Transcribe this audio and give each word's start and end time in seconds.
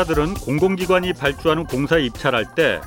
건설사들은 0.00 0.34
공공기관이 0.34 1.12
발주하는 1.12 1.64
공사에 1.64 2.02
입찰할 2.02 2.54
때 2.54 2.80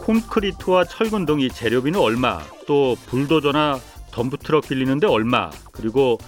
콘크리트와 0.00 0.84
철근 0.84 1.26
등 1.26 1.40
이 1.40 1.48
재료비는 1.48 1.98
얼마, 2.00 2.40
또 2.66 2.96
불도저나 3.06 3.78
덤프트럭 4.12 4.68
빌리는데 4.68 5.06
얼마, 5.06 5.50
그리고 5.72 6.18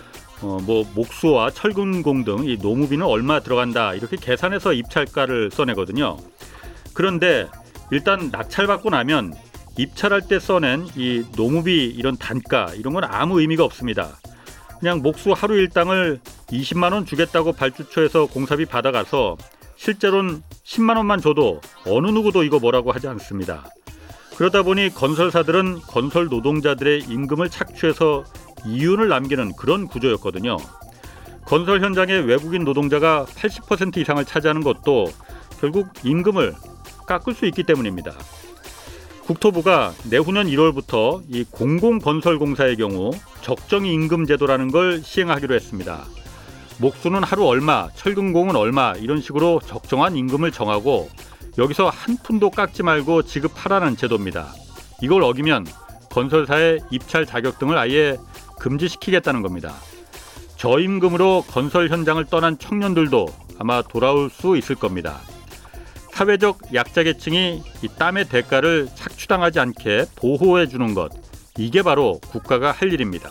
어, 0.41 0.59
뭐 0.63 0.85
목수와 0.95 1.51
철근공 1.51 2.25
등 2.25 2.45
이 2.47 2.57
노무비는 2.61 3.05
얼마 3.07 3.41
들어간다 3.41 3.95
이렇게 3.95 4.17
계산해서 4.17 4.73
입찰가를 4.73 5.51
써내거든요. 5.51 6.19
그런데 6.95 7.49
일단 7.91 8.31
낙찰받고 8.31 8.91
나면 8.91 9.35
입찰할 9.77 10.23
때 10.29 10.39
써낸 10.39 10.87
이 10.97 11.25
노무비 11.37 11.87
이런 11.87 12.17
단가 12.17 12.73
이런 12.75 12.95
건 12.95 13.05
아무 13.05 13.41
의미가 13.41 13.65
없습니다. 13.65 14.19
그냥 14.79 15.03
목수 15.03 15.33
하루 15.33 15.57
일당을 15.57 16.21
20만 16.49 16.93
원 16.93 17.05
주겠다고 17.07 17.53
발주처에서 17.53 18.27
공사비 18.27 18.67
받아가서 18.67 19.37
실제로는 19.79 20.43
10만 20.65 20.97
원만 20.97 21.21
줘도 21.21 21.61
어느 21.87 22.09
누구도 22.09 22.43
이거 22.43 22.59
뭐라고 22.59 22.93
하지 22.93 23.07
않습니다. 23.09 23.65
그러다 24.37 24.63
보니 24.63 24.91
건설사들은 24.91 25.81
건설 25.87 26.27
노동자들의 26.27 27.05
임금을 27.09 27.49
착취해서 27.49 28.25
이윤을 28.67 29.09
남기는 29.09 29.55
그런 29.57 29.87
구조였거든요. 29.87 30.57
건설 31.47 31.81
현장에 31.81 32.13
외국인 32.13 32.65
노동자가 32.65 33.25
80% 33.25 33.97
이상을 33.99 34.23
차지하는 34.25 34.63
것도 34.63 35.07
결국 35.61 35.89
임금을 36.05 36.55
깎을 37.07 37.35
수 37.35 37.47
있기 37.47 37.63
때문입니다. 37.63 38.13
국토부가 39.27 39.93
내후년 40.11 40.47
1월부터 40.47 41.23
이 41.29 41.45
공공건설공사의 41.51 42.77
경우 42.77 43.13
적정 43.43 43.87
임금 43.87 44.27
제도라는 44.27 44.71
걸 44.71 45.03
시행하기로 45.03 45.55
했습니다. 45.55 46.05
목수는 46.79 47.25
하루 47.25 47.47
얼마, 47.47 47.89
철근공은 47.95 48.55
얼마 48.55 48.93
이런 48.93 49.21
식으로 49.21 49.61
적정한 49.65 50.17
임금을 50.17 50.53
정하고 50.53 51.11
여기서 51.59 51.89
한 51.89 52.17
푼도 52.17 52.51
깎지 52.51 52.85
말고 52.85 53.23
지급하라는 53.23 53.97
제도입니다. 53.97 54.55
이걸 55.03 55.25
어기면 55.25 55.67
건설사의 56.11 56.81
입찰 56.91 57.27
자격 57.27 57.59
등을 57.59 57.77
아예 57.77 58.17
금지시키겠다는 58.61 59.43
겁니다. 59.43 59.75
저임금으로 60.57 61.45
건설 61.49 61.89
현장을 61.89 62.25
떠난 62.27 62.59
청년들도 62.59 63.27
아마 63.59 63.83
돌아올 63.83 64.31
수 64.31 64.57
있을 64.57 64.77
겁니다. 64.77 65.21
사회적 66.13 66.75
약자 66.75 67.05
계층이 67.05 67.63
이 67.83 67.89
땀의 67.97 68.29
대가를 68.29 68.89
착취당하지 68.95 69.61
않게 69.61 70.07
보호해 70.17 70.67
주는 70.67 70.95
것 70.95 71.13
이게 71.57 71.83
바로 71.83 72.19
국가가 72.31 72.73
할 72.73 72.93
일입니다. 72.93 73.31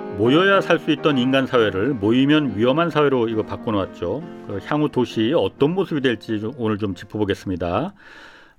모여야 0.17 0.61
살 0.61 0.79
수 0.79 0.91
있던 0.91 1.17
인간 1.17 1.47
사회를 1.47 1.93
모이면 1.95 2.57
위험한 2.57 2.89
사회로 2.89 3.29
이거 3.29 3.43
바꿔놓았죠. 3.43 4.21
그 4.47 4.59
향후 4.65 4.89
도시 4.89 5.33
어떤 5.35 5.71
모습이 5.71 6.01
될지 6.01 6.39
좀 6.39 6.53
오늘 6.57 6.77
좀 6.77 6.93
짚어보겠습니다. 6.93 7.93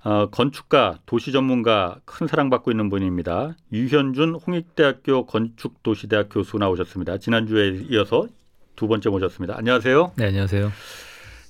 어, 0.05 0.29
건축가, 0.29 0.97
도시 1.05 1.31
전문가 1.31 1.97
큰 2.03 2.27
사랑받고 2.27 2.71
있는 2.71 2.89
분입니다. 2.89 3.55
유현준 3.71 4.35
홍익대학교 4.45 5.25
건축도시대학 5.25 6.27
교수 6.29 6.57
나오셨습니다. 6.57 7.19
지난주에 7.19 7.85
이어서 7.89 8.27
두 8.75 8.87
번째 8.89 9.09
모셨습니다. 9.09 9.55
안녕하세요. 9.57 10.13
네, 10.17 10.25
안녕하세요. 10.27 10.71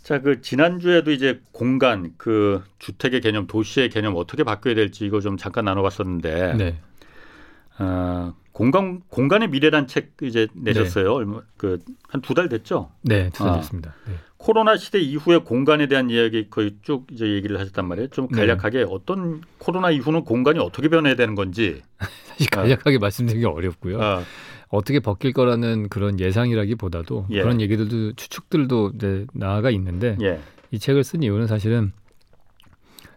자, 0.03 0.21
그 0.21 0.41
지난주에도 0.41 1.11
이제 1.11 1.39
공간, 1.51 2.11
그 2.17 2.61
주택의 2.77 3.21
개념, 3.21 3.47
도시의 3.47 3.89
개념 3.89 4.15
어떻게 4.17 4.43
바뀌어야 4.43 4.75
될지 4.75 5.05
이거 5.05 5.19
좀 5.21 5.37
잠깐 5.37 5.65
나눠봤었는데, 5.65 6.53
네. 6.57 6.77
어, 7.79 8.35
공간 8.53 9.01
공간의 9.09 9.49
미래란 9.49 9.87
책 9.87 10.13
이제 10.21 10.47
내셨어요. 10.53 11.11
얼마 11.13 11.41
그한 11.57 12.21
두 12.21 12.33
달 12.33 12.47
됐죠. 12.49 12.91
네, 13.01 13.29
두달 13.31 13.53
아. 13.53 13.55
됐습니다. 13.57 13.95
네. 14.07 14.13
코로나 14.37 14.77
시대 14.77 14.99
이후에 14.99 15.37
공간에 15.37 15.87
대한 15.87 16.09
이야기 16.09 16.49
거의 16.49 16.75
쭉 16.81 17.07
이제 17.11 17.25
얘기를 17.27 17.59
하셨단 17.59 17.87
말이에요. 17.87 18.09
좀 18.09 18.27
네. 18.27 18.37
간략하게 18.39 18.85
어떤 18.89 19.41
코로나 19.57 19.89
이후는 19.89 20.23
공간이 20.23 20.59
어떻게 20.59 20.87
변해야 20.89 21.15
되는 21.15 21.33
건지. 21.33 21.81
사실 22.27 22.49
간략하게 22.49 22.99
말씀드리기 22.99 23.45
어렵고요. 23.45 24.01
아, 24.01 24.23
어떻게 24.69 24.99
바뀔 24.99 25.33
거라는 25.33 25.87
그런 25.89 26.19
예상이라기보다도 26.19 27.27
예. 27.31 27.41
그런 27.41 27.61
얘기들도 27.61 28.13
추측들도 28.13 28.97
네, 28.97 29.25
나아가 29.33 29.69
있는데 29.71 30.17
예, 30.21 30.39
이 30.71 30.77
책을 30.79 31.03
쓴 31.03 31.23
이유는 31.23 31.47
사실은 31.47 31.91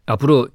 앞으로 0.07 0.49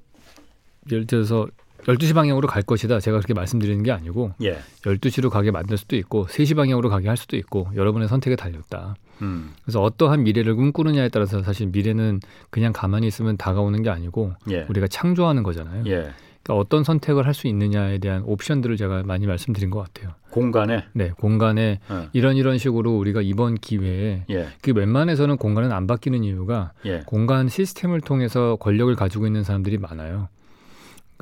예를 0.90 1.06
들어서 1.06 1.46
12시 1.84 2.14
방향으로 2.14 2.46
갈 2.48 2.62
것이다. 2.62 3.00
제가 3.00 3.18
그렇게 3.18 3.34
말씀드리는 3.34 3.82
게 3.82 3.90
아니고 3.92 4.32
예, 4.42 4.58
12시로 4.82 5.30
가게 5.30 5.50
만들 5.50 5.76
수도 5.76 5.96
있고 5.96 6.26
3시 6.26 6.54
방향으로 6.56 6.88
가게 6.88 7.08
할 7.08 7.16
수도 7.16 7.36
있고 7.36 7.68
여러분의 7.74 8.08
선택에 8.08 8.36
달렸다. 8.36 8.94
음, 9.22 9.50
그래서 9.64 9.82
어떠한 9.82 10.22
미래를 10.24 10.54
꿈꾸느냐에 10.54 11.08
따라서 11.08 11.42
사실 11.42 11.68
미래는 11.68 12.20
그냥 12.50 12.72
가만히 12.72 13.06
있으면 13.06 13.36
다가오는 13.36 13.82
게 13.82 13.90
아니고 13.90 14.32
예, 14.50 14.66
우리가 14.68 14.86
창조하는 14.88 15.42
거잖아요. 15.42 15.84
예. 15.86 16.10
그러니까 16.44 16.60
어떤 16.60 16.82
선택을 16.82 17.24
할 17.24 17.34
수 17.34 17.46
있느냐에 17.46 17.98
대한 17.98 18.22
옵션들을 18.26 18.76
제가 18.76 19.04
많이 19.04 19.26
말씀드린 19.26 19.70
것 19.70 19.78
같아요. 19.80 20.14
공간에. 20.30 20.84
네, 20.92 21.10
공간에 21.16 21.78
어, 21.88 22.08
이런 22.12 22.36
이런 22.36 22.58
식으로 22.58 22.96
우리가 22.98 23.22
이번 23.22 23.54
기회에 23.54 24.24
예, 24.28 24.48
그 24.60 24.72
웬만해서는 24.72 25.36
공간은 25.36 25.70
안 25.72 25.86
바뀌는 25.86 26.24
이유가 26.24 26.72
예. 26.84 27.02
공간 27.06 27.48
시스템을 27.48 28.00
통해서 28.00 28.56
권력을 28.56 28.94
가지고 28.96 29.26
있는 29.26 29.44
사람들이 29.44 29.78
많아요. 29.78 30.28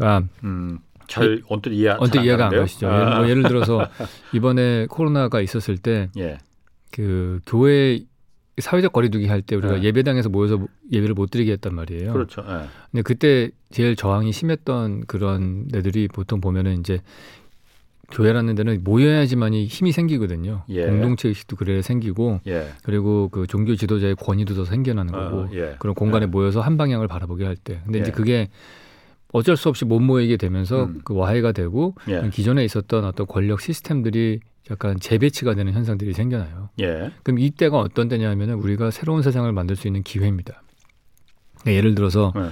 그러니까 0.00 0.28
음, 0.44 0.78
잘 1.06 1.42
언뜻 1.48 1.70
이해 1.72 1.94
언뜻 1.98 2.22
이해가 2.24 2.46
안? 2.46 2.50
가시죠. 2.56 2.88
아, 2.88 3.00
예를, 3.00 3.16
뭐 3.16 3.28
예를 3.28 3.42
들어서 3.44 3.86
이번에 4.32 4.86
코로나가 4.88 5.40
있었을 5.40 5.76
때 5.78 6.08
예, 6.18 6.38
그 6.92 7.40
교회 7.46 8.00
사회적 8.58 8.92
거리두기 8.92 9.26
할 9.26 9.42
때 9.42 9.56
우리가 9.56 9.74
네. 9.76 9.82
예배당에서 9.84 10.28
모여서 10.28 10.66
예배를 10.92 11.14
못 11.14 11.30
드리게 11.30 11.52
했단 11.52 11.74
말이에요. 11.74 12.12
그렇죠. 12.12 12.42
예, 12.46 12.66
근데 12.90 13.02
그때 13.02 13.50
제일 13.70 13.96
저항이 13.96 14.32
심했던 14.32 15.04
그런 15.06 15.68
애들이 15.74 16.08
보통 16.08 16.40
보면은 16.40 16.80
이제 16.80 17.00
교회라는 18.12 18.56
데는 18.56 18.80
모여야지만이 18.82 19.66
힘이 19.66 19.92
생기거든요. 19.92 20.64
예. 20.70 20.86
공동체 20.86 21.28
의식도 21.28 21.54
그래야 21.56 21.80
생기고 21.80 22.40
예. 22.48 22.66
그리고 22.82 23.28
그 23.28 23.46
종교 23.46 23.76
지도자의 23.76 24.16
권위도 24.16 24.54
더 24.54 24.64
생겨나는 24.64 25.12
거고 25.12 25.36
어, 25.42 25.48
예. 25.52 25.76
그런 25.78 25.94
공간에 25.94 26.24
예. 26.24 26.26
모여서 26.26 26.60
한 26.60 26.76
방향을 26.76 27.06
바라보게 27.06 27.44
할 27.44 27.54
때. 27.56 27.80
근데 27.84 27.98
예. 27.98 28.02
이제 28.02 28.10
그게 28.10 28.48
어쩔 29.32 29.56
수 29.56 29.68
없이 29.68 29.84
못 29.84 30.00
모이게 30.00 30.36
되면서 30.36 30.84
음. 30.84 31.00
그 31.04 31.14
와해가 31.14 31.52
되고 31.52 31.94
예. 32.08 32.28
기존에 32.32 32.64
있었던 32.64 33.04
어떤 33.04 33.26
권력 33.26 33.60
시스템들이 33.60 34.40
약간 34.70 34.98
재배치가 34.98 35.54
되는 35.54 35.72
현상들이 35.72 36.12
생겨나요. 36.12 36.70
예. 36.80 37.10
그럼 37.22 37.38
이때가 37.38 37.78
어떤 37.78 38.08
때냐면은 38.08 38.54
우리가 38.54 38.90
새로운 38.90 39.22
세상을 39.22 39.50
만들 39.52 39.76
수 39.76 39.86
있는 39.86 40.02
기회입니다. 40.02 40.62
그러니까 41.60 41.76
예를 41.76 41.94
들어서 41.94 42.32
예. 42.36 42.48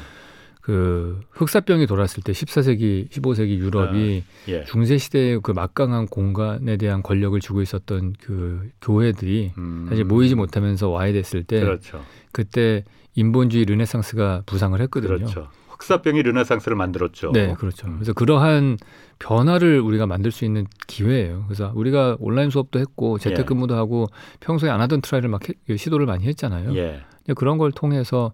그 0.61 1.21
흑사병이 1.31 1.87
돌았을 1.87 2.23
때 2.23 2.33
14세기, 2.33 3.09
15세기 3.09 3.57
유럽이 3.57 4.23
예. 4.49 4.65
중세 4.65 4.99
시대의 4.99 5.41
그 5.43 5.53
막강한 5.53 6.07
공간에 6.09 6.77
대한 6.77 7.03
권력을 7.03 7.39
주고 7.41 7.63
있었던 7.63 8.15
그 8.21 8.69
교회들이 8.83 9.53
음, 9.57 9.87
사실 9.89 10.05
모이지 10.05 10.35
못하면서 10.35 10.91
와해됐을 10.91 11.45
때 11.45 11.61
그렇죠. 11.61 12.05
그때 12.33 12.85
인본주의 13.15 13.65
르네상스가 13.65 14.43
부상을 14.45 14.79
했거든요. 14.83 15.17
그렇죠. 15.17 15.49
흑사병이 15.79 16.23
르네상스를 16.23 16.77
만들었죠. 16.77 17.33
네, 17.33 17.55
그렇죠. 17.55 17.87
음. 17.87 17.95
그래서 17.97 18.13
그러한 18.13 18.79
변화를 19.19 19.81
우리가 19.81 20.07
만들 20.07 20.31
수 20.33 20.45
있는 20.45 20.67
기회예요. 20.87 21.45
그래서 21.47 21.73
우리가 21.75 22.17
온라인 22.21 22.51
수업도 22.51 22.79
했고 22.79 23.19
재택근무도 23.19 23.75
하고 23.77 24.07
평소에 24.41 24.71
안 24.71 24.81
하던 24.81 25.01
try를 25.03 25.29
막 25.29 25.41
해- 25.49 25.77
시도를 25.77 26.07
많이 26.07 26.25
했잖아요. 26.27 26.75
예. 26.77 27.01
그런 27.37 27.59
걸 27.59 27.73
통해서 27.73 28.33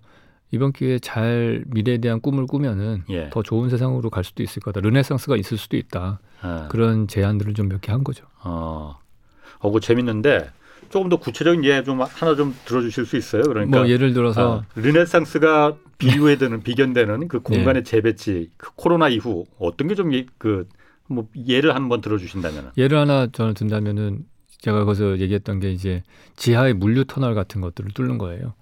이번 0.50 0.72
기회에 0.72 0.98
잘 1.00 1.64
미래에 1.66 1.98
대한 1.98 2.20
꿈을 2.20 2.46
꾸면은 2.46 3.02
예. 3.10 3.28
더 3.30 3.42
좋은 3.42 3.68
세상으로 3.70 4.08
갈 4.10 4.22
수도 4.24 4.42
있을 4.42 4.62
거다. 4.62 4.80
르네상스가 4.80 5.36
있을 5.36 5.58
수도 5.58 5.76
있다. 5.76 6.20
아. 6.40 6.68
그런 6.70 7.08
제안들을 7.08 7.54
좀 7.54 7.68
몇 7.68 7.80
개 7.80 7.92
한 7.92 8.04
거죠. 8.04 8.24
어. 8.44 8.96
어, 9.58 9.70
그 9.70 9.80
재밌는데 9.80 10.50
조금 10.90 11.08
더 11.08 11.16
구체적인 11.16 11.64
예 11.64 11.82
좀 11.84 12.00
하나 12.00 12.34
좀 12.34 12.54
들어주실 12.64 13.06
수 13.06 13.16
있어요? 13.16 13.42
그러니까 13.42 13.78
뭐 13.78 13.88
예를 13.88 14.12
들어서 14.14 14.60
아, 14.60 14.80
르네상스가 14.80 15.76
비유해되는 15.98 16.62
비견되는 16.64 17.28
그 17.28 17.40
공간의 17.40 17.84
재배치, 17.84 18.50
그 18.56 18.70
코로나 18.74 19.08
이후 19.08 19.44
어떤 19.58 19.88
게 19.88 19.94
좀그 19.94 20.68
뭐 21.08 21.28
예를 21.46 21.74
한번 21.74 22.00
들어주신다면. 22.00 22.72
예를 22.78 22.98
하나 22.98 23.26
저는 23.30 23.54
든다면은 23.54 24.20
제가 24.58 24.84
거기서 24.84 25.18
얘기했던 25.18 25.60
게 25.60 25.70
이제 25.72 26.02
지하의 26.36 26.74
물류 26.74 27.04
터널 27.04 27.34
같은 27.34 27.60
것들을 27.60 27.90
뚫는 27.92 28.16
거예요. 28.18 28.54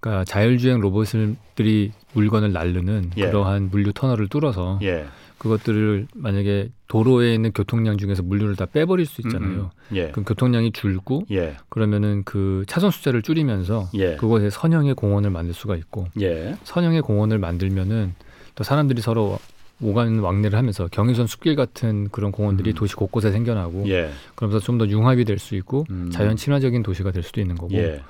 그러니까 0.00 0.24
자율주행 0.24 0.80
로봇들이 0.80 1.92
물건을 2.12 2.52
날르는 2.52 3.12
예. 3.16 3.26
그러한 3.26 3.70
물류 3.70 3.92
터널을 3.92 4.28
뚫어서 4.28 4.78
예. 4.82 5.06
그것들을 5.38 6.06
만약에 6.14 6.70
도로에 6.88 7.34
있는 7.34 7.52
교통량 7.52 7.98
중에서 7.98 8.22
물류를 8.22 8.56
다 8.56 8.66
빼버릴 8.66 9.06
수 9.06 9.20
있잖아요. 9.20 9.70
음, 9.90 9.96
예. 9.96 10.10
그럼 10.10 10.24
교통량이 10.24 10.72
줄고 10.72 11.24
예. 11.30 11.56
그러면은 11.68 12.22
그 12.24 12.64
차선 12.66 12.90
숫자를 12.90 13.22
줄이면서 13.22 13.88
예. 13.94 14.16
그곳에 14.16 14.50
선형의 14.50 14.94
공원을 14.94 15.30
만들 15.30 15.52
수가 15.54 15.76
있고 15.76 16.06
예. 16.20 16.56
선형의 16.64 17.02
공원을 17.02 17.38
만들면은 17.38 18.14
또 18.54 18.64
사람들이 18.64 19.02
서로 19.02 19.38
오간 19.82 20.20
왕래를 20.20 20.56
하면서 20.58 20.88
경의선 20.90 21.26
숲길 21.26 21.54
같은 21.54 22.08
그런 22.10 22.32
공원들이 22.32 22.70
음. 22.70 22.74
도시 22.74 22.94
곳곳에 22.96 23.30
생겨나고 23.30 23.86
예. 23.88 24.10
그러면서 24.34 24.64
좀 24.64 24.78
더 24.78 24.88
융합이 24.88 25.26
될 25.26 25.38
수 25.38 25.54
있고 25.56 25.84
음. 25.90 26.08
자연 26.10 26.36
친화적인 26.36 26.82
도시가 26.82 27.10
될 27.10 27.22
수도 27.22 27.42
있는 27.42 27.56
거고 27.56 27.74
예. 27.74 28.00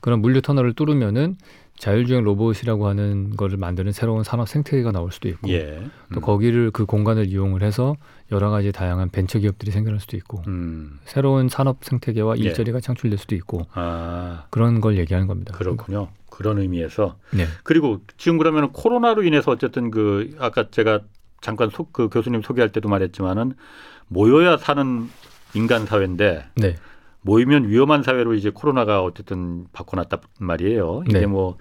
그런 0.00 0.20
물류 0.20 0.42
터널을 0.42 0.74
뚫으면은 0.74 1.36
자율주행 1.84 2.24
로봇이라고 2.24 2.86
하는 2.86 3.36
거를 3.36 3.58
만드는 3.58 3.92
새로운 3.92 4.24
산업 4.24 4.48
생태계가 4.48 4.90
나올 4.90 5.12
수도 5.12 5.28
있고 5.28 5.50
예. 5.50 5.82
또 6.14 6.20
음. 6.20 6.22
거기를 6.22 6.70
그 6.70 6.86
공간을 6.86 7.26
이용을 7.26 7.62
해서 7.62 7.94
여러 8.32 8.48
가지 8.48 8.72
다양한 8.72 9.10
벤처 9.10 9.38
기업들이 9.38 9.70
생겨날 9.70 10.00
수도 10.00 10.16
있고 10.16 10.42
음. 10.46 10.98
새로운 11.04 11.50
산업 11.50 11.84
생태계와 11.84 12.38
예. 12.38 12.40
일자리가 12.40 12.80
창출될 12.80 13.18
수도 13.18 13.34
있고 13.34 13.66
아, 13.74 14.46
그런 14.48 14.80
걸 14.80 14.96
얘기하는 14.96 15.26
겁니다. 15.26 15.52
그렇군요. 15.52 16.08
그런 16.30 16.58
의미에서 16.58 17.18
네. 17.34 17.44
그리고 17.64 18.00
지금 18.16 18.38
그러면 18.38 18.72
코로나로 18.72 19.22
인해서 19.22 19.50
어쨌든 19.50 19.90
그 19.90 20.34
아까 20.38 20.70
제가 20.70 21.00
잠깐 21.42 21.68
소, 21.68 21.84
그 21.92 22.08
교수님 22.08 22.40
소개할 22.40 22.72
때도 22.72 22.88
말했지만은 22.88 23.52
모여야 24.08 24.56
사는 24.56 25.10
인간 25.52 25.84
사회인데 25.84 26.46
네. 26.56 26.76
모이면 27.24 27.68
위험한 27.68 28.02
사회로 28.02 28.34
이제 28.34 28.50
코로나가 28.50 29.02
어쨌든 29.02 29.66
바꿔놨단 29.72 30.20
말이에요. 30.38 31.02
이게 31.08 31.20
네. 31.20 31.26
뭐, 31.26 31.56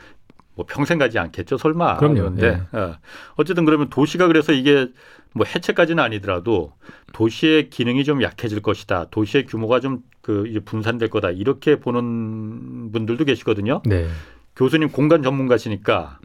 뭐 0.56 0.66
평생 0.68 0.98
가지 0.98 1.20
않겠죠, 1.20 1.58
설마. 1.58 1.98
그럼요. 1.98 2.16
그런데 2.16 2.62
어. 2.72 2.96
어쨌든 3.36 3.66
그러면 3.66 3.90
도시가 3.90 4.28
그래서 4.28 4.54
이게 4.54 4.88
뭐 5.34 5.46
해체까지는 5.46 6.04
아니더라도 6.04 6.74
도시의 7.14 7.70
기능이 7.70 8.04
좀 8.04 8.22
약해질 8.22 8.62
것이다. 8.62 9.06
도시의 9.10 9.46
규모가 9.48 9.80
좀 9.80 10.04
그 10.24 10.48
이제 10.48 10.62
분산될 10.62 11.10
거다. 11.10 11.32
이렇게 11.32 11.80
보는 11.80 12.94
분들도 12.94 13.26
계시거든요. 13.26 13.82
네. 13.86 14.08
교수님 14.56 14.90
공간 14.90 15.22
전문가시니까 15.22 16.20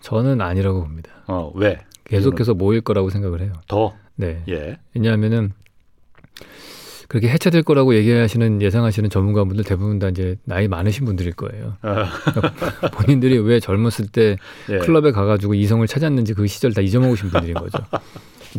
저는 0.00 0.42
아니라고 0.42 0.82
봅니다. 0.82 1.10
어, 1.26 1.50
왜? 1.54 1.80
계속해서 2.04 2.52
모일 2.52 2.82
거라고 2.82 3.08
생각을 3.08 3.40
해요. 3.40 3.54
더 3.66 3.94
네. 4.14 4.44
예. 4.48 4.78
왜냐하면은 4.94 5.54
그렇게 7.08 7.28
해체될 7.28 7.62
거라고 7.62 7.94
얘기하시는 7.94 8.62
예상하시는 8.62 9.10
전문가분들 9.10 9.64
대부분 9.64 9.98
다 9.98 10.08
이제 10.08 10.36
나이 10.44 10.68
많으신 10.68 11.04
분들일 11.04 11.32
거예요. 11.34 11.76
어, 11.82 12.04
본인들이 12.92 13.38
왜 13.38 13.60
젊었을 13.60 14.08
때 14.10 14.36
예. 14.70 14.78
클럽에 14.78 15.10
가가지고 15.12 15.54
이성을 15.54 15.86
찾았는지 15.86 16.34
그 16.34 16.46
시절 16.46 16.72
다 16.72 16.80
잊어먹으신 16.80 17.30
분들인 17.30 17.54
거죠. 17.54 17.78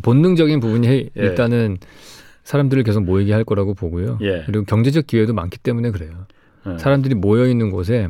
본능적인 0.03 0.59
부분이 0.59 0.87
해- 0.87 1.09
예. 1.17 1.21
일단은 1.21 1.77
사람들을 2.43 2.83
계속 2.83 3.03
모이게 3.03 3.33
할 3.33 3.43
거라고 3.43 3.73
보고요. 3.73 4.19
예. 4.21 4.43
그리고 4.45 4.65
경제적 4.65 5.07
기회도 5.07 5.33
많기 5.33 5.57
때문에 5.57 5.91
그래요. 5.91 6.11
어. 6.65 6.77
사람들이 6.79 7.15
모여 7.15 7.47
있는 7.47 7.71
곳에 7.71 8.09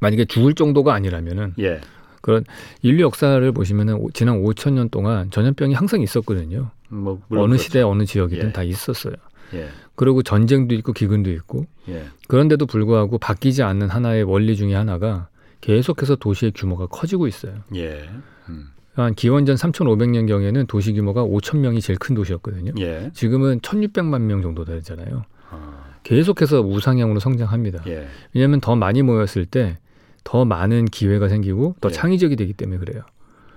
만약에 0.00 0.26
죽을 0.26 0.54
정도가 0.54 0.92
아니라면은 0.94 1.54
예. 1.60 1.80
그런 2.20 2.44
인류 2.82 3.02
역사를 3.04 3.52
보시면은 3.52 3.94
오- 3.94 4.10
지난 4.10 4.42
5천 4.42 4.72
년 4.72 4.88
동안 4.88 5.30
전염병이 5.30 5.74
항상 5.74 6.00
있었거든요. 6.00 6.70
뭐 6.96 7.20
어느 7.30 7.38
그렇죠. 7.48 7.56
시대 7.62 7.82
어느 7.82 8.04
지역이든 8.04 8.48
예. 8.48 8.52
다 8.52 8.62
있었어요. 8.62 9.14
예. 9.54 9.68
그리고 9.94 10.22
전쟁도 10.22 10.74
있고 10.76 10.92
기근도 10.92 11.30
있고 11.32 11.66
예. 11.88 12.04
그런데도 12.28 12.66
불구하고 12.66 13.18
바뀌지 13.18 13.62
않는 13.62 13.88
하나의 13.88 14.24
원리 14.24 14.56
중에 14.56 14.74
하나가 14.74 15.28
계속해서 15.60 16.16
도시의 16.16 16.52
규모가 16.54 16.86
커지고 16.86 17.26
있어요. 17.26 17.54
예. 17.74 18.08
음. 18.48 18.68
한 18.94 19.14
기원전 19.14 19.56
3,500년 19.56 20.28
경에는 20.28 20.66
도시 20.66 20.92
규모가 20.92 21.24
5천 21.24 21.58
명이 21.58 21.80
제일 21.80 21.98
큰 21.98 22.14
도시였거든요. 22.14 22.72
예. 22.78 23.10
지금은 23.12 23.60
1,600만 23.60 24.22
명 24.22 24.40
정도 24.40 24.64
되잖아요. 24.64 25.24
아, 25.50 25.96
계속해서 26.04 26.60
우상향으로 26.60 27.18
성장합니다. 27.18 27.82
예. 27.88 28.06
왜냐하면 28.34 28.60
더 28.60 28.76
많이 28.76 29.02
모였을 29.02 29.46
때 29.46 29.78
더 30.24 30.44
많은 30.44 30.86
기회가 30.86 31.28
생기고 31.28 31.76
더 31.80 31.90
예. 31.90 31.92
창의적이 31.92 32.36
되기 32.36 32.54
때문에 32.54 32.78
그래요. 32.78 33.02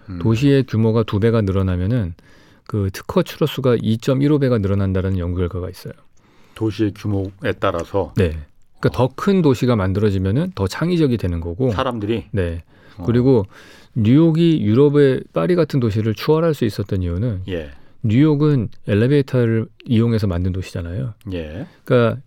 음. 0.10 0.20
도시의 0.20 0.66
규모가 0.66 1.04
두 1.04 1.20
배가 1.20 1.42
늘어나면은 1.42 2.14
그 2.68 2.90
특허 2.92 3.24
추로수가 3.24 3.78
2.15배가 3.78 4.62
늘어난다는 4.62 5.18
연구 5.18 5.38
결과가 5.38 5.70
있어요. 5.70 5.94
도시의 6.56 6.94
규모에 6.96 7.54
따라서 7.60 8.14
네. 8.18 8.38
그러니까 8.80 8.90
더큰 8.90 9.42
도시가 9.42 9.76
만들어지면은 9.76 10.52
더 10.54 10.68
창의적이 10.68 11.18
되는 11.18 11.40
거고. 11.40 11.72
사람들이 11.72 12.26
네. 12.32 12.64
어, 12.98 13.04
그리고 13.06 13.46
뉴욕이 13.96 14.62
유럽의 14.62 15.24
파리 15.34 15.56
같은 15.56 15.80
도시를 15.80 16.14
추월할 16.14 16.54
수 16.54 16.66
있었던 16.66 17.02
이유는 17.02 17.44
예. 17.48 17.72
뉴욕은 18.04 18.70
엘리베이터를 18.88 19.68
이용해서 19.86 20.28
만든 20.28 20.52
도시잖아요. 20.52 21.14
예. 21.34 21.66
그러니까 21.84 22.22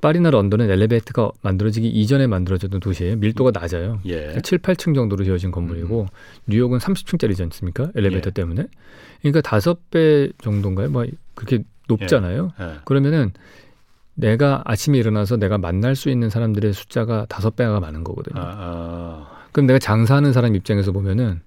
파리나 0.00 0.30
런던은 0.30 0.70
엘리베이터가 0.70 1.32
만들어지기 1.42 1.88
이전에 1.88 2.26
만들어졌던 2.26 2.80
도시예요. 2.80 3.16
밀도가 3.16 3.50
낮아요. 3.58 4.00
예. 4.06 4.38
7, 4.42 4.58
8층 4.58 4.94
정도로 4.94 5.24
지어진 5.24 5.50
건물이고 5.50 6.06
뉴욕은 6.46 6.78
30층짜리지 6.78 7.42
않습니까? 7.42 7.90
엘리베이터 7.94 8.28
예. 8.28 8.30
때문에. 8.32 8.66
그러니까 9.20 9.40
다섯 9.40 9.90
배 9.90 10.30
정도인가요? 10.42 10.90
뭐 10.90 11.06
그렇게 11.34 11.64
높잖아요. 11.88 12.52
예. 12.60 12.72
그러면은 12.84 13.32
내가 14.14 14.62
아침에 14.64 14.98
일어나서 14.98 15.36
내가 15.36 15.58
만날 15.58 15.94
수 15.94 16.08
있는 16.08 16.30
사람들의 16.30 16.72
숫자가 16.72 17.26
다섯 17.28 17.54
배가 17.54 17.80
많은 17.80 18.02
거거든요. 18.02 18.40
아, 18.40 18.46
아, 18.46 19.28
그럼 19.52 19.66
내가 19.66 19.78
장사하는 19.78 20.32
사람 20.32 20.54
입장에서 20.54 20.92
보면은 20.92 21.40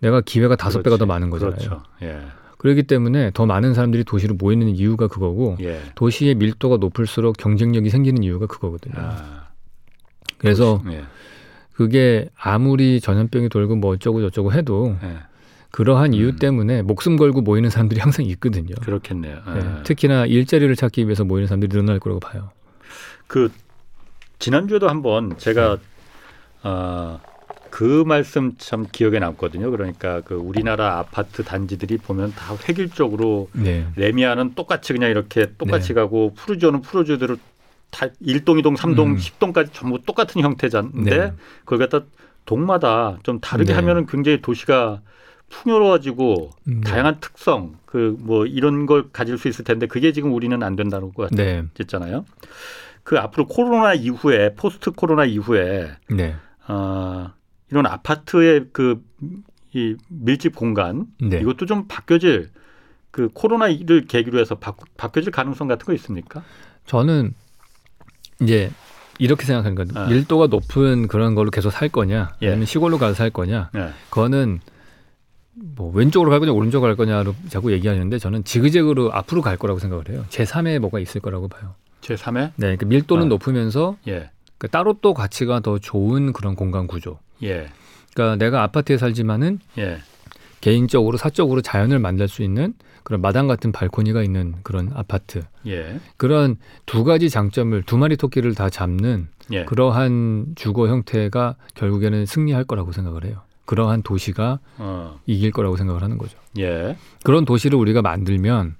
내가 0.00 0.20
기회가 0.20 0.54
다섯 0.56 0.82
배가 0.82 0.96
더. 0.96 1.06
많은 1.06 1.30
거잖아요. 1.30 1.56
그렇죠. 1.56 1.82
예. 2.64 2.68
그렇기 2.68 2.84
때문에 2.84 3.30
더 3.34 3.44
많은 3.44 3.74
사람들이 3.74 4.04
도시로 4.04 4.34
모이는 4.34 4.68
이유가 4.68 5.06
그거고 5.06 5.56
예. 5.60 5.80
도시의 5.94 6.34
밀도가 6.36 6.78
높을수록 6.78 7.36
경쟁력이 7.36 7.90
생기는 7.90 8.22
이유가 8.22 8.46
그거거든요. 8.46 8.94
아, 8.96 9.48
그래서 10.38 10.82
예. 10.90 11.04
그게 11.74 12.28
아무리 12.36 13.00
전염병이 13.00 13.50
돌고 13.50 13.76
뭐 13.76 13.92
어쩌고 13.92 14.22
저쩌고 14.22 14.52
해도 14.52 14.96
예. 15.02 15.18
그러한 15.70 16.14
이유 16.14 16.28
음. 16.28 16.36
때문에 16.36 16.82
목숨 16.82 17.16
걸고 17.16 17.42
모이는 17.42 17.68
사람들이 17.68 18.00
항상 18.00 18.24
있거든요. 18.26 18.76
그렇겠네요. 18.76 19.40
예. 19.46 19.52
네, 19.52 19.82
특히나 19.82 20.24
일자리를 20.24 20.74
찾기 20.76 21.04
위해서 21.04 21.24
모이는 21.24 21.48
사람들이 21.48 21.68
늘어날 21.68 21.98
거라고 21.98 22.20
봐요. 22.20 22.50
그 23.26 23.50
지난주에도 24.38 24.88
한번 24.88 25.36
제가 25.36 25.78
아, 26.62 27.18
그 27.74 28.04
말씀 28.06 28.52
참 28.56 28.86
기억에 28.92 29.18
남거든요. 29.18 29.68
그러니까 29.72 30.20
그 30.20 30.36
우리나라 30.36 30.98
아파트 30.98 31.42
단지들이 31.42 31.96
보면 31.98 32.32
다 32.36 32.54
획일적으로 32.68 33.48
네. 33.52 33.84
레미안은 33.96 34.54
똑같이 34.54 34.92
그냥 34.92 35.10
이렇게 35.10 35.50
똑같이 35.58 35.88
네. 35.88 35.94
가고 35.94 36.32
푸르지오는 36.34 36.82
푸르지오대로 36.82 37.36
다 37.90 38.06
1동, 38.24 38.62
2동, 38.62 38.76
3동, 38.76 39.06
음. 39.06 39.16
10동까지 39.16 39.70
전부 39.72 40.00
똑같은 40.06 40.40
형태인데 40.40 41.18
네. 41.18 41.32
그걸 41.64 41.88
갖다 41.88 42.06
동마다 42.44 43.18
좀 43.24 43.40
다르게 43.40 43.72
네. 43.72 43.74
하면은 43.74 44.06
굉장히 44.06 44.40
도시가 44.40 45.00
풍요로워지고 45.48 46.50
음, 46.68 46.80
네. 46.84 46.88
다양한 46.88 47.18
특성 47.20 47.74
그 47.86 48.16
뭐 48.20 48.46
이런 48.46 48.86
걸 48.86 49.10
가질 49.12 49.36
수 49.36 49.48
있을 49.48 49.64
텐데 49.64 49.88
그게 49.88 50.12
지금 50.12 50.32
우리는 50.32 50.62
안 50.62 50.76
된다는 50.76 51.12
거 51.12 51.26
네. 51.32 51.64
같았잖아요. 51.76 52.24
그 53.02 53.18
앞으로 53.18 53.48
코로나 53.48 53.94
이후에 53.94 54.54
포스트 54.54 54.92
코로나 54.92 55.24
이후에 55.24 55.90
네. 56.08 56.36
어, 56.68 57.32
이런 57.70 57.86
아파트의 57.86 58.66
그이 58.72 59.96
밀집 60.08 60.54
공간 60.54 61.06
네. 61.20 61.40
이것도 61.40 61.66
좀 61.66 61.86
바뀌어질 61.88 62.50
그 63.10 63.28
코로나를 63.32 64.06
계기로 64.06 64.38
해서 64.38 64.56
바, 64.56 64.74
바뀌어질 64.96 65.30
가능성 65.30 65.68
같은 65.68 65.86
거 65.86 65.92
있습니까? 65.94 66.42
저는 66.86 67.34
이제 68.42 68.70
이렇게 69.18 69.46
생각하는 69.46 69.76
거예요. 69.76 69.88
아. 69.94 70.08
밀도가 70.08 70.48
높은 70.48 71.06
그런 71.06 71.34
걸로 71.34 71.50
계속 71.50 71.70
살 71.70 71.88
거냐, 71.88 72.34
예. 72.42 72.48
아니면 72.48 72.66
시골로 72.66 72.98
가서 72.98 73.14
살 73.14 73.30
거냐. 73.30 73.70
네. 73.72 73.90
그거는 74.10 74.60
뭐 75.54 75.92
왼쪽으로 75.92 76.30
갈 76.30 76.40
거냐, 76.40 76.52
오른쪽으로 76.52 76.88
갈 76.88 76.96
거냐로 76.96 77.34
자꾸 77.48 77.72
얘기하는데 77.72 78.18
저는 78.18 78.42
지그재그로 78.42 79.12
앞으로 79.12 79.40
갈 79.42 79.56
거라고 79.56 79.78
생각을 79.78 80.08
해요. 80.08 80.24
제 80.28 80.42
3의 80.44 80.80
뭐가 80.80 80.98
있을 80.98 81.20
거라고 81.20 81.48
봐요. 81.48 81.76
제 82.00 82.14
3회? 82.14 82.52
네, 82.56 82.76
그러니까 82.76 82.86
밀도는 82.86 83.26
아. 83.26 83.28
높으면서 83.28 83.96
예. 84.08 84.30
그 84.58 84.68
따로 84.68 84.96
또 85.00 85.14
가치가 85.14 85.60
더 85.60 85.78
좋은 85.78 86.32
그런 86.32 86.56
공간 86.56 86.86
구조. 86.86 87.18
예. 87.42 87.68
그러니까 88.14 88.36
내가 88.36 88.62
아파트에 88.62 88.98
살지만은 88.98 89.58
예. 89.78 89.98
개인적으로 90.60 91.16
사적으로 91.16 91.60
자연을 91.60 91.98
만날 91.98 92.28
수 92.28 92.42
있는 92.42 92.74
그런 93.02 93.20
마당 93.20 93.46
같은 93.46 93.70
발코니가 93.70 94.22
있는 94.22 94.54
그런 94.62 94.90
아파트. 94.94 95.42
예. 95.66 96.00
그런 96.16 96.56
두 96.86 97.04
가지 97.04 97.28
장점을 97.28 97.82
두 97.82 97.98
마리 97.98 98.16
토끼를 98.16 98.54
다 98.54 98.70
잡는 98.70 99.28
예. 99.52 99.64
그러한 99.64 100.54
주거 100.54 100.88
형태가 100.88 101.56
결국에는 101.74 102.24
승리할 102.24 102.64
거라고 102.64 102.92
생각을 102.92 103.24
해요. 103.26 103.42
그러한 103.66 104.02
도시가 104.02 104.58
어. 104.78 105.20
이길 105.26 105.50
거라고 105.50 105.76
생각을 105.76 106.02
하는 106.02 106.18
거죠. 106.18 106.38
예. 106.58 106.96
그런 107.22 107.44
도시를 107.44 107.78
우리가 107.78 108.00
만들면 108.02 108.76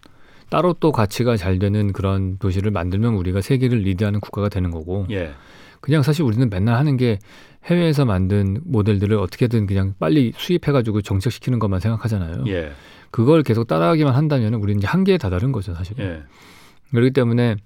따로 0.48 0.74
또 0.78 0.92
가치가 0.92 1.36
잘 1.36 1.58
되는 1.58 1.92
그런 1.92 2.38
도시를 2.38 2.70
만들면 2.70 3.14
우리가 3.14 3.40
세계를 3.40 3.78
리드하는 3.78 4.20
국가가 4.20 4.48
되는 4.48 4.70
거고 4.70 5.06
예. 5.10 5.32
그냥 5.80 6.02
사실 6.02 6.22
우리는 6.22 6.48
맨날 6.48 6.76
하는 6.76 6.96
게 6.96 7.18
해외에서 7.66 8.04
만든 8.04 8.60
모델들을 8.64 9.16
어떻게든 9.16 9.66
그냥 9.66 9.94
빨리 9.98 10.32
수입해가지고 10.36 11.02
정착시키는 11.02 11.58
것만 11.58 11.80
생각하잖아요. 11.80 12.44
예. 12.48 12.72
그걸 13.10 13.42
계속 13.42 13.66
따라하기만 13.66 14.14
한다면 14.14 14.54
우리는 14.54 14.78
이제 14.78 14.86
한계에 14.86 15.18
다다른 15.18 15.52
거죠, 15.52 15.74
사실. 15.74 15.98
은 16.00 16.04
예. 16.04 16.22
그렇기 16.90 17.12
때문에 17.12 17.56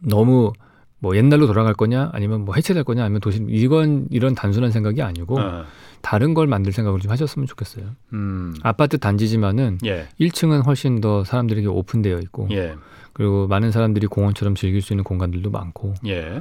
너무 0.00 0.52
뭐 0.98 1.16
옛날로 1.16 1.46
돌아갈 1.46 1.74
거냐 1.74 2.10
아니면 2.12 2.44
뭐 2.44 2.54
해체될 2.54 2.82
거냐 2.82 3.04
아니면 3.04 3.20
도시 3.20 3.44
이건 3.48 4.06
이런 4.10 4.34
단순한 4.34 4.70
생각이 4.70 5.02
아니고 5.02 5.38
어. 5.38 5.64
다른 6.00 6.32
걸 6.32 6.46
만들 6.46 6.72
생각을 6.72 7.00
좀 7.00 7.10
하셨으면 7.10 7.46
좋겠어요. 7.46 7.86
음. 8.14 8.54
아파트 8.62 8.98
단지지만은 8.98 9.78
예. 9.84 10.08
1층은 10.18 10.64
훨씬 10.64 11.00
더 11.00 11.24
사람들에게 11.24 11.66
오픈되어 11.66 12.18
있고 12.20 12.48
예. 12.52 12.74
그리고 13.12 13.46
많은 13.46 13.70
사람들이 13.70 14.06
공원처럼 14.06 14.54
즐길 14.54 14.82
수 14.82 14.92
있는 14.92 15.04
공간들도 15.04 15.50
많고 15.50 15.94
예. 16.06 16.40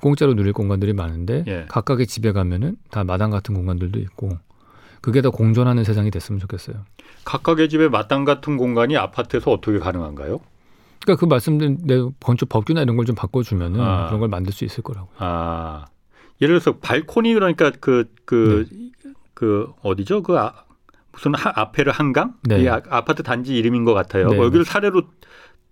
공짜로 0.00 0.34
누릴 0.34 0.52
공간들이 0.52 0.92
많은데 0.92 1.44
예. 1.46 1.66
각각의 1.68 2.06
집에 2.06 2.32
가면은 2.32 2.76
다 2.90 3.04
마당 3.04 3.30
같은 3.30 3.54
공간들도 3.54 3.98
있고 4.00 4.30
그게 5.00 5.20
더 5.20 5.30
공존하는 5.30 5.84
세상이 5.84 6.10
됐으면 6.10 6.38
좋겠어요. 6.40 6.76
각각의 7.24 7.68
집에 7.68 7.88
마땅 7.88 8.24
같은 8.24 8.56
공간이 8.56 8.96
아파트에서 8.96 9.50
어떻게 9.50 9.78
가능한가요? 9.78 10.40
그러니까 11.02 11.20
그 11.20 11.24
말씀드린 11.26 11.78
내 11.82 12.00
건축 12.20 12.48
법규나 12.48 12.82
이런 12.82 12.96
걸 12.96 13.04
좀 13.04 13.16
바꿔주면은 13.16 13.80
아. 13.80 14.06
그런 14.06 14.20
걸 14.20 14.28
만들 14.28 14.52
수 14.52 14.64
있을 14.64 14.82
거라고. 14.82 15.08
아. 15.18 15.86
예를 16.40 16.58
들어서 16.60 16.78
발코니 16.78 17.34
그러니까 17.34 17.70
그그그 17.70 18.68
네. 19.40 19.72
어디죠? 19.82 20.22
그 20.22 20.38
아, 20.38 20.52
무슨 21.12 21.34
하, 21.34 21.52
아페르 21.54 21.90
한강? 21.92 22.34
네. 22.44 22.62
이 22.62 22.68
아, 22.68 22.80
아파트 22.88 23.22
단지 23.22 23.56
이름인 23.56 23.84
것 23.84 23.94
같아요. 23.94 24.28
네, 24.28 24.38
여기를 24.38 24.64
사례로 24.64 25.02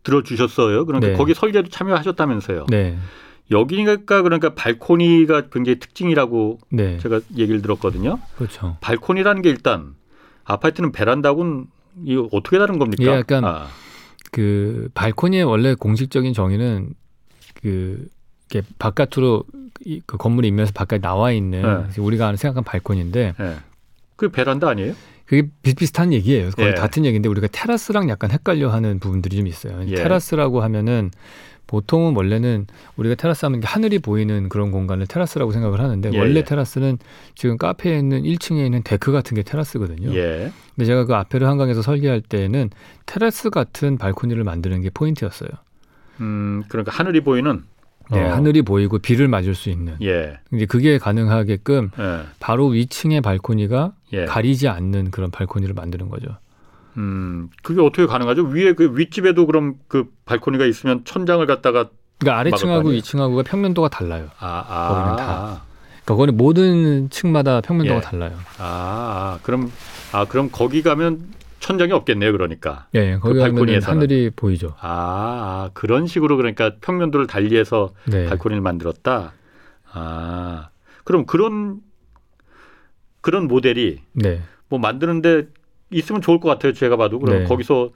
들어 0.02 0.22
주셨어요. 0.22 0.84
그러니까 0.86 1.12
네. 1.12 1.16
거기 1.16 1.34
설계도 1.34 1.68
참여하셨다면서요. 1.68 2.66
네, 2.68 2.98
여기니까 3.50 4.22
그러니까 4.22 4.54
발코니가 4.54 5.48
굉장히 5.50 5.78
특징이라고 5.78 6.58
네, 6.70 6.98
제가 6.98 7.20
얘기를 7.36 7.62
들었거든요. 7.62 8.18
그렇죠. 8.36 8.76
발코니라는 8.80 9.42
게 9.42 9.50
일단 9.50 9.94
아파트는 10.44 10.92
베란다고는 10.92 11.66
이 12.04 12.28
어떻게 12.32 12.58
다른 12.58 12.78
겁니까? 12.78 13.02
예, 13.04 13.08
약간 13.18 13.44
아, 13.44 13.66
그 14.30 14.88
발코니의 14.94 15.44
원래 15.44 15.74
공식적인 15.74 16.32
정의는 16.32 16.94
그 17.60 18.08
이렇게 18.50 18.66
바깥으로 18.78 19.44
이, 19.84 20.00
그 20.06 20.16
건물 20.16 20.44
인면에서 20.44 20.72
바깥에 20.72 21.00
나와 21.00 21.32
있는 21.32 21.62
네. 21.62 22.00
우리가 22.00 22.34
생각한 22.36 22.64
발코니인데 22.64 23.34
예. 23.38 23.56
그 24.16 24.28
베란다 24.28 24.68
아니에요? 24.68 24.94
그게 25.24 25.48
비슷비슷한 25.62 26.12
얘기예요. 26.12 26.50
거의 26.50 26.68
예. 26.70 26.74
같은 26.74 27.04
얘기인데 27.04 27.28
우리가 27.28 27.46
테라스랑 27.52 28.08
약간 28.08 28.30
헷갈려하는 28.30 28.98
부분들이 28.98 29.36
좀 29.36 29.46
있어요. 29.46 29.80
예. 29.86 29.94
테라스라고 29.94 30.62
하면은 30.62 31.10
보통은 31.70 32.16
원래는 32.16 32.66
우리가 32.96 33.14
테라스 33.14 33.46
하면 33.46 33.62
하늘이 33.62 34.00
보이는 34.00 34.48
그런 34.48 34.72
공간을 34.72 35.06
테라스라고 35.06 35.52
생각을 35.52 35.80
하는데 35.80 36.10
예, 36.12 36.18
원래 36.18 36.40
예. 36.40 36.44
테라스는 36.44 36.98
지금 37.36 37.56
카페에 37.58 37.96
있는 37.96 38.24
1층에 38.24 38.64
있는 38.64 38.82
데크 38.82 39.12
같은 39.12 39.36
게 39.36 39.44
테라스거든요. 39.44 40.12
예. 40.16 40.50
근데 40.74 40.84
제가 40.84 41.04
그 41.04 41.14
아페르 41.14 41.46
한강에서 41.46 41.80
설계할 41.80 42.22
때는 42.22 42.70
테라스 43.06 43.50
같은 43.50 43.98
발코니를 43.98 44.42
만드는 44.42 44.80
게 44.80 44.90
포인트였어요. 44.90 45.48
음, 46.20 46.64
그러니까 46.68 46.90
하늘이 46.92 47.20
보이는 47.20 47.62
네, 48.10 48.20
어, 48.20 48.34
하늘이 48.34 48.62
보이고 48.62 48.98
비를 48.98 49.28
맞을 49.28 49.54
수 49.54 49.70
있는. 49.70 49.94
예. 50.02 50.38
이제 50.52 50.66
그게 50.66 50.98
가능하게끔 50.98 51.90
예. 52.00 52.20
바로 52.40 52.66
위층의 52.66 53.20
발코니가 53.20 53.92
예. 54.14 54.24
가리지 54.24 54.66
않는 54.66 55.12
그런 55.12 55.30
발코니를 55.30 55.74
만드는 55.74 56.08
거죠. 56.08 56.36
음, 56.96 57.48
그게 57.62 57.80
어떻게 57.80 58.06
가능하죠? 58.06 58.44
위에 58.44 58.74
그 58.74 58.96
윗집에도 58.96 59.46
그럼 59.46 59.74
그 59.88 60.08
발코니가 60.24 60.64
있으면 60.66 61.04
천장을 61.04 61.44
갖다가 61.46 61.90
그러니까 62.18 62.38
아래층하고 62.40 62.80
아니에요? 62.80 62.96
위층하고가 62.96 63.42
평면도가 63.44 63.88
달라요. 63.88 64.28
아, 64.38 64.64
아, 64.68 64.88
거기는 64.88 65.16
다. 65.16 65.62
그러니까 66.04 66.14
거기는 66.16 66.36
모든 66.36 67.10
층마다 67.10 67.60
평면도가 67.60 67.98
예. 67.98 68.00
달라요. 68.02 68.32
아, 68.58 68.64
아, 68.64 69.38
그럼 69.42 69.70
아, 70.12 70.24
그럼 70.26 70.50
거기 70.52 70.82
가면 70.82 71.28
천장이 71.60 71.92
없겠네요, 71.92 72.32
그러니까. 72.32 72.86
예, 72.94 73.00
예. 73.00 73.18
거기 73.18 73.34
그 73.34 73.40
가면 73.40 73.54
발코니에서는. 73.54 73.96
하늘이 73.96 74.30
보이죠. 74.34 74.74
아, 74.80 74.88
아, 74.88 75.70
그런 75.74 76.06
식으로 76.06 76.36
그러니까 76.36 76.72
평면도를 76.80 77.26
달리해서 77.26 77.90
네. 78.06 78.26
발코니를 78.26 78.60
만들었다. 78.60 79.32
아, 79.92 80.68
그럼 81.04 81.26
그런 81.26 81.80
그런 83.20 83.46
모델이 83.48 84.00
네. 84.12 84.40
뭐 84.68 84.78
만드는데 84.78 85.46
있으면 85.90 86.22
좋을 86.22 86.40
것 86.40 86.48
같아요. 86.48 86.72
제가 86.72 86.96
봐도 86.96 87.18
그럼 87.18 87.40
네. 87.40 87.44
거기서 87.44 87.90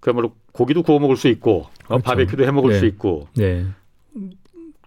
그야말로 0.00 0.32
고기도 0.52 0.82
구워 0.82 0.98
먹을 0.98 1.16
수 1.16 1.28
있고 1.28 1.66
어, 1.84 1.98
그렇죠. 1.98 2.02
바베큐도 2.04 2.44
해 2.44 2.50
먹을 2.50 2.72
네. 2.72 2.78
수 2.78 2.86
있고 2.86 3.28
네. 3.36 3.66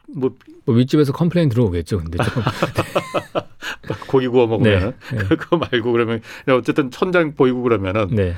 뭐 0.07 0.31
뭐 0.65 0.75
윗집에서 0.75 1.11
complain 1.13 1.49
들어오겠죠. 1.49 1.99
근데 1.99 2.17
좀. 2.23 2.43
고기 4.07 4.27
구워 4.27 4.47
먹으면 4.47 4.93
네. 5.09 5.17
네. 5.17 5.23
그거 5.35 5.57
말고 5.57 5.91
그러면 5.91 6.21
어쨌든 6.49 6.89
천장 6.89 7.33
보이고 7.35 7.61
그러면은 7.61 8.07
네. 8.11 8.33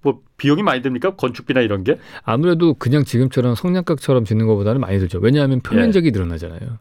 뭐 0.00 0.20
비용이 0.36 0.62
많이 0.62 0.82
듭니까 0.82 1.16
건축비나 1.16 1.60
이런 1.60 1.84
게? 1.84 1.98
아무래도 2.22 2.74
그냥 2.74 3.04
지금처럼 3.04 3.54
성냥갑처럼 3.54 4.24
짓는 4.24 4.46
것보다는 4.46 4.80
많이 4.80 4.98
들죠. 4.98 5.18
왜냐하면 5.18 5.60
표면적이 5.60 6.10
늘어나잖아요. 6.12 6.78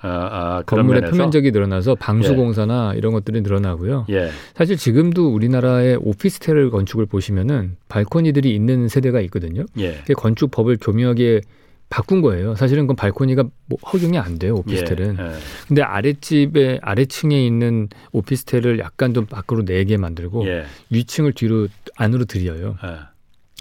아, 0.00 0.08
아 0.08 0.62
건물의 0.66 1.00
면에서 1.02 1.16
표면적이 1.16 1.50
늘어나서 1.52 1.94
방수공사나 1.94 2.94
이런 2.94 3.12
것들이 3.12 3.40
늘어나고요. 3.40 4.06
예, 4.10 4.30
사실 4.54 4.76
지금도 4.76 5.32
우리나라의 5.32 5.98
오피스텔 6.00 6.70
건축을 6.70 7.06
보시면은 7.06 7.76
발코니들이 7.88 8.54
있는 8.54 8.88
세대가 8.88 9.20
있거든요. 9.22 9.64
예, 9.78 10.02
건축법을 10.16 10.78
교묘하게 10.80 11.40
바꾼 11.88 12.20
거예요. 12.20 12.56
사실은 12.56 12.82
그건 12.84 12.96
발코니가 12.96 13.44
뭐 13.66 13.78
허용이 13.92 14.18
안 14.18 14.38
돼요. 14.38 14.56
오피스텔은. 14.56 15.16
예, 15.18 15.22
예. 15.24 15.30
근데 15.68 15.82
아래집에 15.82 16.80
아래층에 16.82 17.46
있는 17.46 17.88
오피스텔을 18.12 18.78
약간 18.80 19.14
좀 19.14 19.24
밖으로 19.26 19.64
내게 19.64 19.96
만들고 19.96 20.46
예, 20.46 20.64
위층을 20.90 21.32
뒤로 21.32 21.68
안으로 21.96 22.24
들여요. 22.24 22.76
예. 22.84 22.88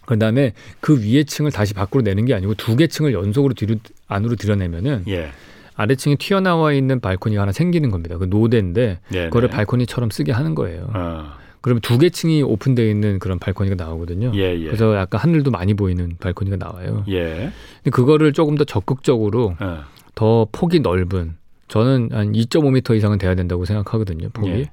그다음에 0.05 0.53
그 0.81 1.01
위에 1.03 1.23
층을 1.23 1.51
다시 1.51 1.73
밖으로 1.73 2.01
내는 2.03 2.25
게 2.25 2.33
아니고 2.35 2.53
두 2.55 2.75
개 2.75 2.87
층을 2.87 3.13
연속으로 3.13 3.53
뒤로 3.53 3.75
안으로 4.07 4.35
들여내면은 4.35 5.03
예, 5.07 5.29
아래층에 5.75 6.15
튀어나와 6.15 6.73
있는 6.73 6.99
발코니가 6.99 7.41
하나 7.41 7.51
생기는 7.51 7.91
겁니다. 7.91 8.17
그 8.17 8.25
노대인데 8.25 8.99
예, 9.13 9.23
그거를 9.25 9.49
네. 9.49 9.55
발코니처럼 9.55 10.09
쓰게 10.09 10.31
하는 10.31 10.55
거예요. 10.55 10.89
어, 10.93 11.25
그러면 11.61 11.81
두 11.81 11.97
개 11.97 12.09
층이 12.09 12.43
오픈되어 12.43 12.85
있는 12.85 13.19
그런 13.19 13.39
발코니가 13.39 13.75
나오거든요. 13.75 14.31
예, 14.35 14.53
예, 14.59 14.65
그래서 14.65 14.95
약간 14.95 15.19
하늘도 15.19 15.51
많이 15.51 15.73
보이는 15.73 16.15
발코니가 16.19 16.57
나와요. 16.57 17.03
예, 17.09 17.51
근데 17.83 17.89
그거를 17.91 18.33
조금 18.33 18.55
더 18.55 18.63
적극적으로 18.63 19.55
어, 19.59 19.83
더 20.13 20.47
폭이 20.51 20.79
넓은 20.79 21.35
저는 21.67 22.09
한 22.13 22.31
2.5m 22.33 22.95
이상은 22.95 23.17
돼야 23.17 23.33
된다고 23.35 23.65
생각하거든요. 23.65 24.29
폭이. 24.29 24.67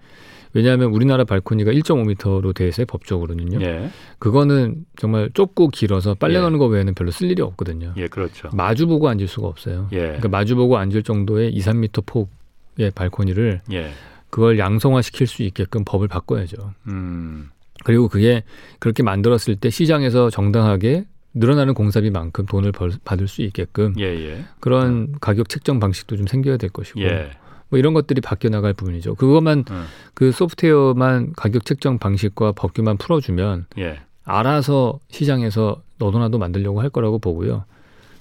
예. 0.55 0.59
왜냐하면 0.59 0.91
우리나라 0.91 1.25
발코니가 1.25 1.73
1.5m로 1.73 2.55
돼 2.55 2.69
있어요. 2.69 2.87
법적으로는요. 2.87 3.61
예, 3.63 3.91
그거는 4.19 4.85
정말 4.97 5.31
좁고 5.35 5.69
길어서 5.69 6.15
빨래 6.15 6.37
예. 6.37 6.41
가는 6.41 6.59
거 6.59 6.67
외에는 6.67 6.95
별로 6.95 7.11
쓸 7.11 7.31
일이 7.31 7.43
없거든요. 7.43 7.95
예, 7.97 8.07
그렇죠. 8.09 8.49
마주 8.53 8.87
보고 8.87 9.09
앉을 9.09 9.27
수가 9.29 9.49
없어요. 9.49 9.89
예, 9.93 9.99
그러니까 9.99 10.29
마주 10.29 10.55
보고 10.57 10.77
앉을 10.79 11.03
정도의 11.03 11.53
2, 11.55 11.61
3m 11.61 12.05
폭의 12.07 12.91
발코니를 12.95 13.61
예, 13.73 13.91
그걸 14.31 14.59
양성화 14.59 15.03
시킬 15.03 15.27
수 15.27 15.43
있게끔 15.43 15.85
법을 15.85 16.09
바꿔야죠. 16.09 16.73
음, 16.89 17.51
그리고 17.85 18.09
그게 18.09 18.45
그렇게 18.79 19.03
만들었을 19.03 19.57
때 19.57 19.71
시장에서 19.71 20.31
정당하게 20.31 21.05
늘어나는 21.35 21.73
공사비만큼 21.75 22.45
돈을 22.47 22.73
벌- 22.73 22.93
받을 23.05 23.27
수 23.27 23.41
있게끔 23.43 23.95
예, 23.99 24.05
예, 24.05 24.45
그런 24.61 25.15
가격 25.21 25.49
책정 25.49 25.81
방식도 25.81 26.17
좀 26.19 26.27
생겨야 26.27 26.59
될 26.59 26.69
것이고 26.71 27.01
예, 27.01 27.31
뭐 27.73 27.79
이런 27.79 27.95
것들이 27.95 28.21
바뀌어 28.21 28.51
나갈 28.51 28.75
부분이죠. 28.75 29.15
그것만 29.15 29.65
음, 29.71 29.85
그 30.13 30.31
소프트웨어만 30.31 31.33
가격 31.35 31.65
책정 31.65 31.97
방식과 31.97 32.53
법규만 32.53 32.99
풀어주면 32.99 33.65
예, 33.79 34.01
알아서 34.25 35.01
시장에서 35.09 35.81
너도나도 35.99 36.37
만들려고 36.37 36.83
할 36.83 36.91
거라고 36.91 37.19
보고요. 37.19 37.65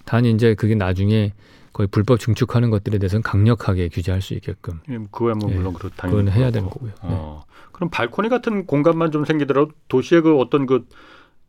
단 0.05 0.23
이제 0.23 0.55
그게 0.55 0.73
나중에 0.73 1.33
거의 1.73 1.87
불법 1.87 2.21
증축하는 2.21 2.69
것들에 2.69 2.97
대해서는 2.97 3.23
강력하게 3.23 3.89
규제할 3.89 4.21
수 4.21 4.33
있게끔 4.35 4.79
예, 4.89 4.97
그거야 5.11 5.33
뭐 5.33 5.51
예, 5.51 5.55
물론 5.55 5.73
그렇 5.73 5.89
당연히 5.97 6.29
그건 6.29 6.33
해야. 6.41 6.49
되는 6.49 6.69
거고요. 6.69 6.91
네. 6.91 6.97
어, 7.01 7.43
그럼 7.73 7.89
발코니 7.89 8.29
같은 8.29 8.65
공간만 8.65 9.11
좀 9.11 9.25
생기더라도 9.25 9.71
도시의 9.89 10.21
그 10.21 10.37
어떤 10.37 10.65
그 10.65 10.87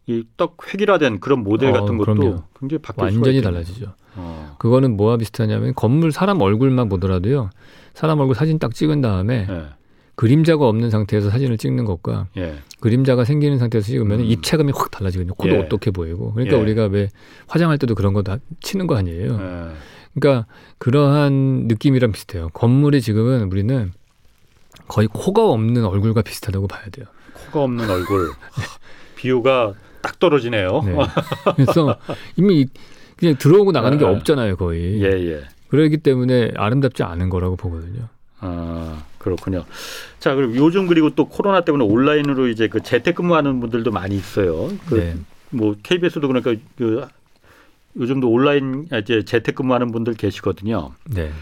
이떡 0.06 0.56
획일화된 0.74 1.20
그런 1.20 1.44
모델 1.44 1.70
어, 1.70 1.72
같은 1.80 1.98
것도 1.98 2.14
그럼요. 2.14 2.42
굉장히 2.58 2.82
바뀔 2.82 3.04
완전히. 3.04 3.40
달라지죠. 3.40 3.94
어, 4.16 4.56
그거는 4.58 4.96
뭐와 4.96 5.18
비슷하냐면 5.18 5.72
건물 5.76 6.10
사람 6.10 6.40
얼굴만 6.40 6.88
보더라도요. 6.88 7.50
사람 7.94 8.20
얼굴 8.20 8.34
사진 8.34 8.58
딱 8.58 8.74
찍은 8.74 9.00
다음에 9.00 9.46
예, 9.48 9.62
그림자가 10.14 10.66
없는 10.68 10.90
상태에서 10.90 11.30
사진을 11.30 11.58
찍는 11.58 11.84
것과 11.84 12.28
예, 12.36 12.56
그림자가 12.80 13.24
생기는 13.24 13.58
상태에서 13.58 13.86
찍으면 13.86 14.20
음. 14.20 14.24
입체감이 14.24 14.72
확 14.74 14.90
달라지거든요. 14.90 15.34
코도 15.34 15.54
예. 15.54 15.58
어떻게 15.58 15.90
보이고. 15.90 16.32
그러니까 16.32 16.56
예. 16.56 16.60
우리가 16.60 16.86
왜 16.86 17.08
화장할 17.48 17.78
때도 17.78 17.94
그런 17.94 18.12
거 18.12 18.22
다 18.22 18.38
치는 18.60 18.86
거 18.86 18.96
아니에요. 18.96 19.32
예, 19.40 19.72
그러니까 20.14 20.46
그러한 20.78 21.66
느낌이랑 21.68 22.12
비슷해요. 22.12 22.48
건물이 22.50 23.00
지금은 23.00 23.50
우리는 23.50 23.92
거의 24.88 25.08
코가 25.12 25.48
없는 25.50 25.84
얼굴과 25.84 26.22
비슷하다고 26.22 26.66
봐야 26.68 26.84
돼요. 26.90 27.06
코가 27.34 27.64
없는 27.64 27.88
얼굴 27.90 28.30
비유가 29.16 29.74
딱 30.02 30.18
떨어지네요. 30.18 30.82
네. 30.84 30.96
그래서 31.56 31.96
이미 32.36 32.66
그냥 33.16 33.36
들어오고 33.38 33.70
나가는 33.72 33.96
게 33.98 34.04
아, 34.04 34.10
없잖아요, 34.10 34.56
거의. 34.56 35.00
예, 35.02 35.06
예, 35.10 35.42
그러기 35.72 35.96
때문에 35.96 36.50
아름답지 36.54 37.02
않은 37.02 37.30
거라고 37.30 37.56
보거든요. 37.56 38.08
아 38.40 39.02
그렇군요. 39.16 39.64
자 40.18 40.34
그리고 40.34 40.54
요즘 40.56 40.86
그리고 40.86 41.14
또 41.14 41.30
코로나 41.30 41.62
때문에 41.62 41.82
온라인으로 41.82 42.48
이제 42.48 42.68
그 42.68 42.82
재택근무하는 42.82 43.58
분들도 43.58 43.90
많이 43.90 44.14
있어요. 44.14 44.68
그 44.86 44.94
네. 44.96 45.16
뭐 45.48 45.74
KBS도 45.82 46.28
그러니까 46.28 46.54
그 46.76 47.08
요즘도 47.96 48.30
온라인 48.30 48.86
아, 48.90 48.98
이제 48.98 49.24
재택근무하는 49.24 49.92
분들 49.92 50.12
계시거든요. 50.12 50.92
네. 51.06 51.32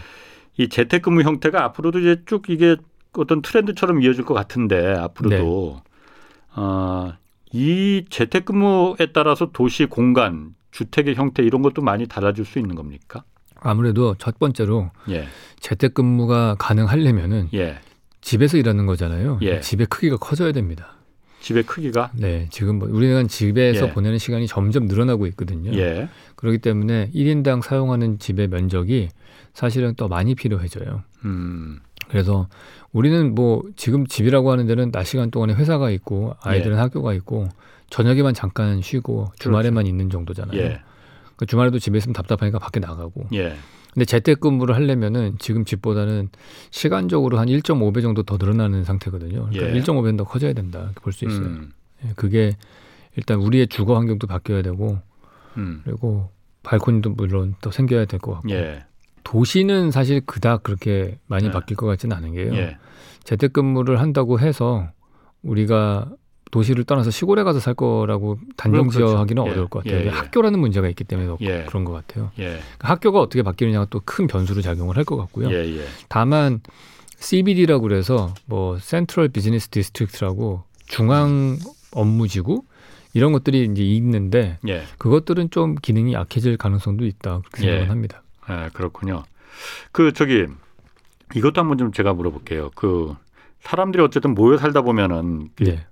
이 0.55 0.69
재택근무 0.69 1.23
형태가 1.23 1.65
앞으로도 1.65 1.99
이제 1.99 2.21
쭉 2.25 2.49
이게 2.49 2.77
어떤 3.11 3.41
트렌드처럼 3.41 4.01
이어질 4.01 4.23
것 4.23 4.33
같은데 4.33 4.93
앞으로도 4.95 5.81
아, 6.53 7.17
이 7.51 8.05
재택근무에 8.09 9.07
따라서 9.11 9.49
도시 9.51 9.87
공간, 9.87 10.55
주택의 10.71 11.15
형태 11.15 11.43
이런 11.43 11.61
것도 11.61 11.81
많이 11.81 12.07
달라질 12.07 12.45
수 12.45 12.59
있는 12.59 12.75
겁니까? 12.75 13.25
아무래도 13.61 14.15
첫 14.17 14.37
번째로 14.39 14.89
예, 15.09 15.25
재택근무가 15.59 16.55
가능하려면은 16.59 17.49
예. 17.53 17.77
집에서 18.19 18.57
일하는 18.57 18.85
거잖아요. 18.85 19.39
예. 19.43 19.61
집의 19.61 19.87
크기가 19.87 20.17
커져야 20.17 20.51
됩니다. 20.51 20.95
집의 21.41 21.63
크기가 21.63 22.11
네, 22.13 22.47
지금 22.51 22.77
뭐 22.77 22.87
우리가 22.91 23.23
집에서 23.23 23.87
예. 23.87 23.91
보내는 23.91 24.17
시간이 24.17 24.47
점점 24.47 24.85
늘어나고 24.85 25.25
있거든요. 25.27 25.71
예, 25.73 26.09
그렇기 26.35 26.59
때문에 26.59 27.09
1인당 27.13 27.61
사용하는 27.61 28.19
집의 28.19 28.47
면적이 28.47 29.09
사실은 29.53 29.95
더 29.95 30.07
많이 30.07 30.35
필요해져요. 30.35 31.03
음, 31.25 31.79
그래서 32.09 32.47
우리는 32.91 33.33
뭐 33.33 33.63
지금 33.75 34.05
집이라고 34.05 34.51
하는 34.51 34.67
데는 34.67 34.91
낮 34.91 35.03
시간 35.03 35.31
동안에 35.31 35.53
회사가 35.53 35.89
있고 35.91 36.35
아이들은 36.41 36.77
예. 36.77 36.79
학교가 36.79 37.13
있고 37.13 37.47
저녁에만 37.89 38.33
잠깐 38.33 38.81
쉬고 38.81 39.31
주말에만 39.39 39.85
있는 39.85 40.09
정도잖아요. 40.09 40.77
그렇죠. 41.41 41.45
예, 41.45 41.45
그 41.45 41.45
주말에도 41.47 41.79
집에 41.79 41.97
있으면 41.97 42.13
답답하니까 42.13 42.59
밖에 42.59 42.79
나가고. 42.79 43.27
예, 43.33 43.55
근데 43.93 44.05
재택근무를 44.05 44.75
하려면은 44.75 45.35
지금 45.39 45.65
집보다는 45.65 46.29
시간적으로 46.69 47.39
한 47.39 47.47
1.5배 47.49 48.01
정도 48.01 48.23
더 48.23 48.37
늘어나는 48.37 48.83
상태거든요. 48.85 49.49
그러니까 49.51 49.75
예. 49.75 49.81
1.5배는 49.81 50.17
더 50.17 50.23
커져야 50.23 50.53
된다 50.53 50.91
볼 51.01 51.11
수 51.13 51.25
있어요. 51.25 51.45
음, 51.47 51.71
예, 52.05 52.13
그게 52.15 52.55
일단 53.17 53.39
우리의 53.39 53.67
주거 53.67 53.95
환경도 53.97 54.27
바뀌어야 54.27 54.61
되고 54.61 54.97
음, 55.57 55.81
그리고 55.83 56.29
발코니도 56.63 57.09
물론 57.11 57.55
또 57.61 57.71
생겨야 57.71 58.05
될 58.05 58.19
것 58.19 58.33
같고 58.35 58.49
예, 58.51 58.85
도시는 59.23 59.91
사실 59.91 60.21
그닥 60.25 60.63
그렇게 60.63 61.17
많이 61.27 61.45
네. 61.45 61.51
바뀔 61.51 61.75
것 61.75 61.85
같지는 61.87 62.15
않은 62.15 62.33
게요. 62.33 62.53
예, 62.55 62.77
재택근무를 63.25 63.99
한다고 63.99 64.39
해서 64.39 64.87
우리가 65.43 66.09
도시를 66.51 66.83
떠나서 66.83 67.09
시골에 67.11 67.43
가서 67.43 67.59
살 67.59 67.73
거라고 67.73 68.37
단정 68.57 68.89
지어하기는 68.89 69.41
그렇죠. 69.43 69.51
어려울 69.51 69.67
것 69.69 69.83
같아요. 69.83 69.99
예, 69.99 70.03
예, 70.03 70.05
예. 70.07 70.09
학교라는 70.09 70.59
문제가 70.59 70.87
있기 70.89 71.03
때문에 71.05 71.27
더 71.27 71.37
예. 71.41 71.65
그런 71.67 71.85
것 71.85 71.93
같아요. 71.93 72.31
예, 72.39 72.45
그러니까 72.45 72.89
학교가 72.89 73.19
어떻게 73.19 73.41
바뀌느냐가 73.43 73.85
또 73.89 74.01
큰 74.05 74.27
변수로 74.27 74.61
작용을 74.61 74.97
할 74.97 75.05
것 75.05 75.15
같고요. 75.17 75.49
예, 75.51 75.65
예, 75.77 75.85
다만 76.09 76.59
CBD라고 77.17 77.83
그래서 77.83 78.33
뭐 78.45 78.77
central 78.79 79.29
business 79.29 79.69
district라고 79.69 80.63
중앙 80.87 81.57
업무지구 81.91 82.63
이런 83.13 83.31
것들이 83.31 83.65
이제 83.71 83.83
있는데 83.83 84.57
예, 84.67 84.83
그것들은 84.97 85.49
좀 85.51 85.75
기능이 85.75 86.13
약해질 86.13 86.57
가능성도 86.57 87.05
있다 87.05 87.41
그렇게 87.51 87.67
예. 87.67 87.71
생각을 87.71 87.89
합니다. 87.91 88.23
예, 88.49 88.69
그렇군요. 88.73 89.23
그 89.91 90.13
저기 90.13 90.45
이것도 91.35 91.61
한번 91.61 91.77
좀 91.77 91.91
제가 91.91 92.13
물어볼게요. 92.13 92.71
그 92.75 93.15
사람들이 93.61 94.03
어쨌든 94.03 94.33
모여 94.33 94.57
살다 94.57 94.81
보면은 94.81 95.49
그 95.55 95.63
네. 95.63 95.85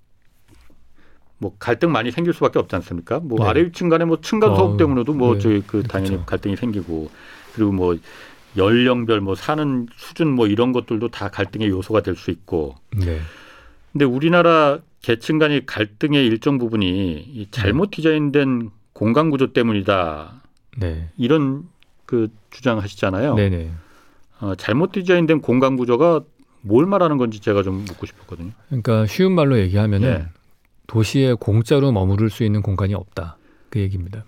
뭐 1.40 1.56
갈등 1.58 1.92
많이 1.92 2.12
생길 2.12 2.34
수밖에 2.34 2.60
없지 2.60 2.76
않습니까? 2.76 3.20
뭐 3.20 3.40
네. 3.40 3.46
아래 3.46 3.64
위층 3.64 3.90
간에 3.90 4.06
뭐 4.06 4.20
층간 4.22 4.56
소음 4.56 4.72
어우, 4.72 4.78
때문에도 4.78 5.14
뭐 5.14 5.34
네. 5.36 5.40
저희 5.40 5.64
그 5.66 5.84
당연히 5.84 6.12
그렇죠. 6.12 6.26
갈등이 6.26 6.56
생기고 6.58 7.10
그리고 7.56 7.72
뭐 7.72 7.98
연령별 8.58 9.22
뭐 9.22 9.36
사는 9.36 9.88
수준 9.96 10.30
뭐 10.30 10.48
이런 10.48 10.72
것들도 10.74 11.10
다 11.10 11.30
갈등의 11.30 11.70
요소가 11.70 12.02
될 12.02 12.16
수 12.16 12.30
있고 12.32 12.76
네. 12.96 13.20
근데 13.94 14.06
우리나라 14.06 14.80
계층 15.02 15.40
간의 15.40 15.66
갈등의 15.66 16.26
일정 16.28 16.58
부분이 16.58 16.88
이 17.34 17.48
잘못 17.52 17.92
디자인된 17.92 18.70
공간 18.94 19.30
구조 19.30 19.54
때문이다 19.54 20.42
네. 20.78 21.10
이런 21.18 21.64
그 22.06 22.28
주장하시잖아요. 22.50 23.36
네네. 23.36 23.72
어, 24.42 24.56
잘못 24.56 24.92
디자인된 24.92 25.42
공간 25.42 25.78
구조가 25.78 26.22
뭘 26.62 26.86
말하는 26.86 27.18
건지 27.18 27.40
제가 27.40 27.64
좀 27.64 27.86
묻고 27.86 28.06
싶었거든요. 28.06 28.52
그러니까 28.68 29.06
쉬운 29.06 29.32
말로 29.34 29.58
얘기하면은 29.60 30.08
예. 30.10 30.26
도시에 30.90 31.34
공짜로 31.34 31.92
머무를 31.92 32.30
수 32.30 32.44
있는 32.44 32.62
공간이 32.62 32.96
없다 32.96 33.38
그 33.70 33.80
얘기입니다. 33.80 34.26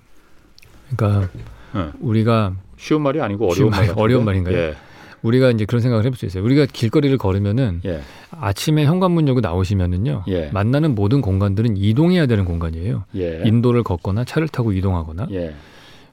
그러니까 0.96 1.28
예. 1.76 1.90
우리가 2.00 2.54
쉬운 2.78 3.02
말이 3.02 3.20
아니고 3.20 3.50
어려운 3.52 3.72
말. 3.72 3.92
어려운 3.96 4.26
말인가요? 4.26 4.56
예. 4.56 4.76
우리가 5.24 5.52
이제 5.52 5.66
그런 5.66 5.82
생각을 5.82 6.06
해볼 6.06 6.18
수 6.18 6.26
있어요. 6.26 6.44
우리가 6.44 6.68
길거리를 6.72 7.16
걸으면은 7.18 7.82
예. 7.86 8.02
아침에 8.32 8.86
현관문 8.86 9.28
열고 9.28 9.42
나오시면은요 9.42 10.26
예. 10.28 10.50
만나는 10.52 10.94
모든 10.94 11.22
공간들은 11.22 11.78
이동해야 11.78 12.28
되는 12.28 12.46
공간이에요. 12.46 13.06
예. 13.16 13.42
인도를 13.46 13.82
걷거나 13.84 14.24
차를 14.24 14.48
타고 14.48 14.72
이동하거나 14.72 15.28
예. 15.32 15.56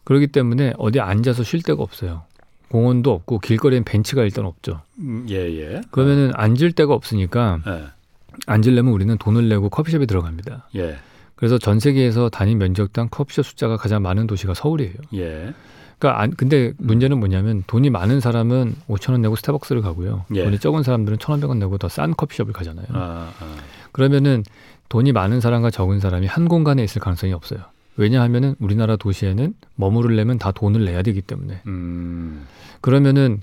그렇기 0.04 0.28
때문에 0.28 0.72
어디 0.78 1.00
앉아서 1.00 1.42
쉴 1.42 1.62
데가 1.62 1.82
없어요. 1.82 2.22
공원도 2.70 3.12
없고 3.12 3.40
길거리엔 3.40 3.84
벤치가 3.84 4.22
일단 4.22 4.46
없죠. 4.46 4.80
음, 4.98 5.26
예, 5.28 5.36
예. 5.36 5.80
그러면은 5.90 6.32
앉을 6.34 6.72
데가 6.72 6.94
없으니까 6.94 7.60
예. 7.66 7.97
앉으려면 8.46 8.92
우리는 8.92 9.16
돈을 9.18 9.48
내고 9.48 9.68
커피숍에 9.68 10.06
들어갑니다. 10.06 10.68
예. 10.76 10.96
그래서 11.34 11.58
전 11.58 11.78
세계에서 11.78 12.28
단위 12.30 12.54
면적당 12.54 13.08
커피숍 13.10 13.44
숫자가 13.46 13.76
가장 13.76 14.02
많은 14.02 14.26
도시가 14.26 14.54
서울이에요. 14.54 14.94
예. 15.14 15.52
그러니까 15.98 16.22
안, 16.22 16.30
근데 16.32 16.72
문제는 16.78 17.18
뭐냐면 17.18 17.64
돈이 17.66 17.90
많은 17.90 18.20
사람은 18.20 18.74
5천 18.88 19.12
원 19.12 19.22
내고 19.22 19.36
스타벅스를 19.36 19.82
가고요. 19.82 20.24
예. 20.34 20.44
돈이 20.44 20.58
적은 20.58 20.82
사람들은 20.82 21.18
1,500원 21.18 21.58
내고 21.58 21.76
더 21.78 21.88
싼 21.88 22.14
커피숍을 22.14 22.52
가잖아요. 22.52 22.86
아, 22.92 23.32
아. 23.40 23.56
그러면은 23.92 24.44
돈이 24.88 25.12
많은 25.12 25.40
사람과 25.40 25.70
적은 25.70 26.00
사람이 26.00 26.26
한 26.26 26.48
공간에 26.48 26.82
있을 26.84 27.00
가능성이 27.00 27.32
없어요. 27.32 27.60
왜냐하면은 27.96 28.54
우리나라 28.60 28.96
도시에는 28.96 29.54
머무르려면 29.74 30.38
다 30.38 30.52
돈을 30.52 30.84
내야 30.84 31.02
되기 31.02 31.20
때문에. 31.20 31.62
음. 31.66 32.46
그러면은 32.80 33.40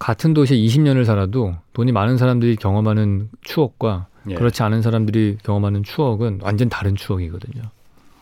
같은 0.00 0.34
도시에 0.34 0.56
20년을 0.58 1.04
살아도 1.04 1.54
돈이 1.74 1.92
많은 1.92 2.16
사람들이 2.18 2.56
경험하는 2.56 3.28
추억과 3.42 4.08
예. 4.30 4.34
그렇지 4.34 4.62
않은 4.62 4.82
사람들이 4.82 5.38
경험하는 5.42 5.82
추억은 5.82 6.40
완전 6.42 6.68
다른 6.68 6.94
추억이거든요. 6.96 7.62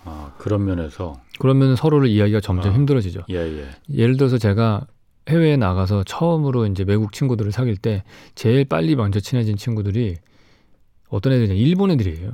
아, 0.04 0.32
그런 0.38 0.64
면에서 0.64 1.20
그러면 1.38 1.76
서로를 1.76 2.08
이야기가 2.08 2.40
점점 2.40 2.72
아. 2.72 2.74
힘들어지죠. 2.74 3.22
예, 3.30 3.36
예. 3.36 3.68
예를 3.92 4.16
들어서 4.16 4.38
제가 4.38 4.86
해외에 5.28 5.56
나가서 5.56 6.02
처음으로 6.04 6.66
이제 6.66 6.84
외국 6.86 7.12
친구들을 7.12 7.52
사귈 7.52 7.76
때 7.76 8.02
제일 8.34 8.64
빨리 8.64 8.96
먼저 8.96 9.20
친해진 9.20 9.56
친구들이 9.56 10.16
어떤 11.08 11.32
애들이냐 11.34 11.54
일본 11.54 11.90
애들이에요. 11.92 12.32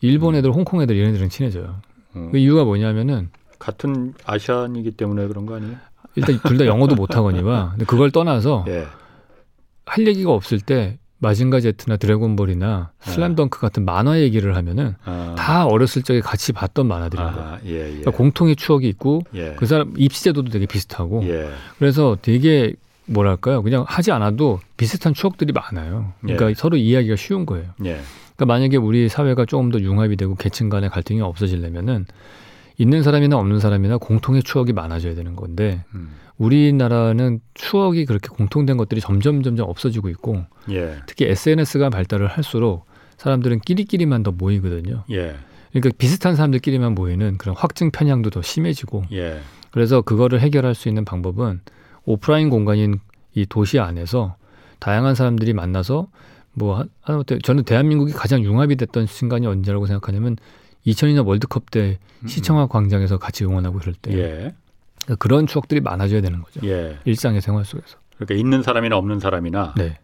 일본 0.00 0.34
음. 0.34 0.38
애들, 0.38 0.52
홍콩 0.52 0.80
애들 0.80 0.96
이런 0.96 1.10
애들은 1.10 1.28
친해져요. 1.28 1.80
어, 2.14 2.28
그 2.32 2.38
이유가 2.38 2.64
뭐냐면은 2.64 3.28
같은 3.58 4.14
아시안이기 4.24 4.92
때문에 4.92 5.26
그런 5.26 5.44
거 5.44 5.56
아니에요? 5.56 5.76
일단 6.14 6.38
둘 6.46 6.56
다 6.58 6.64
영어도 6.64 6.94
못 6.94 7.14
하거니와 7.16 7.70
근데 7.70 7.84
그걸 7.84 8.10
떠나서 8.10 8.64
예. 8.70 8.86
할 9.84 10.06
얘기가 10.06 10.32
없을 10.32 10.60
때 10.60 10.98
마징가 11.20 11.60
제트나 11.60 11.96
드래곤볼이나 11.96 12.92
네. 13.04 13.10
슬램덩크 13.10 13.60
같은 13.60 13.84
만화 13.84 14.20
얘기를 14.20 14.56
하면은 14.56 14.94
아. 15.04 15.34
다 15.36 15.66
어렸을 15.66 16.02
적에 16.02 16.20
같이 16.20 16.52
봤던 16.52 16.86
만화들인 16.86 17.24
거예요. 17.24 17.40
아, 17.40 17.58
예, 17.66 17.70
예. 17.70 17.84
그러니까 17.86 18.10
공통의 18.12 18.56
추억이 18.56 18.88
있고 18.88 19.22
예. 19.34 19.54
그 19.56 19.66
사람 19.66 19.92
입시 19.96 20.22
제도도 20.24 20.50
되게 20.50 20.66
비슷하고 20.66 21.24
예. 21.24 21.50
그래서 21.78 22.16
되게 22.22 22.74
뭐랄까요 23.06 23.62
그냥 23.62 23.84
하지 23.88 24.12
않아도 24.12 24.60
비슷한 24.76 25.14
추억들이 25.14 25.52
많아요. 25.52 26.12
그러니까 26.20 26.50
예. 26.50 26.54
서로 26.54 26.76
이해하기가 26.76 27.16
쉬운 27.16 27.46
거예요. 27.46 27.70
예. 27.84 28.00
그러니까 28.36 28.46
만약에 28.46 28.76
우리 28.76 29.08
사회가 29.08 29.44
조금 29.46 29.70
더 29.70 29.80
융합이 29.80 30.16
되고 30.16 30.36
계층 30.36 30.68
간의 30.68 30.90
갈등이 30.90 31.20
없어지려면은 31.20 32.06
있는 32.76 33.02
사람이나 33.02 33.36
없는 33.36 33.58
사람이나 33.58 33.98
공통의 33.98 34.44
추억이 34.44 34.72
많아져야 34.72 35.16
되는 35.16 35.34
건데 35.34 35.84
음. 35.94 36.10
우리나라는 36.38 37.40
추억이 37.54 38.04
그렇게 38.04 38.28
공통된 38.28 38.76
것들이 38.76 39.00
점점 39.00 39.42
점점 39.42 39.68
없어지고 39.68 40.08
있고 40.10 40.44
예. 40.70 40.96
특히 41.06 41.26
SNS가 41.26 41.90
발달을 41.90 42.26
할수록 42.28 42.86
사람들은 43.18 43.60
끼리끼리만 43.60 44.22
더 44.22 44.30
모이거든요. 44.32 45.04
예. 45.10 45.34
그러니까 45.72 45.90
비슷한 45.98 46.34
사람들끼리만 46.36 46.94
모이는 46.94 47.36
그런 47.38 47.54
확증 47.56 47.90
편향도 47.90 48.30
더 48.30 48.42
심해지고 48.42 49.04
예. 49.12 49.40
그래서 49.70 50.00
그거를 50.00 50.40
해결할 50.40 50.74
수 50.74 50.88
있는 50.88 51.04
방법은 51.04 51.60
오프라인 52.04 52.48
공간인 52.48 53.00
이 53.34 53.44
도시 53.46 53.78
안에서 53.78 54.36
다양한 54.78 55.14
사람들이 55.14 55.52
만나서 55.52 56.08
뭐 56.54 56.78
하- 56.78 56.86
하다못해 57.02 57.38
저는 57.42 57.64
대한민국이 57.64 58.12
가장 58.12 58.42
융합이 58.42 58.76
됐던 58.76 59.06
순간이 59.06 59.46
언제라고 59.46 59.86
생각하냐면 59.86 60.36
2002년 60.86 61.26
월드컵 61.26 61.70
때 61.70 61.98
시청학 62.26 62.70
광장에서 62.70 63.18
같이 63.18 63.44
응원하고 63.44 63.78
그럴 63.78 63.94
때 64.00 64.12
음. 64.12 64.18
예. 64.18 64.54
그러니까 65.08 65.16
그런 65.16 65.46
추억들이 65.46 65.80
많아져야 65.80 66.20
되는 66.20 66.42
거죠. 66.42 66.60
예. 66.64 66.98
일상의 67.06 67.40
생활 67.40 67.64
속에서. 67.64 67.96
그러니까 68.16 68.34
있는 68.34 68.62
사람이나 68.62 68.96
없는 68.96 69.20
사람이나 69.20 69.74
네, 69.76 69.98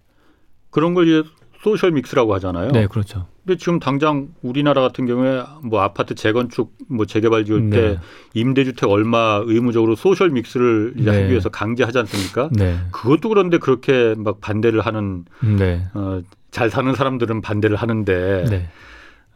그런 0.71 0.95
걸 0.95 1.09
이제 1.09 1.29
소셜 1.63 1.91
믹스라고 1.93 2.33
하잖아요. 2.35 2.71
네 2.71 2.87
그렇죠. 2.87 3.27
근데 3.45 3.59
지금 3.59 3.79
당장 3.81 4.29
우리나라 4.41 4.81
같은 4.81 5.07
경우에 5.07 5.43
뭐 5.63 5.81
아파트 5.83 6.15
재건축 6.15 6.73
뭐 6.89 7.05
재개발 7.05 7.45
지을 7.45 7.71
때 7.71 7.81
네. 7.81 7.99
임대주택 8.33 8.89
얼마 8.89 9.43
의무적으로 9.45 9.97
social 9.97 10.31
mix를 10.31 10.95
이제 10.97 11.11
네. 11.11 11.17
하기 11.19 11.31
위해서 11.31 11.49
강제하지 11.51 11.99
않습니까? 11.99 12.49
네. 12.53 12.79
그것도 12.93 13.29
그런데 13.29 13.59
그렇게 13.59 14.15
막 14.17 14.41
반대를 14.41 14.81
하는 14.81 15.25
네. 15.59 15.85
어, 15.93 16.23
잘 16.51 16.71
사는 16.71 16.95
사람들은 16.95 17.43
반대를 17.43 17.77
하는데 17.77 18.45
네. 18.49 18.69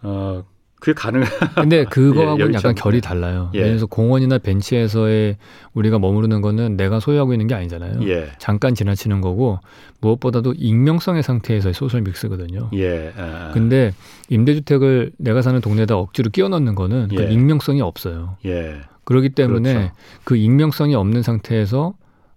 어, 0.02 0.44
그게 0.80 0.92
가능? 0.94 1.24
근데 1.54 1.84
그거하고는 1.90 2.40
여의치 2.40 2.56
약간. 2.58 2.74
결이 2.74 3.00
달라요. 3.00 3.50
예. 3.54 3.58
예를 3.58 3.70
들어서 3.72 3.86
공원이나 3.86 4.38
벤치에서의 4.38 5.36
우리가 5.74 5.98
머무르는 5.98 6.40
거는 6.40 6.76
내가 6.76 7.00
소유하고 7.00 7.32
있는 7.34 7.46
게 7.48 7.54
아니잖아요. 7.54 8.08
예, 8.08 8.30
잠깐 8.38 8.74
지나치는 8.74 9.20
거고 9.20 9.58
무엇보다도 10.00 10.54
익명성의 10.56 11.22
상태에서의 11.22 11.74
social 11.74 12.02
mix거든요. 12.02 12.70
예. 12.74 13.12
아, 13.16 13.50
근데 13.52 13.92
임대주택을 14.30 15.12
내가 15.18 15.42
사는 15.42 15.60
동네에다 15.60 15.96
억지로 15.96 16.30
끼워 16.30 16.48
넣는 16.48 16.74
거는 16.74 17.08
그 17.08 17.22
예. 17.24 17.30
익명성이 17.32 17.80
없어요. 17.80 18.36
예, 18.46 18.76
그렇기 19.04 19.30
때문에 19.30 19.72
그렇죠. 19.74 19.92
그 20.24 20.36
익명성이 20.36 20.94
없는 20.94 21.22
상태에서 21.22 21.94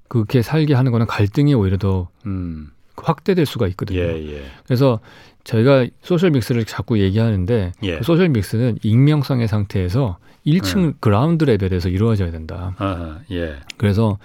그렇게 0.07 0.41
살게 0.41 0.73
하는 0.73 0.91
거는 0.91 1.05
갈등이 1.05 1.53
오히려 1.53 1.77
더 1.77 2.09
음, 2.25 2.69
확대될 2.97 3.45
수가 3.45 3.67
있거든요. 3.69 3.99
예, 3.99 4.33
예, 4.33 4.41
그래서 4.65 4.99
저희가 5.43 5.87
social 6.01 6.31
mix를 6.31 6.65
자꾸 6.65 6.99
얘기하는데 6.99 7.71
예. 7.83 7.97
그 7.97 8.03
social 8.03 8.29
mix는 8.29 8.77
익명성의 8.83 9.47
상태에서 9.47 10.17
1층 10.45 10.77
음. 10.77 10.93
ground 10.99 11.43
level에서 11.43 11.89
이루어져야 11.89 12.31
된다. 12.31 12.75
아, 12.77 13.19
예, 13.31 13.57
그래서 13.77 14.17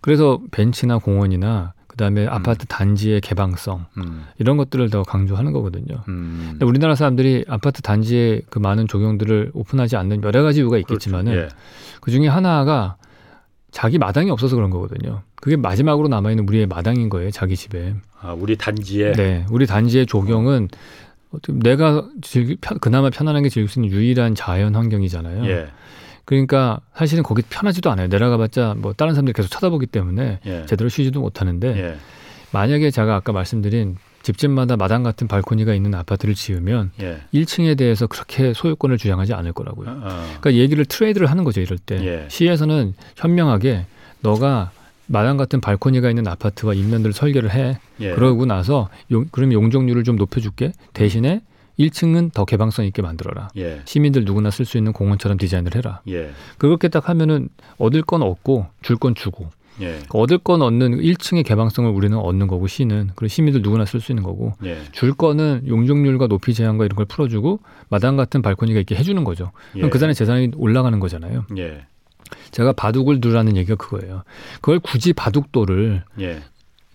그래서 0.00 0.40
벤치나 0.50 0.98
공원이나 0.98 1.72
그다음에 1.86 2.26
아파트 2.26 2.66
단지의 2.66 3.20
개방성 3.20 3.86
음, 3.98 4.24
이런 4.38 4.56
것들을 4.56 4.90
더 4.90 5.02
강조하는 5.02 5.52
거거든요. 5.52 6.02
음, 6.08 6.48
근데 6.50 6.64
우리나라 6.64 6.94
사람들이 6.94 7.44
아파트 7.48 7.82
단지에 7.82 8.42
그 8.50 8.58
많은 8.58 8.88
조경들을 8.88 9.52
오픈하지 9.54 9.96
않는 9.96 10.22
여러 10.24 10.42
가지 10.42 10.60
이유가 10.60 10.76
있겠지만은 10.78 11.32
그렇죠. 11.32 11.54
예, 11.54 11.58
그 12.00 12.10
중에 12.10 12.26
하나가 12.26 12.96
자기 13.74 13.98
마당이 13.98 14.30
없어서 14.30 14.54
그런 14.54 14.70
거거든요. 14.70 15.22
그게 15.34 15.56
마지막으로 15.56 16.06
남아 16.06 16.30
있는 16.30 16.48
우리의 16.48 16.66
마당인 16.66 17.10
거예요, 17.10 17.32
자기 17.32 17.56
집에. 17.56 17.92
아, 18.20 18.32
우리 18.32 18.56
단지에 18.56 19.12
네, 19.14 19.44
우리 19.50 19.66
단지의 19.66 20.06
조경은 20.06 20.68
어떻게 21.32 21.58
내가 21.58 22.08
즐기, 22.22 22.56
편, 22.60 22.78
그나마 22.78 23.10
편안하게 23.10 23.48
즐길 23.48 23.68
수 23.68 23.80
있는 23.80 23.90
유일한 23.90 24.36
자연 24.36 24.76
환경이잖아요. 24.76 25.44
예, 25.46 25.66
그러니까 26.24 26.82
사실은 26.94 27.24
거기 27.24 27.42
편하지도 27.42 27.90
않아요. 27.90 28.06
내려가봤자 28.06 28.76
뭐 28.78 28.92
다른 28.92 29.12
사람들이 29.12 29.32
계속 29.32 29.48
쳐다보기 29.48 29.86
때문에 29.86 30.38
예, 30.46 30.66
제대로 30.66 30.88
쉬지도 30.88 31.20
못하는데 31.20 31.76
예, 31.76 31.96
만약에 32.52 32.92
제가 32.92 33.16
아까 33.16 33.32
말씀드린 33.32 33.96
집집마다 34.24 34.76
마당 34.76 35.02
같은 35.02 35.28
발코니가 35.28 35.74
있는 35.74 35.94
아파트를 35.94 36.34
지으면 36.34 36.90
예, 37.00 37.20
1층에 37.32 37.76
대해서 37.78 38.06
그렇게 38.08 38.52
소유권을 38.54 38.98
주장하지 38.98 39.34
않을 39.34 39.52
거라고요. 39.52 39.88
어, 39.88 39.92
어, 39.92 40.24
그러니까 40.40 40.54
얘기를 40.54 40.84
트레이드를 40.86 41.30
하는 41.30 41.44
거죠 41.44 41.60
이럴 41.60 41.78
때. 41.78 42.04
예. 42.04 42.26
시에서는 42.28 42.94
현명하게 43.16 43.86
너가 44.20 44.72
마당 45.06 45.36
같은 45.36 45.60
발코니가 45.60 46.08
있는 46.08 46.26
아파트와 46.26 46.72
인면들을 46.74 47.12
설계를 47.12 47.52
해. 47.52 47.78
예, 48.00 48.14
그러고 48.14 48.46
나서 48.46 48.88
용, 49.10 49.26
그럼 49.30 49.52
용적률을 49.52 50.02
좀 50.04 50.16
높여줄게. 50.16 50.72
대신에 50.94 51.42
1층은 51.78 52.32
더 52.32 52.44
개방성 52.46 52.86
있게 52.86 53.02
만들어라. 53.02 53.48
예, 53.58 53.82
시민들 53.84 54.24
누구나 54.24 54.50
쓸 54.50 54.64
수 54.64 54.78
있는 54.78 54.92
공원처럼 54.94 55.36
디자인을 55.36 55.74
해라. 55.74 56.00
예, 56.08 56.30
그렇게 56.56 56.88
딱 56.88 57.10
하면은 57.10 57.50
얻을 57.76 58.00
건 58.02 58.22
얻고 58.22 58.66
줄 58.80 58.96
건 58.96 59.14
주고 59.14 59.50
예, 59.80 60.00
그 60.08 60.18
얻을 60.18 60.38
건 60.38 60.62
얻는 60.62 61.00
1층의 61.00 61.44
개방성을 61.44 61.90
우리는 61.90 62.16
얻는 62.16 62.46
거고 62.46 62.66
시는. 62.66 63.10
그리고 63.16 63.28
시민들 63.28 63.62
누구나 63.62 63.84
쓸 63.84 64.00
수 64.00 64.12
있는 64.12 64.22
거고. 64.22 64.52
예, 64.64 64.78
줄 64.92 65.14
거는 65.14 65.64
용적률과 65.66 66.28
높이 66.28 66.54
제한과 66.54 66.84
이런 66.84 66.96
걸 66.96 67.06
풀어주고 67.06 67.60
마당 67.88 68.16
같은 68.16 68.42
발코니가 68.42 68.80
있게 68.80 68.94
해주는 68.94 69.22
거죠. 69.24 69.50
그럼 69.72 69.86
예. 69.86 69.90
그 69.90 69.98
사람의 69.98 70.14
재산이 70.14 70.52
올라가는 70.56 70.98
거잖아요. 71.00 71.44
예, 71.58 71.86
제가 72.50 72.72
바둑을 72.72 73.20
두라는 73.20 73.56
얘기가 73.56 73.76
그거예요. 73.76 74.22
그걸 74.60 74.78
굳이 74.78 75.12
바둑돌을 75.12 76.04
예, 76.20 76.42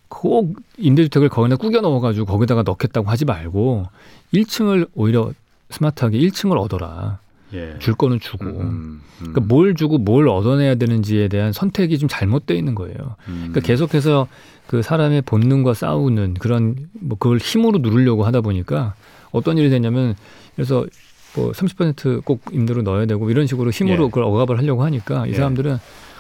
꼭 0.08 0.56
임대주택을 0.78 1.30
거기다 1.30 1.56
꾸겨 1.58 1.82
넣어가지고 1.82 2.26
거기다가 2.26 2.64
넣겠다고 2.64 3.10
하지 3.10 3.26
말고 3.26 3.88
1층을 4.34 4.90
오히려 4.96 5.32
스마트하게 5.70 6.18
1층을 6.18 6.58
얻어라. 6.58 7.20
예. 7.54 7.76
줄 7.80 7.96
거는 7.96 8.20
주고. 8.20 8.46
음, 8.46 8.52
음, 8.62 9.02
그러니까 9.18 9.42
뭘 9.42 9.76
주고 9.76 9.98
뭘 9.98 10.28
얻어내야 10.28 10.76
되는지에 10.76 11.28
대한 11.28 11.52
선택이 11.52 11.98
좀 11.98 12.08
잘못돼 12.10 12.56
있는 12.56 12.76
거예요. 12.76 12.96
음, 13.28 13.48
그러니까 13.50 13.62
계속해서 13.62 14.28
그 14.68 14.82
사람의 14.82 15.24
본능과 15.24 15.74
싸우는 15.74 16.36
그런 16.36 16.76
뭐 16.94 17.18
그걸 17.18 17.38
힘으로 17.38 17.80
누르려고 17.80 18.24
하다 18.26 18.42
보니까 18.42 18.94
어떤 19.32 19.58
일이 19.58 19.70
되냐면 19.70 20.16
그래서 20.56 20.86
뭐 21.36 21.52
30%꼭 21.52 22.42
임대로 22.52 22.82
넣어야 22.82 23.06
되고 23.06 23.30
이런 23.30 23.48
식으로 23.48 23.72
힘으로 23.72 24.06
예. 24.06 24.08
그걸 24.10 24.24
억압을 24.24 24.58
하려고 24.58 24.84
하니까 24.84 25.26
이 25.28 25.32
예. 25.32 25.34
사람들은 25.36 25.78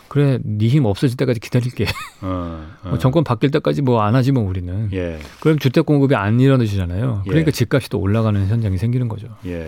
그래 0.08 0.40
네 0.44 0.68
힘 0.70 0.86
없어질 0.86 1.18
때까지 1.18 1.40
기다릴게 1.40 1.86
어, 2.22 2.66
어, 2.84 2.90
뭐 2.90 2.98
정권 2.98 3.24
바뀔 3.24 3.52
때까지 3.52 3.84
뭐 3.84 4.02
안 4.02 4.16
하지 4.16 4.32
뭐 4.32 4.44
우리는 4.44 4.90
예, 4.94 5.20
그럼 5.40 5.60
주택 5.60 5.86
공급이 5.86 6.16
안 6.16 6.40
일어나지잖아요 6.40 7.24
예. 7.26 7.30
그러니까 7.30 7.52
집값이 7.52 7.90
또 7.90 8.00
올라가는 8.00 8.48
현상이 8.48 8.78
생기는 8.80 9.08
거죠 9.08 9.28
예. 9.46 9.68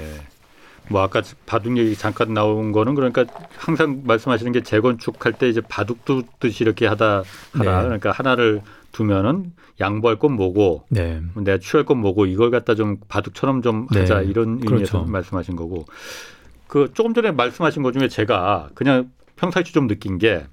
뭐 0.91 1.01
아까 1.01 1.21
바둑 1.45 1.77
얘기 1.77 1.95
잠깐 1.95 2.33
나온 2.33 2.71
거는 2.71 2.95
그러니까 2.95 3.25
항상 3.57 4.01
말씀하시는 4.05 4.51
게 4.51 4.61
재건축할 4.61 5.33
때 5.33 5.49
이제 5.49 5.61
바둑 5.61 6.05
두듯이 6.05 6.63
이렇게 6.63 6.85
하다 6.85 7.23
하라 7.53 7.77
네. 7.77 7.83
그러니까 7.87 8.11
하나를 8.11 8.61
두면은 8.91 9.53
양보할 9.79 10.19
건 10.19 10.33
뭐고 10.33 10.83
네 10.89 11.21
내가 11.35 11.57
취할 11.57 11.85
건 11.85 11.97
뭐고 11.99 12.25
이걸 12.25 12.51
갖다 12.51 12.75
좀 12.75 12.97
바둑처럼 13.07 13.61
좀 13.61 13.87
네. 13.91 14.01
하자 14.01 14.21
이런 14.21 14.59
의미에서 14.61 14.67
그렇죠. 14.67 15.03
말씀하신 15.05 15.55
거고 15.55 15.85
그 16.67 16.91
조금 16.93 17.13
전에 17.13 17.31
말씀하신 17.31 17.81
것 17.83 17.93
중에 17.93 18.07
제가 18.07 18.69
그냥 18.75 19.11
평상시 19.35 19.73
좀 19.73 19.87
느낀 19.87 20.17
게 20.17 20.45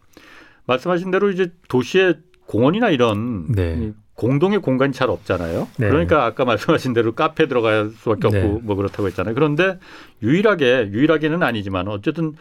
말씀하신 0.66 1.10
대로 1.10 1.30
이제 1.30 1.52
도시에 1.68 2.14
공원이나 2.46 2.90
이런 2.90 3.46
네. 3.52 3.78
이 3.80 3.92
공동의 4.18 4.58
공간이 4.58 4.92
잘 4.92 5.10
없잖아요. 5.10 5.68
네. 5.78 5.88
그러니까 5.88 6.24
아까 6.24 6.44
말씀하신 6.44 6.92
대로 6.92 7.12
카페 7.12 7.46
들어갈 7.46 7.90
수밖에 7.90 8.26
없고 8.26 8.38
네. 8.38 8.60
뭐 8.64 8.74
그렇다고 8.74 9.06
했잖아요. 9.06 9.32
그런데 9.32 9.78
유일하게 10.24 10.90
유일하게는 10.92 11.44
아니지만 11.44 11.86
어쨌든 11.86 12.34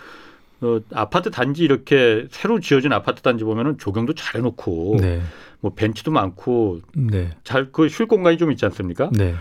어, 0.61 0.79
아파트 0.91 1.29
단지 1.29 1.63
이렇게 1.63 2.25
새로 2.31 2.59
지어진 2.59 2.91
아파트 2.93 3.21
단지 3.21 3.43
보면은 3.43 3.77
조경도 3.77 4.15
잘 4.15 4.39
해놓고 4.39 4.97
네. 4.99 5.21
뭐 5.59 5.73
벤치도 5.75 6.09
많고 6.09 6.81
네. 6.95 7.29
잘그 7.43 7.89
쉴 7.89 8.07
공간이 8.07 8.39
좀 8.39 8.51
있지 8.51 8.65
않습니까? 8.65 9.11
네. 9.13 9.35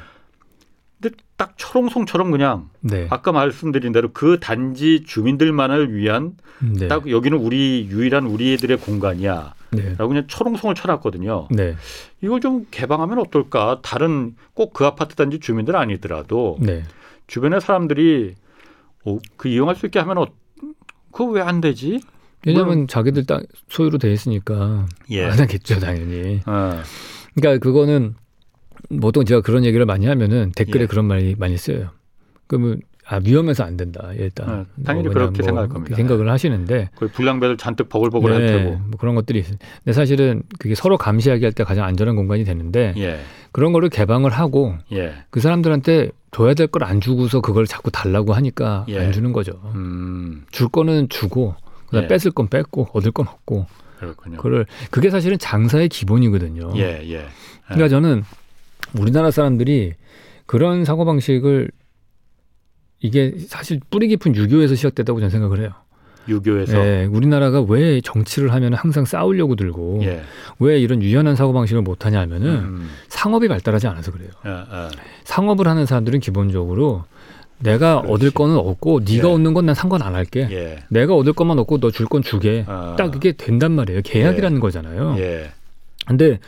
근데 1.00 1.16
딱 1.38 1.54
철옹성처럼 1.56 2.30
그냥 2.30 2.68
네. 2.82 3.06
아까 3.08 3.32
말씀드린 3.32 3.92
대로 3.92 4.12
그 4.12 4.38
단지 4.40 5.04
주민들만을 5.06 5.94
위한 5.94 6.32
네. 6.60 6.86
딱 6.86 7.08
여기는 7.10 7.38
우리 7.38 7.88
유일한 7.90 8.26
우리들의 8.26 8.76
공간이야 8.76 9.54
라고 9.72 9.82
네. 9.82 9.96
그냥 9.96 10.26
철옹성을 10.28 10.74
쳐놨거든요. 10.74 11.48
네. 11.50 11.74
이걸 12.22 12.40
좀 12.40 12.66
개방하면 12.70 13.18
어떨까? 13.18 13.80
다른 13.82 14.36
꼭 14.54 14.72
그 14.72 14.84
아파트 14.86 15.14
단지 15.16 15.40
주민들 15.40 15.74
아니더라도 15.76 16.56
네. 16.60 16.82
주변의 17.26 17.60
사람들이 17.60 18.34
어, 19.04 19.18
그 19.36 19.48
이용할 19.48 19.74
수 19.76 19.86
있게 19.86 19.98
하면 19.98 20.18
어, 20.18 20.26
그거 21.12 21.26
왜 21.32 21.42
안 21.42 21.60
되지? 21.60 22.00
왜냐하면 22.46 22.86
자기들 22.86 23.26
땅 23.26 23.42
소유로 23.68 23.98
돼 23.98 24.12
있으니까 24.12 24.86
예. 25.10 25.24
안 25.24 25.38
하겠죠 25.40 25.80
당연히. 25.80 26.40
어, 26.46 26.80
그러니까 27.34 27.62
그거는 27.62 28.14
보통 29.00 29.24
제가 29.24 29.40
그런 29.40 29.64
얘기를 29.64 29.84
많이 29.84 30.06
하면은 30.06 30.52
댓글에 30.52 30.82
예. 30.82 30.86
그런 30.86 31.06
말이 31.06 31.34
많이 31.36 31.56
쓰여요. 31.58 31.90
그러면 32.46 32.80
아 33.08 33.20
위험해서 33.24 33.62
안 33.64 33.76
된다 33.76 34.10
일단. 34.16 34.48
어, 34.50 34.66
당연히 34.84 35.06
뭐 35.06 35.14
그렇게 35.14 35.42
생각할 35.42 35.68
그렇게 35.68 35.74
겁니다. 35.74 35.96
생각을 35.96 36.28
하시는데 36.30 36.90
그 36.98 37.08
불량배들 37.08 37.56
잔뜩 37.56 37.88
버글버글 37.88 38.32
할 38.32 38.46
테고. 38.46 38.70
뭐 38.78 38.90
그런 38.98 39.14
것들이 39.14 39.38
있어요. 39.40 39.56
근데 39.84 39.92
사실은 39.92 40.42
그게 40.58 40.74
서로 40.74 40.96
감시하기 40.98 41.44
할때 41.44 41.62
가장 41.64 41.84
안전한 41.84 42.16
공간이 42.16 42.42
되는데 42.44 42.94
예, 42.96 43.20
그런 43.52 43.72
거를 43.72 43.88
개방을 43.90 44.30
하고 44.32 44.74
예, 44.92 45.14
그 45.30 45.40
사람들한테 45.40 46.10
줘야 46.32 46.54
될 46.54 46.66
걸 46.66 46.82
안 46.82 47.00
주고서 47.00 47.40
그걸 47.40 47.66
자꾸 47.66 47.90
달라고 47.92 48.32
하니까 48.34 48.84
예. 48.88 48.98
안 48.98 49.12
주는 49.12 49.32
거죠. 49.32 49.52
음, 49.74 50.44
줄 50.50 50.68
거는 50.68 51.08
주고 51.08 51.54
그다음 51.86 52.04
예. 52.04 52.08
뺏을 52.08 52.32
건 52.32 52.48
뺏고 52.48 52.88
얻을 52.92 53.12
건 53.12 53.28
얻고 53.28 53.66
그렇군요. 54.00 54.36
그걸 54.38 54.66
그게 54.90 55.10
사실은 55.10 55.38
장사의 55.38 55.88
기본이거든요. 55.88 56.72
예, 56.76 57.00
예, 57.08 57.24
그러니까 57.66 57.88
저는 57.88 58.24
우리나라 58.98 59.30
사람들이 59.30 59.94
그런 60.46 60.84
사고 60.84 61.04
방식을 61.04 61.70
이게 63.06 63.34
사실 63.48 63.80
뿌리 63.90 64.08
깊은 64.08 64.34
유교에서 64.36 64.74
시작됐다고 64.74 65.20
저는 65.20 65.30
생각을 65.30 65.60
해요. 65.60 65.70
유교에서 66.28 66.76
예, 66.84 67.04
우리나라가 67.04 67.60
왜 67.60 68.00
정치를 68.00 68.52
하면 68.52 68.74
항상 68.74 69.04
싸우려고 69.04 69.54
들고 69.54 70.00
예, 70.02 70.22
왜 70.58 70.78
이런 70.80 71.00
유연한 71.00 71.36
사고 71.36 71.52
방식을 71.52 71.82
못 71.82 72.04
하냐 72.04 72.18
하면은 72.20 72.48
음, 72.56 72.90
상업이 73.08 73.46
발달하지 73.46 73.86
않아서 73.86 74.10
그래요. 74.10 74.30
어, 74.44 74.64
어, 74.68 74.88
상업을 75.24 75.68
하는 75.68 75.86
사람들은 75.86 76.18
기본적으로 76.18 77.04
내가 77.60 78.00
그렇지. 78.02 78.12
얻을 78.12 78.30
거는 78.32 78.56
얻고 78.56 79.00
네가 79.08 79.28
예. 79.28 79.32
얻는 79.32 79.54
건 79.54 79.66
난 79.66 79.74
상관 79.76 80.02
안 80.02 80.14
할게. 80.16 80.48
예, 80.50 80.82
내가 80.90 81.14
얻을 81.14 81.32
것만 81.32 81.58
얻고 81.60 81.78
너 81.78 81.90
줄 81.92 82.06
건 82.08 82.22
주게. 82.22 82.64
어, 82.66 82.96
딱 82.98 83.14
이게 83.14 83.30
된단 83.32 83.72
말이에요. 83.72 84.00
계약이라는 84.02 84.58
거잖아요. 84.58 85.14
예, 85.18 85.52
근데 86.06 86.40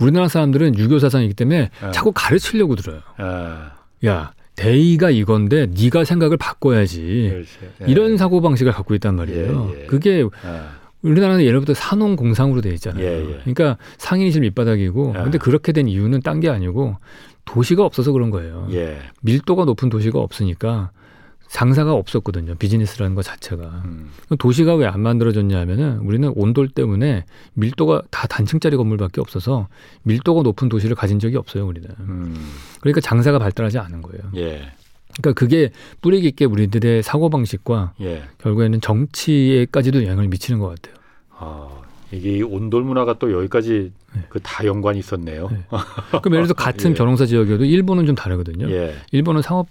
우리나라 0.00 0.28
사람들은 0.28 0.78
유교 0.78 0.98
사상이기 0.98 1.34
때문에 1.34 1.70
어. 1.82 1.90
자꾸 1.90 2.10
가르치려고 2.14 2.74
들어요. 2.74 3.00
어, 3.18 3.66
야, 4.06 4.32
대의가 4.56 5.10
이건데 5.10 5.66
네가 5.66 6.04
생각을 6.04 6.36
바꿔야지. 6.36 7.28
그렇지. 7.30 7.48
예. 7.82 7.90
이런 7.90 8.16
사고 8.16 8.40
방식을 8.40 8.72
갖고 8.72 8.94
있단 8.94 9.14
말이에요. 9.14 9.72
예, 9.76 9.82
예. 9.82 9.86
그게 9.86 10.24
아, 10.42 10.70
우리나라는 11.02 11.44
예로부터 11.44 11.74
산업 11.74 12.16
공상으로 12.16 12.62
돼 12.62 12.70
있잖아요. 12.70 13.04
예, 13.04 13.20
예. 13.20 13.38
그러니까 13.44 13.76
상인이 13.98 14.32
지금 14.32 14.42
밑바닥이고, 14.42 15.14
아. 15.16 15.22
근데 15.22 15.38
그렇게 15.38 15.72
된 15.72 15.86
이유는 15.88 16.22
딴 16.22 16.40
게 16.40 16.48
아니고 16.48 16.96
도시가 17.44 17.84
없어서 17.84 18.12
그런 18.12 18.30
거예요. 18.30 18.68
예. 18.72 18.98
밀도가 19.22 19.64
높은 19.64 19.88
도시가 19.88 20.18
없으니까 20.18 20.90
장사가 21.48 21.92
없었거든요. 21.94 22.54
비즈니스라는 22.56 23.14
것 23.14 23.22
자체가. 23.22 23.82
음. 23.84 24.10
도시가 24.38 24.74
왜 24.74 24.86
안 24.86 25.00
만들어졌냐 25.00 25.58
하면은 25.60 25.98
우리는 25.98 26.30
온돌 26.36 26.68
때문에 26.68 27.24
밀도가 27.54 28.02
다 28.10 28.26
단층짜리 28.26 28.76
건물밖에 28.76 29.20
없어서 29.20 29.68
밀도가 30.04 30.42
높은 30.42 30.68
도시를 30.68 30.94
가진 30.96 31.18
적이 31.18 31.36
없어요, 31.36 31.66
우리는. 31.66 31.88
음. 32.00 32.34
그러니까 32.80 33.00
장사가 33.00 33.38
발달하지 33.38 33.78
않은 33.78 34.02
거예요. 34.02 34.22
예. 34.36 34.70
그러니까 35.18 35.32
그게 35.38 35.70
뿌리 36.02 36.20
깊게 36.20 36.44
우리들의 36.44 37.02
사고방식과 37.02 37.94
예. 38.02 38.24
결국에는 38.38 38.80
정치에까지도 38.80 40.02
영향을 40.04 40.28
미치는 40.28 40.60
것 40.60 40.68
같아요. 40.68 40.94
아, 41.30 41.68
이게 42.12 42.38
이 42.38 42.42
온돌 42.42 42.84
문화가 42.84 43.18
또 43.18 43.32
여기까지 43.32 43.92
네. 44.14 44.22
그다 44.28 44.64
연관이 44.66 44.98
있었네요. 44.98 45.48
네. 45.50 45.58
그럼 46.22 46.34
예를 46.34 46.46
들어서 46.46 46.54
같은 46.54 46.90
예. 46.92 46.94
벼농사 46.94 47.26
지역이어도 47.26 47.64
일본은 47.64 48.06
좀 48.06 48.14
다르거든요. 48.14 48.70
예. 48.70 48.94
일본은 49.12 49.42
상업 49.42 49.66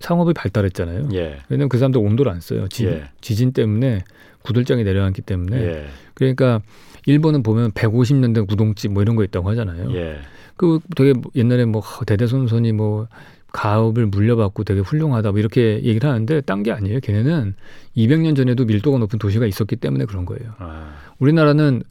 상업이 0.00 0.34
발달했잖아요. 0.34 1.08
예. 1.14 1.38
왜냐면 1.48 1.68
그 1.68 1.78
사람들 1.78 2.00
온도를 2.00 2.32
안 2.32 2.40
써요. 2.40 2.68
지, 2.68 2.86
예. 2.86 3.04
지진 3.20 3.52
때문에 3.52 4.02
구들장이 4.42 4.84
내려앉기 4.84 5.22
때문에. 5.22 5.56
예. 5.56 5.86
그러니까 6.14 6.60
일본은 7.06 7.42
보면 7.42 7.72
150년대 7.72 8.46
구동집 8.46 8.92
뭐 8.92 9.02
이런 9.02 9.16
거 9.16 9.24
있다고 9.24 9.48
하잖아요. 9.50 9.94
예. 9.94 10.18
그 10.56 10.80
되게 10.94 11.14
옛날에 11.34 11.64
뭐 11.64 11.82
대대손손이 12.06 12.72
뭐 12.72 13.08
가업을 13.52 14.06
물려받고 14.06 14.64
되게 14.64 14.80
훌륭하다 14.80 15.30
뭐 15.30 15.40
이렇게 15.40 15.82
얘기를 15.82 16.08
하는데 16.08 16.40
딴 16.42 16.62
게 16.62 16.72
아니에요. 16.72 17.00
걔네는 17.00 17.54
200년 17.96 18.36
전에도 18.36 18.64
밀도가 18.64 18.98
높은 18.98 19.18
도시가 19.18 19.46
있었기 19.46 19.76
때문에 19.76 20.04
그런 20.04 20.24
거예요. 20.24 20.52
아, 20.58 20.94
우리나라는 21.18 21.82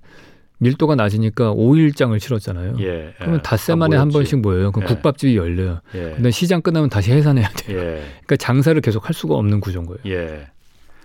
밀도가 0.60 0.96
낮으니까 0.96 1.54
5일장을 1.54 2.20
치렀잖아요. 2.20 2.76
예. 2.80 3.14
그러면 3.18 3.40
예. 3.40 3.42
닷새 3.42 3.74
아, 3.74 3.76
만에 3.76 3.96
한 3.96 4.10
뭐였지? 4.10 4.32
번씩 4.32 4.42
모여요. 4.42 4.72
그럼 4.72 4.90
예. 4.90 4.94
국밥집이 4.94 5.36
열려요. 5.36 5.80
예. 5.96 6.12
근데 6.16 6.32
시장 6.32 6.62
끝나면 6.62 6.90
다시 6.90 7.12
해산해야 7.12 7.50
돼요. 7.50 7.78
예. 7.80 7.84
그러니까 8.26 8.36
장사를 8.38 8.80
계속 8.82 9.08
할 9.08 9.14
수가 9.14 9.36
없는 9.36 9.62
구조인 9.62 9.86
거예요. 9.86 10.00
예. 10.06 10.48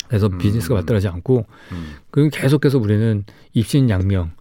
그래서 0.09 0.27
음. 0.27 0.39
비즈니스가 0.39 0.75
발달하지 0.75 1.09
않고 1.09 1.47
음. 1.73 1.95
그럼 2.11 2.31
계속해서 2.31 2.79
우리는 2.79 3.25
입신양명 3.55 4.33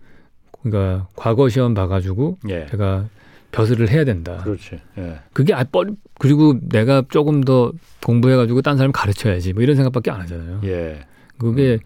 그러니까 0.62 1.08
과거 1.16 1.48
시험 1.50 1.74
봐가지고 1.74 2.40
예. 2.50 2.68
제가 2.72 3.06
벼슬을 3.52 3.90
해야 3.90 4.04
된다. 4.04 4.38
그렇지. 4.44 4.80
예. 4.98 5.20
그게 5.32 5.54
아 5.54 5.64
뻔. 5.64 5.96
그리고 6.20 6.60
내가 6.70 7.04
조금 7.10 7.44
더 7.44 7.72
공부해가지고 8.04 8.62
딴 8.64 8.78
사람 8.78 8.92
가르쳐야지. 8.92 9.54
뭐 9.54 9.62
이런 9.62 9.76
생각밖에 9.76 10.10
안 10.10 10.22
하잖아요. 10.22 10.62
예. 10.64 11.06
그게 11.40 11.80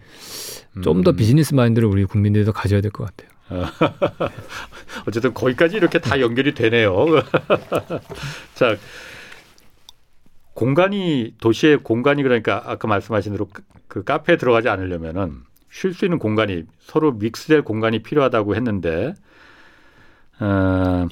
좀더 0.82 1.10
음. 1.12 1.16
비즈니스 1.16 1.54
마인드를 1.54 1.88
우리 1.88 2.04
국민들이 2.04 2.44
더 2.44 2.52
가져야 2.52 2.80
될 2.80 2.90
것 2.90 3.08
같아요. 3.08 3.28
어쨌든 5.08 5.32
거기까지 5.34 5.76
이렇게 5.76 5.98
다 6.00 6.20
연결이 6.20 6.52
되네요. 6.54 7.06
자, 8.54 8.76
공간이 10.54 11.34
도시의 11.40 11.78
공간이 11.78 12.22
그러니까 12.22 12.62
아까 12.66 12.88
말씀하신 12.88 13.32
대로 13.32 13.46
그- 13.52 13.62
그 13.86 14.04
카페에 14.04 14.36
들어가지 14.36 14.68
않으려면은 14.68 15.42
쉴 15.70 15.94
수 15.94 16.04
있는 16.04 16.18
공간이 16.18 16.64
서로 16.80 17.12
믹스될 17.12 17.62
공간이 17.62 18.02
필요하다고 18.02 18.54
했는데 18.56 19.14
어, 20.40 21.06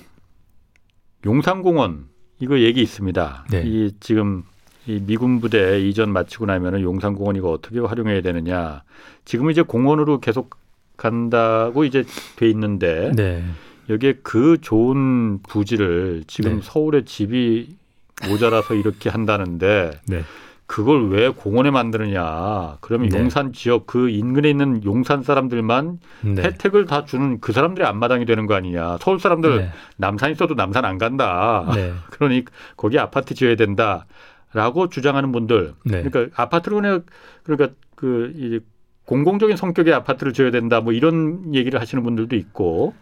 용산공원 1.25 2.09
이거 2.41 2.59
얘기 2.61 2.83
있습니다. 2.83 3.47
네. 3.51 3.63
이 3.65 3.93
지금 4.01 4.43
이 4.87 5.01
미군 5.05 5.41
부대 5.41 5.81
이전 5.81 6.13
마치고 6.13 6.47
나면은 6.47 6.81
용산공원 6.83 7.37
이거 7.37 7.51
어떻게 7.51 7.81
활용해야 7.81 8.21
되느냐. 8.23 8.83
지금 9.25 9.51
이제 9.51 9.63
공원으로 9.63 10.21
계속 10.21 10.51
간다고 10.97 11.85
이제 11.85 12.05
돼 12.37 12.49
있는데 12.49 13.13
네. 13.15 13.45
여기에 13.89 14.21
그 14.23 14.59
좋은 14.61 15.41
부지를 15.43 16.25
지금 16.27 16.57
네. 16.57 16.61
서울에 16.63 17.05
집이 17.05 17.77
모자라서 18.29 18.75
이렇게 18.75 19.11
한다는데 19.11 19.91
네. 20.07 20.23
그걸 20.67 21.11
왜 21.11 21.29
공원에 21.29 21.71
만드느냐? 21.71 22.79
그러면 22.81 23.09
네. 23.09 23.19
용산 23.19 23.53
지역 23.53 23.87
그 23.87 24.09
인근에 24.09 24.51
있는 24.51 24.83
용산 24.85 25.23
사람들만 25.23 26.01
네. 26.23 26.43
혜택을 26.43 26.87
다 26.87 27.05
주는 27.05 27.41
그 27.41 27.53
사람들이 27.53 27.87
앞마당이 27.87 28.25
되는 28.25 28.47
거 28.47 28.55
아니냐? 28.55 28.99
서울 29.01 29.21
사람들 29.21 29.59
네. 29.59 29.71
남산 29.97 30.33
있어도 30.33 30.55
남산 30.55 30.85
안 30.85 30.99
간다. 30.99 31.71
네. 31.75 31.93
그러니 32.11 32.45
거기 32.77 32.99
아파트 32.99 33.35
지어야 33.35 33.55
된다 33.55 34.07
라고 34.57 34.89
주장하는 34.89 35.33
분들. 35.33 35.75
네. 35.85 36.03
그러니까 36.03 36.43
아파트를 36.43 36.81
그냥 36.81 37.05
그러니까 37.43 37.77
그이 37.95 38.61
공공적인 39.05 39.55
성격의 39.57 39.93
아파트를 39.93 40.33
지어야 40.33 40.51
된다 40.51 40.81
뭐 40.81 40.95
이런 40.95 41.55
얘기를 41.55 41.79
하시는 41.79 42.03
분들도 42.03 42.35
있고 42.37 42.95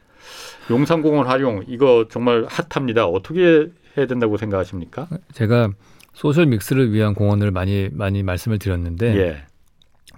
용산공원 0.69 1.29
활용 1.29 1.65
이거 1.69 2.07
정말 2.11 2.45
핫합니다. 2.49 3.07
어떻게 3.07 3.71
해야 3.97 4.07
된다고 4.07 4.37
생각하십니까? 4.37 5.07
제가 5.33 5.71
소셜 6.13 6.47
믹스를 6.47 6.93
위한 6.93 7.15
공원을 7.15 7.53
많이 7.53 7.89
많이 7.93 8.25
말씀을 8.25 8.59
드렸는데 8.59 9.17
예, 9.17 9.45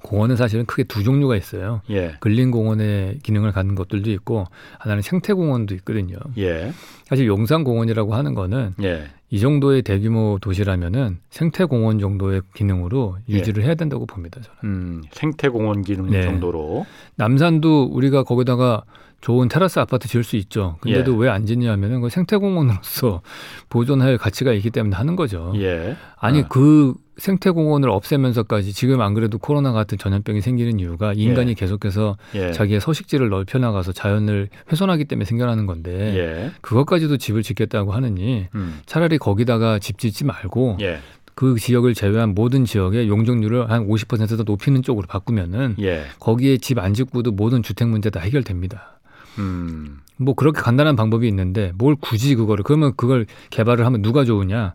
공원은 0.01 0.37
사실은 0.37 0.65
크게 0.65 0.85
두 0.85 1.05
종류가 1.05 1.37
있어요. 1.37 1.83
예, 1.91 2.17
근린 2.21 2.51
공원의 2.51 3.19
기능을 3.23 3.53
갖는 3.53 3.75
것들도 3.75 4.11
있고 4.11 4.47
하나는 4.79 5.03
생태 5.03 5.35
공원도 5.35 5.75
있거든요. 5.77 6.17
예, 6.39 6.73
사실 7.05 7.27
용산 7.27 7.63
공원이라고 7.63 8.15
하는 8.15 8.35
거는 8.35 8.75
예, 8.83 9.09
이 9.29 9.41
정도의 9.41 9.83
대규모 9.83 10.39
도시라면은 10.41 11.19
생태 11.31 11.65
공원 11.65 11.99
정도의 11.99 12.43
기능으로 12.55 13.17
유지를 13.29 13.65
해야 13.65 13.75
된다고 13.75 14.07
봅니다. 14.07 14.41
저는. 14.41 14.75
음, 14.75 15.03
생태공원 15.11 15.83
기능 15.83 16.11
네. 16.11 16.23
정도로 16.23 16.87
남산도 17.17 17.85
우리가 17.93 18.23
거기다가 18.23 18.85
좋은 19.27 19.49
테라스 19.49 19.81
아파트 19.81 20.07
지을 20.07 20.23
수 20.23 20.37
있죠. 20.37 20.77
근데도 20.83 21.15
예. 21.15 21.19
왜안 21.19 21.47
짓냐 21.47 21.73
하면은 21.73 22.01
그 22.01 22.11
생태공원으로서 22.11 23.23
보존할 23.69 24.19
가치가 24.19 24.53
있기 24.53 24.71
때문에 24.71 24.95
하는 24.95 25.17
거죠. 25.17 25.53
예, 25.57 25.97
아니 26.17 26.43
아. 26.43 26.47
그 26.47 26.95
생태공원을 27.17 27.91
없애면서까지 27.91 28.73
지금 28.73 29.01
안 29.01 29.15
그래도 29.15 29.39
코로나 29.39 29.73
같은 29.73 29.99
전염병이 29.99 30.43
생기는 30.43 30.79
이유가 30.79 31.13
인간이 31.13 31.55
계속해서 31.55 32.17
예, 32.37 32.53
자기의 32.53 32.81
서식지를 32.81 33.29
넓혀 33.29 33.59
나가서 33.59 33.91
자연을 33.91 34.49
훼손하기 34.71 35.07
때문에 35.07 35.25
생겨나는 35.25 35.67
건데 35.67 36.17
예, 36.17 36.53
그것까지도 36.61 37.17
집을 37.17 37.43
짓겠다고 37.43 37.91
하느니 37.91 38.47
음, 38.55 38.79
차라리 38.87 39.19
거기다가 39.19 39.81
집 39.81 39.99
짓지 39.99 40.25
말고 40.25 40.77
예, 40.83 41.01
그 41.35 41.57
지역을 41.59 41.95
제외한 41.95 42.33
모든 42.33 42.65
지역의 42.65 43.09
용적률을 43.09 43.73
한 43.73 43.89
50%더 43.89 44.45
높이는 44.45 44.83
쪽으로 44.83 45.09
바꾸면은 45.09 45.75
예, 45.81 46.05
거기에 46.21 46.59
집 46.59 46.79
안 46.79 46.95
짓고도 46.95 47.33
모든 47.33 47.65
주택 47.65 47.89
문제 47.89 48.09
다 48.09 48.21
해결됩니다. 48.21 48.96
음, 49.39 50.01
뭐 50.17 50.35
그렇게 50.35 50.61
간단한 50.61 50.97
방법이 50.97 51.27
있는데 51.29 51.73
뭘 51.77 51.97
굳이 51.97 52.35
그거를 52.35 52.65
그러면 52.65 52.93
그걸 52.97 53.27
개발을 53.51 53.85
하면 53.85 54.03
누가 54.03 54.25
좋으냐? 54.25 54.75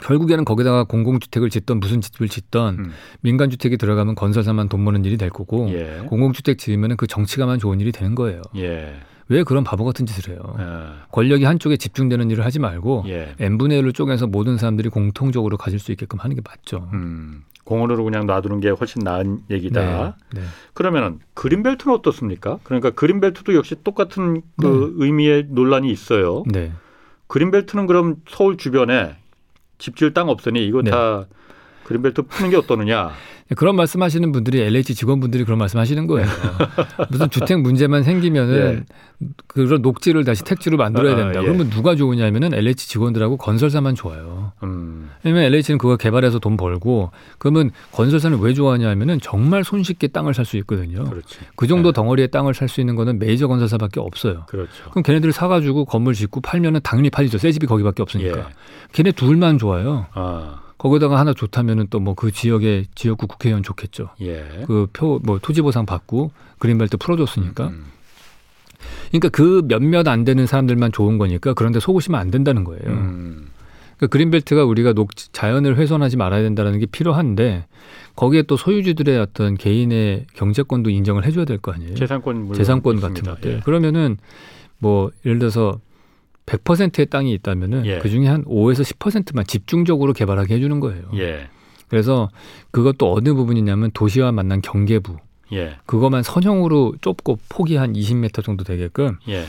결국에는 0.00 0.44
거기다가 0.44 0.84
공공주택을 0.84 1.50
짓던 1.50 1.80
무슨 1.80 2.00
집을 2.00 2.28
짓던 2.28 2.78
음. 2.78 2.92
민간주택이 3.20 3.76
들어가면 3.76 4.14
건설사만 4.14 4.68
돈 4.68 4.84
버는 4.84 5.04
일이 5.04 5.16
될 5.16 5.30
거고 5.30 5.68
예, 5.70 6.02
공공주택 6.06 6.58
지으면 6.58 6.96
그 6.96 7.06
정치가만 7.06 7.58
좋은 7.58 7.80
일이 7.80 7.92
되는 7.92 8.14
거예요. 8.14 8.42
예, 8.56 8.96
왜 9.28 9.42
그런 9.42 9.64
바보 9.64 9.84
같은 9.84 10.04
짓을 10.04 10.32
해요? 10.32 10.40
어, 10.42 10.94
권력이 11.12 11.44
한쪽에 11.44 11.76
집중되는 11.76 12.30
일을 12.30 12.44
하지 12.44 12.58
말고 12.58 13.04
예, 13.06 13.34
n분의 13.38 13.82
1을 13.82 13.94
쪼개서 13.94 14.26
모든 14.26 14.58
사람들이 14.58 14.88
공통적으로 14.88 15.56
가질 15.56 15.78
수 15.78 15.92
있게끔 15.92 16.18
하는 16.18 16.34
게 16.36 16.42
맞죠. 16.44 16.88
음, 16.92 17.44
공원으로 17.64 18.04
그냥 18.04 18.26
놔두는 18.26 18.60
게 18.60 18.70
훨씬 18.70 19.02
나은 19.02 19.40
얘기다. 19.50 20.16
네. 20.34 20.40
네. 20.40 20.46
그러면은 20.74 21.18
그린벨트는 21.34 21.94
어떻습니까? 21.94 22.58
그러니까 22.62 22.90
그린벨트도 22.90 23.54
역시 23.54 23.74
똑같은 23.82 24.42
그 24.60 24.94
의미의 24.98 25.46
논란이 25.48 25.90
있어요. 25.90 26.44
네. 26.46 26.72
그린벨트는 27.26 27.86
그럼 27.86 28.16
서울 28.28 28.56
주변에 28.56 29.16
집 29.78 29.96
지을 29.96 30.14
땅 30.14 30.28
없으니 30.28 30.66
이거 30.66 30.82
네. 30.82 30.90
다 30.90 31.26
그린벨트 31.84 32.22
푸는 32.22 32.50
게 32.50 32.56
어떠느냐? 32.56 33.12
그런 33.56 33.76
말씀하시는 33.76 34.32
분들이 34.32 34.60
LH 34.62 34.94
직원분들이 34.94 35.44
그런 35.44 35.58
말씀하시는 35.58 36.06
거예요. 36.06 36.26
무슨 37.10 37.28
주택 37.28 37.60
문제만 37.60 38.02
생기면은 38.02 38.86
그런 39.46 39.82
녹지를 39.82 40.24
다시 40.24 40.42
택지로 40.44 40.78
만들어야 40.78 41.12
아, 41.12 41.16
된다. 41.16 41.40
예. 41.40 41.44
그러면 41.44 41.68
누가 41.68 41.94
좋으냐면은 41.94 42.54
LH 42.54 42.88
직원들하고 42.88 43.36
건설사만 43.36 43.94
좋아요. 43.94 44.52
음, 44.62 45.10
왜냐면 45.22 45.44
LH는 45.44 45.78
그거 45.78 45.96
개발해서 45.96 46.38
돈 46.38 46.56
벌고 46.56 47.10
그러면 47.38 47.70
건설사는 47.92 48.38
왜 48.40 48.54
좋아하냐면은 48.54 49.20
정말 49.20 49.62
손쉽게 49.62 50.08
땅을 50.08 50.32
살 50.32 50.44
수 50.46 50.56
있거든요. 50.58 51.04
그렇지. 51.04 51.38
그 51.56 51.66
정도 51.66 51.90
네. 51.92 51.96
덩어리의 51.96 52.30
땅을 52.30 52.54
살 52.54 52.68
수 52.68 52.80
있는 52.80 52.96
거는 52.96 53.18
메이저 53.18 53.46
건설사밖에 53.46 54.00
없어요. 54.00 54.44
그렇죠. 54.48 54.70
그럼 54.90 55.02
걔네들 55.02 55.32
사가지고 55.32 55.84
건물 55.84 56.14
짓고 56.14 56.40
팔면은 56.40 56.80
당연히 56.82 57.08
팔리죠. 57.10 57.36
새 57.38 57.52
집이 57.52 57.66
거기밖에 57.66 58.02
없으니까. 58.02 58.38
예. 58.38 58.44
걔네 58.92 59.12
둘만 59.12 59.58
좋아요. 59.58 60.06
아, 60.14 60.60
거기다가 60.76 61.18
하나 61.18 61.32
좋다면은 61.32 61.86
또 61.88 61.98
뭐 62.00 62.14
그 62.14 62.30
지역의 62.30 62.86
지역구 62.94 63.26
국회의원 63.34 63.62
좋겠죠. 63.62 64.10
예. 64.22 64.44
그표 64.66 65.20
뭐 65.22 65.38
토지 65.38 65.60
보상 65.62 65.86
받고 65.86 66.30
그린벨트 66.58 66.96
풀어줬으니까. 66.96 67.68
음, 67.68 67.84
그러니까 69.08 69.28
그 69.30 69.62
몇몇 69.66 70.06
안 70.08 70.24
되는 70.24 70.46
사람들만 70.46 70.92
좋은 70.92 71.18
거니까 71.18 71.54
그런데 71.54 71.80
속으시면 71.80 72.18
안 72.20 72.30
된다는 72.30 72.64
거예요. 72.64 72.82
음, 72.86 73.48
그 73.98 74.08
그린벨트가 74.08 74.64
우리가 74.64 74.92
녹 74.92 75.10
자연을 75.32 75.76
훼손하지 75.76 76.16
말아야 76.16 76.42
된다는 76.42 76.78
게 76.78 76.86
필요한데 76.86 77.66
거기에 78.16 78.42
또 78.42 78.56
소유주들의 78.56 79.18
어떤 79.18 79.54
개인의 79.56 80.26
경제권도 80.34 80.90
인정을 80.90 81.24
해줘야 81.24 81.44
될 81.44 81.58
거 81.58 81.72
아니에요. 81.72 81.94
재산권 81.94 82.52
재산권 82.54 82.96
있습니다. 82.96 83.08
같은 83.20 83.34
것들. 83.34 83.56
예. 83.56 83.60
그러면은 83.64 84.16
뭐 84.78 85.10
예를 85.24 85.38
들어서 85.38 85.80
100%의 86.46 87.06
땅이 87.06 87.32
있다면은 87.34 87.86
예. 87.86 87.98
그 88.00 88.10
중에 88.10 88.26
한 88.26 88.44
5에서 88.44 88.82
10%만 88.82 89.46
집중적으로 89.46 90.12
개발하게 90.12 90.56
해주는 90.56 90.78
거예요. 90.80 91.04
예. 91.16 91.48
그래서 91.88 92.28
그것도 92.70 93.14
어느 93.14 93.34
부분이냐면 93.34 93.90
도시와 93.92 94.32
만난 94.32 94.60
경계부 94.62 95.16
예. 95.52 95.76
그것만 95.86 96.22
선형으로 96.22 96.94
좁고 97.00 97.38
폭이 97.48 97.76
한 97.76 97.92
20m 97.92 98.42
정도 98.44 98.64
되게끔 98.64 99.18
예. 99.28 99.44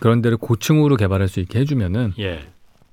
그런 0.00 0.20
데를 0.22 0.36
고층으로 0.36 0.96
개발할 0.96 1.28
수 1.28 1.40
있게 1.40 1.60
해주면은 1.60 2.14
예. 2.18 2.40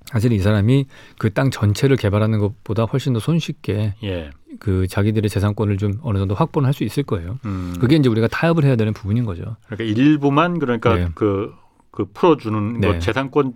사실 0.06 0.32
이 0.32 0.40
사람이 0.40 0.86
그 1.20 1.30
땅 1.30 1.52
전체를 1.52 1.96
개발하는 1.96 2.40
것보다 2.40 2.84
훨씬 2.84 3.14
더 3.14 3.20
손쉽게 3.20 3.96
예. 4.04 4.32
그 4.60 4.88
자기들의 4.88 5.30
재산권을 5.30 5.78
좀 5.78 5.94
어느 6.02 6.18
정도 6.18 6.34
확보는 6.36 6.66
할 6.68 6.74
수 6.74 6.84
있을 6.84 7.04
거예요. 7.04 7.40
음. 7.46 7.76
그게 7.80 7.96
이제 7.96 8.10
우리가 8.10 8.28
타협을 8.28 8.64
해야 8.64 8.76
되는 8.76 8.94
부분인 8.94 9.26
거죠. 9.26 9.56
그러니까 9.68 9.84
일부만 10.00 10.58
그러니까 10.60 10.96
네. 10.96 11.08
그, 11.14 11.54
그 11.92 12.06
풀어주는 12.14 12.80
네. 12.80 12.88
거 12.88 13.00
재산권 13.00 13.54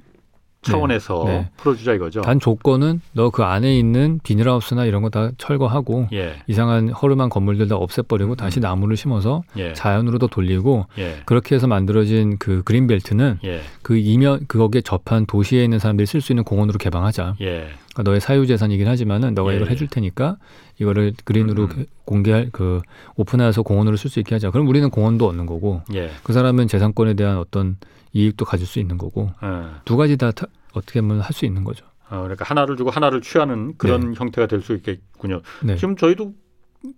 차원에서 0.71 1.23
네. 1.28 1.49
풀어주자 1.58 1.93
이거죠. 1.93 2.21
단 2.21 2.39
조건은 2.39 3.02
너 3.13 3.30
그 3.30 3.43
안에 3.43 3.78
있는 3.78 4.19
비닐하우스나 4.23 4.86
이런 4.86 5.02
거 5.02 5.10
다 5.10 5.30
철거하고 5.38 6.08
예. 6.13 6.36
이상한 6.47 6.89
허름한 6.89 7.30
건물들 7.30 7.67
다 7.67 7.76
없애버리고 7.76 8.36
다시 8.36 8.60
나무를 8.60 8.97
심어서 8.97 9.43
예. 9.58 9.73
자연으로 9.73 10.17
더 10.17 10.28
돌리고 10.28 10.86
예. 10.97 11.17
그렇게 11.26 11.56
해서 11.56 11.67
만들어진 11.67 12.38
그 12.39 12.63
그린벨트는 12.63 13.39
예. 13.43 13.62
그 13.82 13.97
이면 13.97 14.45
그거기에 14.47 14.82
접한 14.82 15.26
도시에 15.26 15.63
있는 15.63 15.78
사람들이 15.80 16.06
쓸 16.06 16.21
수 16.21 16.32
있는 16.32 16.43
공원으로 16.43 16.78
개방하자. 16.78 17.36
예. 17.41 17.67
그러니까 17.93 18.04
너의 18.10 18.21
사유 18.21 18.47
재산이긴 18.47 18.88
하지만은 18.88 19.34
너가 19.36 19.52
예, 19.52 19.58
이걸 19.58 19.67
예. 19.67 19.71
해줄 19.71 19.88
테니까 19.88 20.38
이거를 20.79 21.13
그린으로 21.23 21.63
음. 21.65 21.86
공개할 22.05 22.49
그 22.51 22.81
오픈해서 23.15 23.62
공원으로 23.63 23.95
쓸 23.97 24.09
수 24.09 24.19
있게 24.19 24.36
하자. 24.36 24.51
그럼 24.51 24.67
우리는 24.67 24.89
공원도 24.89 25.27
얻는 25.27 25.45
거고 25.45 25.81
예. 25.93 26.09
그 26.23 26.33
사람은 26.33 26.67
재산권에 26.67 27.13
대한 27.13 27.38
어떤 27.38 27.77
이익도 28.13 28.45
가질 28.45 28.65
수 28.67 28.79
있는 28.79 28.97
거고 28.97 29.31
어. 29.41 29.75
두 29.86 29.97
가지 29.97 30.17
다 30.17 30.31
타- 30.31 30.47
어떻게 30.73 31.01
보면 31.01 31.19
할 31.21 31.33
수 31.33 31.45
있는 31.45 31.63
거죠. 31.63 31.86
어, 32.09 32.21
그러니까 32.21 32.45
하나를 32.45 32.77
주고 32.77 32.89
하나를 32.89 33.21
취하는 33.21 33.73
그런 33.77 34.13
형태가 34.15 34.47
될 34.47 34.62
수 34.62 34.73
있겠군요. 34.73 35.41
네. 35.63 35.75
지금 35.77 35.95
저희도 35.95 36.33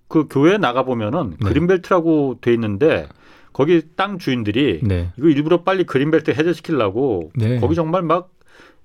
그 0.08 0.28
교회 0.30 0.58
나가 0.58 0.84
보면은 0.84 1.32
네. 1.40 1.48
그린벨트라고 1.48 2.40
돼 2.42 2.54
있는데 2.54 3.08
거기 3.54 3.82
땅 3.96 4.18
주인들이 4.18 4.82
네. 4.84 5.12
이거 5.18 5.28
일부러 5.30 5.64
빨리 5.64 5.86
그린벨트 5.86 6.32
해제시키려고 6.32 7.32
네. 7.36 7.60
거기 7.60 7.76
정말 7.76 8.02
막 8.02 8.32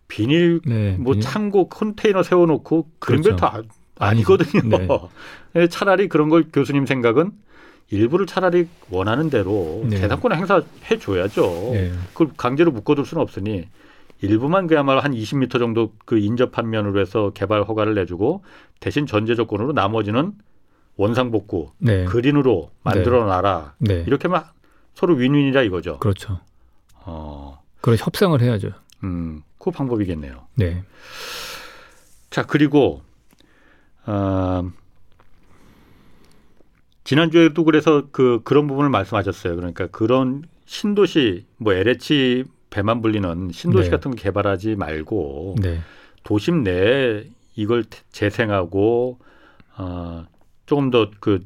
비닐 0.08 0.60
네. 0.66 0.96
뭐 0.98 1.14
비닐- 1.14 1.22
창고 1.22 1.68
컨테이너 1.68 2.22
세워놓고 2.22 2.90
그린벨트 2.98 3.36
그렇죠. 3.36 3.62
아, 4.00 4.08
아니거든요. 4.08 5.08
예, 5.56 5.68
차라리 5.68 6.08
그런 6.08 6.28
걸 6.28 6.46
교수님 6.52 6.86
생각은 6.86 7.30
일부를 7.90 8.26
차라리 8.26 8.66
원하는 8.90 9.30
대로 9.30 9.82
네. 9.84 9.98
재산권 9.98 10.32
행사해 10.32 10.98
줘야죠. 10.98 11.70
네. 11.72 11.92
그걸 12.12 12.30
강제로 12.36 12.70
묶어둘 12.72 13.04
수는 13.04 13.22
없으니 13.22 13.68
일부만 14.22 14.66
그야말로 14.66 15.00
한 15.00 15.12
20m 15.12 15.58
정도 15.58 15.92
그 16.04 16.18
인접한 16.18 16.70
면으로 16.70 17.00
해서 17.00 17.30
개발 17.34 17.62
허가를 17.62 17.94
내주고 17.94 18.42
대신 18.78 19.06
전제 19.06 19.34
조건으로 19.34 19.72
나머지는 19.72 20.32
원상복구 20.96 21.72
네. 21.78 22.04
그린으로 22.04 22.70
만들어 22.82 23.24
놔라 23.24 23.74
네. 23.78 24.04
이렇게 24.06 24.28
하면 24.28 24.44
서로 24.94 25.14
윈윈이라 25.14 25.62
이거죠. 25.62 25.98
그렇죠. 25.98 26.40
어, 27.04 27.62
그런 27.80 27.98
협상을 27.98 28.40
해야죠. 28.40 28.70
음, 29.04 29.42
그 29.58 29.70
방법이겠네요. 29.70 30.46
네. 30.54 30.84
자 32.28 32.44
그리고 32.44 33.02
어, 34.10 34.70
지난주에도 37.04 37.64
그래서 37.64 38.08
그 38.12 38.40
그런 38.44 38.66
부분을 38.66 38.90
말씀하셨어요. 38.90 39.56
그러니까 39.56 39.86
그런 39.88 40.42
신도시 40.66 41.46
뭐 41.56 41.72
LH 41.72 42.44
배만 42.70 43.02
불리는 43.02 43.50
신도시 43.52 43.86
네. 43.86 43.90
같은 43.90 44.10
거 44.12 44.16
개발하지 44.16 44.76
말고 44.76 45.56
네. 45.60 45.80
도심 46.22 46.62
내에 46.62 47.24
이걸 47.56 47.84
태- 47.84 48.02
재생하고 48.12 49.18
어, 49.76 50.24
조금 50.66 50.90
더 50.90 51.10
그 51.20 51.40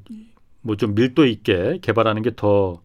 뭐 0.66 0.76
좀 0.76 0.94
밀도 0.94 1.26
있게 1.26 1.78
개발하는 1.82 2.22
게더 2.22 2.80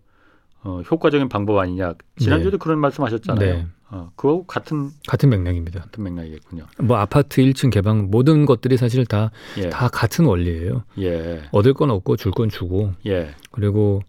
어, 0.64 0.82
효과적인 0.92 1.30
방법 1.30 1.58
아니냐. 1.60 1.94
지난주에도 2.18 2.58
그런 2.58 2.78
말씀하셨잖아요. 2.80 3.66
네. 3.92 3.98
어, 3.98 4.12
그거 4.16 4.44
같은 4.48 4.92
같은 5.08 5.30
맥락입니다. 5.30 5.82
같은 5.82 6.04
맥락이겠군요. 6.04 6.66
뭐 6.80 6.98
아파트 6.98 7.42
1층 7.42 7.72
개방 7.72 8.10
모든 8.12 8.46
것들이 8.46 8.78
사실 8.78 9.06
다다 9.06 9.32
예, 9.58 9.70
같은 9.70 10.26
원리예요. 10.26 10.84
예, 11.00 11.42
얻을 11.52 11.74
건 11.74 11.90
얻고 11.92 12.16
줄 12.18 12.32
건 12.32 12.50
주고 12.50 12.94
예, 13.08 13.34
그리고 13.52 14.02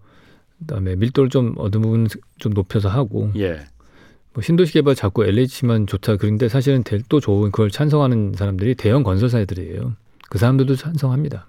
그다음에 0.61 0.97
밀도를 0.97 1.31
좀 1.31 1.55
어느 1.59 1.71
부분 1.79 2.07
좀 2.39 2.53
높여서 2.53 2.89
하고 2.91 3.31
예, 3.37 3.61
뭐 4.35 4.43
신도시 4.43 4.75
개발 4.75 4.95
자꾸 4.95 5.25
LH만 5.25 5.87
좋다 5.87 6.17
그런데 6.17 6.49
사실은 6.49 6.83
될또 6.85 7.21
좋은 7.21 7.51
그걸 7.51 7.71
찬성하는 7.71 8.35
사람들이 8.37 8.75
대형 8.75 9.03
건설사들이에요. 9.03 9.95
그 10.29 10.39
사람들도 10.39 10.77
찬성합니다. 10.77 11.47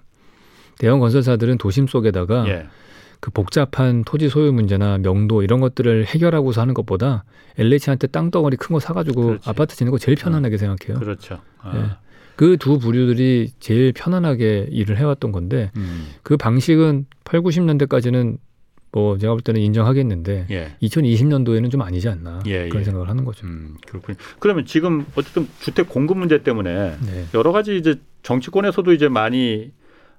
대형 0.78 0.98
건설사들은 1.00 1.58
도심 1.58 1.86
속에다가 1.86 2.48
예, 2.48 2.66
그 3.22 3.30
복잡한 3.30 4.02
토지 4.02 4.28
소유 4.28 4.52
문제나 4.52 4.98
명도 4.98 5.44
이런 5.44 5.60
것들을 5.60 6.06
해결하고서 6.06 6.60
하는 6.60 6.74
것보다 6.74 7.22
LH한테 7.56 8.08
땅덩어리 8.08 8.56
큰 8.56 8.74
거 8.74 8.80
사가지고 8.80 9.22
그렇지. 9.26 9.48
아파트 9.48 9.76
짓는 9.76 9.92
거 9.92 9.98
제일 9.98 10.16
편안하게 10.18 10.56
생각해요. 10.58 10.98
그렇죠. 10.98 11.38
아, 11.60 11.72
예. 11.76 11.96
그두 12.34 12.80
부류들이 12.80 13.52
제일 13.60 13.92
편안하게 13.92 14.66
일을 14.72 14.98
해왔던 14.98 15.30
건데 15.30 15.70
음, 15.76 16.08
그 16.24 16.36
방식은 16.36 17.06
8, 17.22 17.42
90년대까지는 17.42 18.38
뭐 18.90 19.16
제가 19.18 19.34
볼 19.34 19.40
때는 19.40 19.60
인정하겠는데 19.60 20.46
예, 20.50 20.76
2020년도에는 20.82 21.70
좀 21.70 21.80
아니지 21.82 22.08
않나 22.08 22.40
예, 22.46 22.68
그런 22.68 22.80
예. 22.80 22.84
생각을 22.84 23.08
하는 23.08 23.24
거죠. 23.24 23.46
음, 23.46 23.76
그렇군요. 23.86 24.16
그러면 24.40 24.66
지금 24.66 25.06
어쨌든 25.14 25.46
주택 25.60 25.88
공급 25.88 26.18
문제 26.18 26.42
때문에 26.42 26.96
네. 27.06 27.24
여러 27.34 27.52
가지 27.52 27.76
이제 27.76 28.00
정치권에서도 28.24 28.92
이제 28.92 29.08
많이 29.08 29.70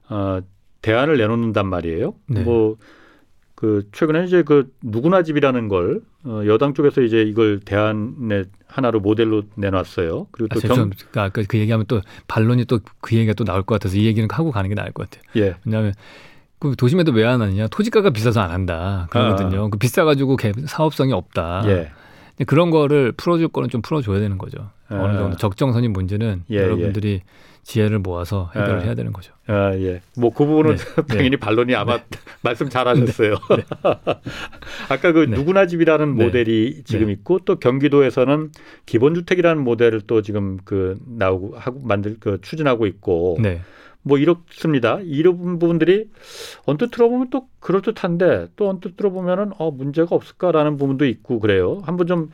어, 0.07 0.39
대안을 0.83 1.17
내놓는단 1.17 1.65
말이에요. 1.67 2.13
네. 2.27 2.41
뭐그 2.43 3.89
최근에 3.91 4.25
이제 4.25 4.43
그 4.43 4.71
누구나 4.83 5.23
집이라는 5.23 5.67
걸 5.69 6.01
어, 6.25 6.41
여당 6.45 6.73
쪽에서 6.73 7.01
이제 7.01 7.21
이걸 7.23 7.59
대안의 7.59 8.45
하나로 8.67 8.99
모델로 8.99 9.43
내놨어요. 9.55 10.27
그리고 10.31 10.47
아, 10.51 10.53
또 10.55 10.59
저, 10.59 10.67
경, 10.73 10.89
그 11.11 11.19
아까 11.19 11.41
그 11.47 11.57
얘기하면 11.57 11.85
또 11.87 12.01
반론이 12.27 12.65
또 12.65 12.79
그 13.01 13.15
얘기가 13.15 13.33
또 13.33 13.43
나올 13.43 13.63
것 13.63 13.75
같아서 13.75 13.97
이 13.97 14.05
얘기는 14.05 14.27
하고 14.31 14.51
가는 14.51 14.69
게 14.69 14.75
나을 14.75 14.91
것 14.91 15.09
같아요. 15.09 15.23
예, 15.45 15.55
왜냐하면 15.65 15.93
그 16.59 16.75
도심에도 16.77 17.11
왜 17.11 17.25
안 17.25 17.41
하느냐? 17.41 17.67
토지가가 17.67 18.11
비싸서 18.11 18.39
안 18.41 18.51
한다. 18.51 19.07
그러거든요. 19.09 19.69
그 19.69 19.77
비싸가지고 19.77 20.37
개- 20.37 20.53
사업성이 20.65 21.11
없다. 21.13 21.61
아. 21.63 21.67
예, 21.67 21.91
근데 22.29 22.45
그런 22.45 22.71
거를 22.71 23.11
풀어줄 23.13 23.49
거는 23.49 23.69
좀 23.69 23.81
풀어줘야 23.81 24.19
되는 24.19 24.37
거죠. 24.37 24.69
아. 24.89 24.95
어느 24.95 25.17
정도 25.17 25.37
적정선인 25.37 25.91
문제는 25.93 26.43
예, 26.49 26.57
여러분들이 26.57 27.21
지혜를 27.63 27.99
모아서 27.99 28.51
해결을 28.55 28.79
아. 28.79 28.81
해야 28.83 28.93
되는 28.95 29.11
거죠. 29.13 29.33
아, 29.47 29.73
예. 29.75 30.01
뭐 30.17 30.31
그 30.31 30.45
부분은 30.45 30.75
네, 30.75 30.83
당연히 31.07 31.37
반론이 31.37 31.73
아마 31.75 31.99
말씀 32.41 32.69
잘하셨어요. 32.69 33.35
아까 34.89 35.11
그 35.11 35.25
네. 35.29 35.35
누구나 35.37 35.65
집이라는 35.67 36.15
네. 36.17 36.25
모델이 36.25 36.83
지금 36.85 37.07
네. 37.07 37.13
있고 37.13 37.39
또 37.45 37.55
경기도에서는 37.57 38.51
기본주택이라는 38.85 39.63
모델을 39.63 40.01
또 40.07 40.21
지금 40.21 40.57
그 40.65 40.97
나오고 41.05 41.57
하고 41.57 41.79
만들 41.81 42.17
그 42.19 42.39
추진하고 42.41 42.85
있고 42.87 43.37
네. 43.41 43.61
뭐 44.01 44.17
이렇습니다. 44.17 44.99
이런 45.01 45.59
부분들이 45.59 46.09
언뜻 46.65 46.91
들어보면 46.91 47.29
또 47.29 47.47
그럴 47.59 47.81
듯한데 47.81 48.47
또 48.57 48.69
언뜻 48.69 48.97
들어보면은 48.97 49.51
어 49.57 49.71
문제가 49.71 50.15
없을까라는 50.15 50.75
부분도 50.77 51.05
있고 51.05 51.39
그래요. 51.39 51.81
한번 51.85 52.07
좀 52.07 52.29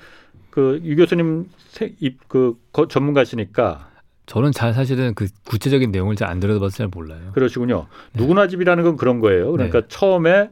그 0.51 0.81
유 0.83 0.95
교수님 0.95 1.45
세- 1.67 1.93
입- 1.99 2.27
그 2.27 2.55
거- 2.73 2.87
전문가시니까 2.87 3.88
저는 4.29 4.51
잘 4.51 4.73
사실은 4.75 5.15
그 5.15 5.27
구체적인 5.45 5.91
내용을 5.91 6.15
잘 6.15 6.29
안 6.29 6.39
들여다봐서 6.39 6.77
잘 6.77 6.87
몰라요. 6.87 7.31
그러시군요. 7.33 7.87
네. 8.13 8.21
누구나 8.21 8.47
집이라는 8.47 8.83
건 8.83 8.95
그런 8.95 9.19
거예요. 9.19 9.51
그러니까 9.51 9.81
처음에 9.87 10.51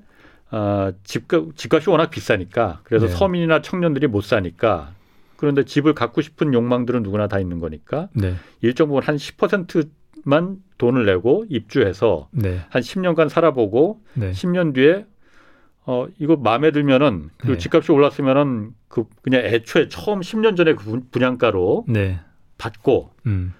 어, 0.49 0.91
집값 1.03 1.55
집값이 1.55 1.89
워낙 1.91 2.09
비싸니까 2.09 2.79
그래서 2.83 3.05
네. 3.05 3.11
서민이나 3.13 3.61
청년들이 3.61 4.07
못 4.07 4.21
사니까 4.23 4.91
그런데 5.35 5.63
집을 5.63 5.93
갖고 5.93 6.21
싶은 6.21 6.53
욕망들은 6.55 7.03
누구나 7.03 7.27
다 7.27 7.37
있는 7.39 7.59
거니까 7.59 8.09
네. 8.13 8.33
일정 8.61 8.87
부분 8.87 9.03
한 9.03 9.17
10%만 9.17 10.57
돈을 10.79 11.05
내고 11.05 11.45
입주해서 11.49 12.29
네. 12.31 12.61
한 12.69 12.81
10년간 12.81 13.29
살아보고 13.29 14.01
네. 14.15 14.31
10년 14.31 14.73
뒤에 14.73 15.05
어 15.85 16.07
이거 16.17 16.35
마음에 16.35 16.71
들면은 16.71 17.29
그리고 17.37 17.53
네. 17.53 17.59
집값이 17.59 17.91
올랐으면은 17.91 18.71
그 18.87 19.03
그냥 19.21 19.41
애초에 19.45 19.87
처음 19.89 20.21
10년 20.21 20.57
전에 20.57 20.73
그 20.73 20.83
분- 20.85 21.05
분양가로 21.11 21.85
네. 21.89 22.19
받고 22.57 23.11
음. 23.27 23.53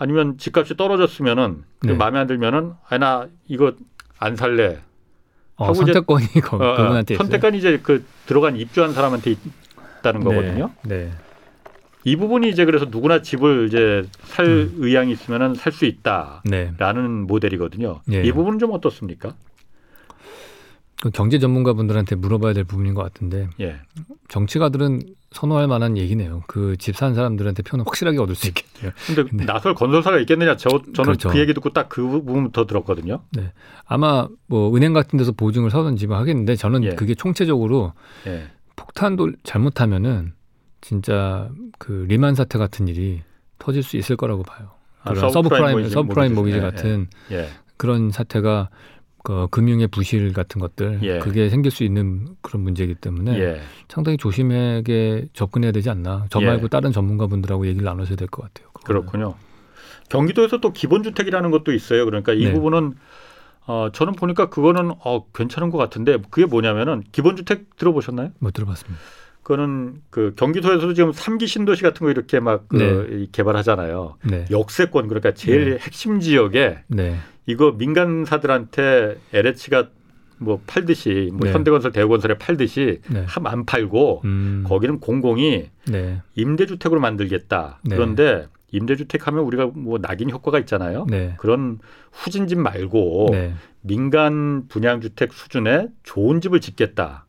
아니면 0.00 0.38
집값이 0.38 0.76
떨어졌으면은 0.78 1.62
그 1.78 1.88
네. 1.88 1.92
마음에 1.92 2.18
안 2.18 2.26
들면은 2.26 2.72
아나 2.88 3.28
이거 3.46 3.74
안 4.18 4.34
살래. 4.34 4.80
어, 5.56 5.66
하고 5.66 5.74
이제- 5.82 5.92
선택권이 5.92 6.26
거, 6.42 6.56
어, 6.56 6.72
어, 6.72 6.76
그분한테 6.76 7.14
있어요. 7.14 7.22
선택권이 7.24 7.58
이제 7.58 7.78
그 7.82 8.02
들어간 8.24 8.56
입주한 8.56 8.94
사람한테 8.94 9.36
있다는 9.98 10.24
거거든요. 10.24 10.70
네. 10.84 11.04
네. 11.04 11.10
이 12.04 12.16
부분이 12.16 12.48
이제 12.48 12.64
그래서 12.64 12.86
누구나 12.86 13.20
집을 13.20 13.66
이제 13.68 14.04
살 14.22 14.46
음. 14.46 14.72
의향이 14.78 15.12
있으면은 15.12 15.54
살 15.54 15.70
수 15.70 15.84
있다라는 15.84 16.40
네. 16.44 17.26
모델이거든요. 17.26 18.00
예. 18.10 18.22
이 18.24 18.32
부분은 18.32 18.58
좀 18.58 18.72
어떻습니까? 18.72 19.34
그 21.02 21.10
경제 21.10 21.38
전문가분들한테 21.38 22.14
물어봐야 22.16 22.54
될 22.54 22.64
부분인 22.64 22.94
것 22.94 23.02
같은데 23.02 23.48
예. 23.60 23.76
정치가들은 24.28 25.02
선호할 25.32 25.68
만한 25.68 25.96
얘기네요. 25.96 26.42
그 26.48 26.70
집 26.70 26.92
산 26.92 27.14
사람들한테 27.14 27.62
표는 27.62 27.84
확실하게 27.84 28.18
얻을 28.18 28.34
수 28.34 28.48
있겠네요. 28.48 28.92
근데 29.06 29.24
네. 29.32 29.44
나설 29.46 29.74
건설사가 29.74 30.18
있겠느냐? 30.20 30.56
저 30.56 30.70
저는 30.70 30.92
그렇죠. 31.04 31.28
그 31.28 31.38
얘기 31.38 31.54
듣고 31.54 31.70
딱 31.70 31.88
그 31.88 32.02
부분부터 32.06 32.66
들었거든요. 32.66 33.20
아마 33.84 34.28
뭐 34.46 34.74
은행 34.76 34.92
같은 34.92 35.16
데서 35.18 35.32
보증을 35.32 35.70
사든지 35.70 36.06
뭐 36.06 36.16
하겠는데 36.16 36.56
저는 36.56 36.84
예. 36.84 36.94
그게 36.94 37.14
총체적으로 37.14 37.92
예. 38.26 38.48
폭탄도 38.76 39.32
잘못하면은 39.42 40.32
진짜 40.80 41.50
그 41.78 42.06
리만 42.08 42.34
사태 42.34 42.58
같은 42.58 42.88
일이 42.88 43.22
터질 43.58 43.82
수 43.82 43.96
있을 43.96 44.16
거라고 44.16 44.42
봐요. 44.42 44.70
아, 45.02 45.14
subprime 45.14 45.88
subprime 45.88 46.34
mortgage 46.34 46.58
예, 46.58 46.60
같은 46.60 47.08
예. 47.30 47.48
그런 47.76 48.10
사태가 48.10 48.70
그 49.22 49.48
금융의 49.50 49.88
부실 49.88 50.32
같은 50.32 50.60
것들 50.60 51.00
예. 51.02 51.18
그게 51.18 51.48
생길 51.50 51.70
수 51.70 51.84
있는 51.84 52.26
그런 52.40 52.62
문제이기 52.62 52.94
때문에 52.96 53.38
예. 53.38 53.60
상당히 53.88 54.16
조심하게 54.16 55.28
접근해야 55.32 55.72
되지 55.72 55.90
않나. 55.90 56.26
저 56.30 56.40
예. 56.40 56.46
말고 56.46 56.68
다른 56.68 56.90
전문가분들하고 56.92 57.66
얘기를 57.66 57.84
나누셔야 57.84 58.16
될 58.16 58.28
것 58.28 58.42
같아요. 58.42 58.70
그거는. 58.72 59.00
그렇군요. 59.02 59.34
경기도에서 60.08 60.58
또 60.58 60.72
기본주택이라는 60.72 61.50
것도 61.50 61.72
있어요. 61.72 62.04
그러니까 62.04 62.32
이 62.32 62.44
네. 62.44 62.52
부분은 62.52 62.94
어, 63.66 63.90
저는 63.92 64.14
보니까 64.14 64.48
그거는 64.48 64.92
어, 65.04 65.26
괜찮은 65.32 65.70
것 65.70 65.78
같은데 65.78 66.18
그게 66.30 66.46
뭐냐면은 66.46 67.04
기본주택 67.12 67.76
들어보셨나요? 67.76 68.30
못 68.38 68.52
들어봤습니다. 68.52 69.00
그거는 69.50 70.00
그 70.10 70.32
경기도에서도 70.36 70.94
지금 70.94 71.12
삼기 71.12 71.48
신도시 71.48 71.82
같은 71.82 72.04
거 72.04 72.10
이렇게 72.12 72.38
막 72.38 72.68
그 72.68 72.76
네. 72.76 73.22
이 73.22 73.28
개발하잖아요. 73.32 74.16
네. 74.24 74.44
역세권 74.48 75.08
그러니까 75.08 75.34
제일 75.34 75.70
네. 75.70 75.78
핵심 75.80 76.20
지역에 76.20 76.78
네. 76.86 77.16
이거 77.46 77.72
민간사들한테 77.72 79.18
LH가 79.32 79.88
뭐 80.38 80.60
팔듯이 80.68 81.30
뭐 81.32 81.48
네. 81.48 81.52
현대건설, 81.52 81.90
대우건설에 81.90 82.38
팔듯이 82.38 83.00
네. 83.10 83.24
함안 83.26 83.66
팔고 83.66 84.22
음. 84.24 84.64
거기는 84.68 85.00
공공이 85.00 85.70
네. 85.88 86.22
임대주택으로 86.36 87.00
만들겠다. 87.00 87.80
네. 87.82 87.96
그런데 87.96 88.46
임대주택 88.70 89.26
하면 89.26 89.42
우리가 89.42 89.66
뭐 89.74 89.98
낙인 89.98 90.30
효과가 90.30 90.60
있잖아요. 90.60 91.06
네. 91.10 91.34
그런 91.38 91.80
후진 92.12 92.46
집 92.46 92.56
말고 92.58 93.30
네. 93.32 93.54
민간 93.80 94.68
분양주택 94.68 95.32
수준의 95.32 95.88
좋은 96.04 96.40
집을 96.40 96.60
짓겠다. 96.60 97.26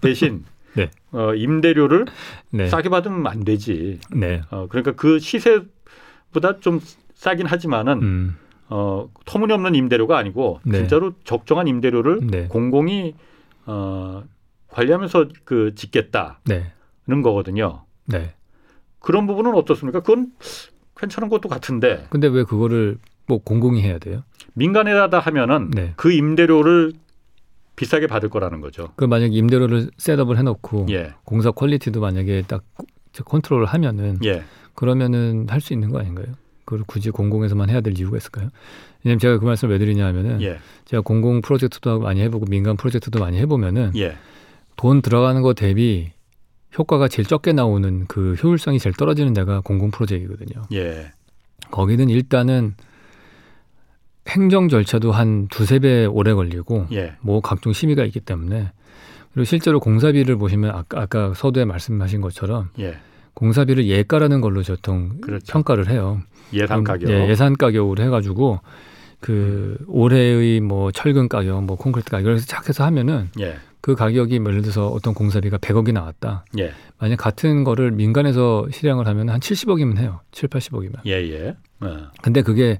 대신 0.00 0.44
네. 0.76 0.90
어, 1.12 1.34
임대료를 1.34 2.06
네. 2.50 2.68
싸게 2.68 2.88
받으면 2.88 3.26
안 3.26 3.44
되지. 3.44 3.98
네. 4.14 4.42
어, 4.50 4.66
그러니까 4.68 4.92
그 4.92 5.18
시세보다 5.18 6.60
좀 6.60 6.80
싸긴 7.14 7.46
하지만은 7.46 8.02
음. 8.02 8.36
어, 8.68 9.08
터무니없는 9.24 9.74
임대료가 9.74 10.18
아니고 10.18 10.60
네. 10.64 10.78
진짜로 10.78 11.12
적정한 11.24 11.66
임대료를 11.66 12.20
네. 12.26 12.46
공공이 12.48 13.14
어, 13.66 14.22
관리하면서 14.68 15.28
그 15.44 15.74
짓겠다는 15.74 16.34
네. 16.44 16.72
거거든요. 17.22 17.84
네. 18.06 18.34
그런 18.98 19.26
부분은 19.26 19.54
어떻습니까? 19.54 20.00
그건 20.00 20.32
괜찮은 20.96 21.28
것도 21.28 21.48
같은데 21.48 22.06
근데 22.10 22.26
왜 22.26 22.42
그거를 22.44 22.98
뭐 23.26 23.38
공공이 23.38 23.82
해야 23.82 23.98
돼요? 23.98 24.22
민간에다 24.54 25.18
하면은 25.18 25.70
네. 25.70 25.92
그 25.96 26.12
임대료를 26.12 26.92
비싸게 27.76 28.06
받을 28.06 28.28
거라는 28.28 28.60
거죠. 28.60 28.88
그 28.96 29.04
만약에 29.04 29.34
임대료를 29.34 29.90
setup을 29.98 30.38
해놓고 30.38 30.86
예, 30.90 31.12
공사 31.24 31.50
quality도 31.50 32.00
만약에 32.00 32.42
딱 32.48 32.64
컨트롤을 33.24 33.66
하면은 33.66 34.18
예, 34.24 34.42
그러면은 34.74 35.46
할 35.48 35.60
수 35.60 35.72
있는 35.72 35.90
거 35.90 35.98
아닌가요? 36.00 36.26
그걸 36.64 36.84
굳이 36.86 37.10
공공에서만 37.10 37.70
해야 37.70 37.80
될 37.80 37.96
이유가 37.98 38.16
있을까요? 38.16 38.48
왜냐면 39.04 39.18
제가 39.20 39.38
그 39.38 39.44
말씀을 39.44 39.74
왜 39.74 39.78
드리냐 39.78 40.04
하면은 40.06 40.42
예, 40.42 40.58
제가 40.86 41.02
공공 41.02 41.40
프로젝트도 41.42 42.00
많이 42.00 42.20
해보고 42.22 42.46
민간 42.46 42.76
프로젝트도 42.76 43.20
많이 43.20 43.38
해보면은 43.38 43.92
예, 43.96 44.16
돈 44.76 45.00
들어가는 45.02 45.40
거 45.42 45.54
대비 45.54 46.10
효과가 46.76 47.08
제일 47.08 47.26
적게 47.26 47.52
나오는 47.52 48.04
그 48.06 48.34
효율성이 48.42 48.78
제일 48.78 48.94
떨어지는 48.96 49.32
데가 49.32 49.60
공공 49.60 49.90
프로젝트거든요. 49.92 50.64
예, 50.72 51.12
거기는 51.70 52.08
일단은 52.10 52.74
행정 54.28 54.68
절차도 54.68 55.12
한 55.12 55.48
두세 55.48 55.78
배 55.78 56.04
오래 56.04 56.34
걸리고 56.34 56.86
예, 56.92 57.14
뭐 57.20 57.40
각종 57.40 57.72
심의가 57.72 58.04
있기 58.04 58.20
때문에 58.20 58.72
그리고 59.32 59.44
실제로 59.44 59.80
공사비를 59.80 60.36
보시면 60.36 60.70
아까, 60.74 61.02
아까 61.02 61.34
서두에 61.34 61.64
말씀하신 61.64 62.20
것처럼 62.20 62.70
예. 62.78 62.96
공사비를 63.34 63.86
예가라는 63.86 64.40
걸로 64.40 64.62
보통 64.62 65.20
그렇죠. 65.20 65.52
평가를 65.52 65.90
해요. 65.90 66.22
예산 66.54 66.84
가격. 66.84 67.10
예, 67.10 67.28
예산 67.28 67.56
가격으로 67.56 68.02
해가지고 68.02 68.60
그 69.20 69.76
올해의 69.88 70.60
뭐 70.60 70.90
철근 70.90 71.28
가격, 71.28 71.62
뭐 71.64 71.76
콘크리트 71.76 72.10
가격 72.10 72.28
이렇게 72.28 72.44
착해서 72.46 72.84
하면은 72.84 73.28
예, 73.40 73.56
그 73.82 73.94
가격이 73.94 74.38
뭐 74.38 74.52
예를 74.52 74.62
들어서 74.62 74.88
어떤 74.88 75.12
공사비가 75.12 75.58
100억이 75.58 75.92
나왔다. 75.92 76.46
예, 76.58 76.72
만약 76.98 77.16
같은 77.16 77.62
거를 77.62 77.90
민간에서 77.90 78.66
실행을 78.72 79.06
하면 79.06 79.28
한 79.28 79.40
70억이면 79.40 79.98
해요. 79.98 80.20
7, 80.32 80.48
80억이면. 80.48 81.00
예, 81.04 81.12
예, 81.12 81.56
어, 81.80 82.08
근데 82.22 82.40
그게 82.40 82.78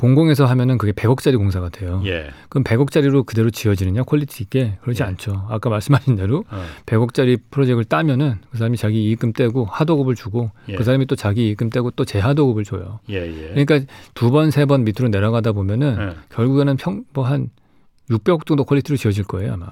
공공에서 0.00 0.46
하면은 0.46 0.78
그게 0.78 0.92
100억짜리 0.92 1.36
공사가 1.36 1.68
돼요. 1.68 2.00
예, 2.06 2.30
그럼 2.48 2.64
100억짜리로 2.64 3.26
그대로 3.26 3.50
지어지느냐 3.50 4.04
quality 4.04 4.42
있게 4.44 4.78
그러지 4.80 5.02
예. 5.02 5.06
않죠. 5.06 5.46
아까 5.50 5.68
말씀하신 5.68 6.16
대로 6.16 6.44
어, 6.50 6.64
100억짜리 6.86 7.38
프로젝트를 7.50 7.84
따면은 7.84 8.38
그 8.50 8.56
사람이 8.56 8.78
자기 8.78 9.04
이익금 9.04 9.34
떼고 9.34 9.66
하도급을 9.66 10.14
주고 10.14 10.50
예. 10.70 10.74
그 10.76 10.84
사람이 10.84 11.04
또 11.06 11.16
자기 11.16 11.48
이익금 11.48 11.68
떼고 11.68 11.90
또 11.92 12.06
재하도급을 12.06 12.64
줘요. 12.64 13.00
예, 13.10 13.16
예. 13.26 13.48
그러니까 13.54 13.80
두 14.14 14.30
번 14.30 14.48
세 14.48 14.64
번 14.64 14.84
밑으로 14.84 15.08
내려가다 15.08 15.52
보면은 15.52 15.96
예. 16.00 16.16
결국에는 16.34 16.76
평뭐한 16.78 17.50
600억 18.08 18.46
정도 18.46 18.64
퀄리티로 18.64 18.96
지어질 18.96 19.24
거예요 19.24 19.52
아마. 19.52 19.66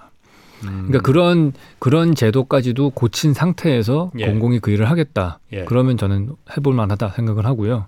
음, 0.64 0.86
그러니까 0.88 1.00
그런 1.00 1.52
그런 1.78 2.14
제도까지도 2.14 2.90
고친 2.90 3.32
상태에서 3.32 4.10
예. 4.18 4.26
공공이 4.26 4.58
그 4.58 4.70
일을 4.72 4.90
하겠다. 4.90 5.38
예, 5.54 5.64
그러면 5.64 5.96
저는 5.96 6.34
해볼 6.56 6.74
만하다 6.74 7.08
생각을 7.10 7.46
하고요. 7.46 7.86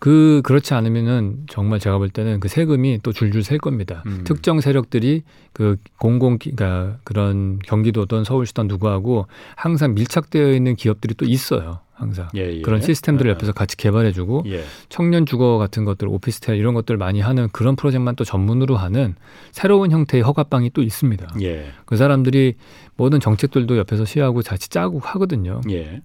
예, 0.00 0.10
그 0.10 0.40
그렇지 0.44 0.72
않으면은 0.74 1.44
정말 1.48 1.78
제가 1.78 1.98
볼 1.98 2.08
때는 2.08 2.40
그 2.40 2.48
세금이 2.48 3.00
또 3.02 3.12
줄줄 3.12 3.42
셀 3.44 3.58
겁니다. 3.58 4.02
음. 4.06 4.22
특정 4.24 4.60
세력들이 4.60 5.22
그 5.52 5.76
공공 5.98 6.38
기- 6.38 6.52
그러니까 6.56 6.98
그런 7.04 7.58
경기도든 7.60 8.24
서울시든 8.24 8.66
누구하고 8.66 9.26
항상 9.56 9.94
밀착되어 9.94 10.52
있는 10.54 10.74
기업들이 10.74 11.14
또 11.14 11.26
있어요. 11.26 11.80
항상 11.92 12.28
예, 12.34 12.50
예. 12.50 12.62
그런 12.62 12.80
시스템들을 12.80 13.30
어, 13.30 13.34
옆에서 13.34 13.52
같이 13.52 13.76
개발해주고 13.76 14.44
예, 14.46 14.64
청년 14.88 15.26
주거 15.26 15.58
같은 15.58 15.84
것들 15.84 16.08
오피스텔 16.08 16.56
이런 16.56 16.72
것들 16.72 16.96
많이 16.96 17.20
하는 17.20 17.50
그런 17.52 17.76
프로젝트만 17.76 18.16
또 18.16 18.24
전문으로 18.24 18.78
하는 18.78 19.14
새로운 19.52 19.90
형태의 19.90 20.22
허가방이 20.22 20.70
또 20.70 20.80
있습니다. 20.82 21.28
예, 21.42 21.66
그 21.84 21.98
사람들이 21.98 22.54
모든 22.96 23.20
정책들도 23.20 23.76
옆에서 23.76 24.06
시하고 24.06 24.40
같이 24.40 24.70
짜고 24.70 24.98
하거든요. 25.00 25.60
예. 25.70 26.00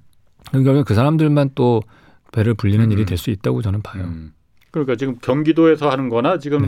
그러면 0.51 0.83
그 0.83 0.93
사람들만 0.95 1.51
또 1.55 1.81
배를 2.35 2.53
불리는 2.53 2.85
음. 2.85 2.91
일이 2.91 3.05
될 3.05 3.17
수 3.17 3.29
있다고 3.29 3.61
저는 3.61 3.81
봐요. 3.81 4.03
음. 4.03 4.33
그러니까 4.71 4.95
지금 4.95 5.17
경기도에서 5.21 5.89
하는 5.89 6.09
거나 6.09 6.37
지금 6.37 6.61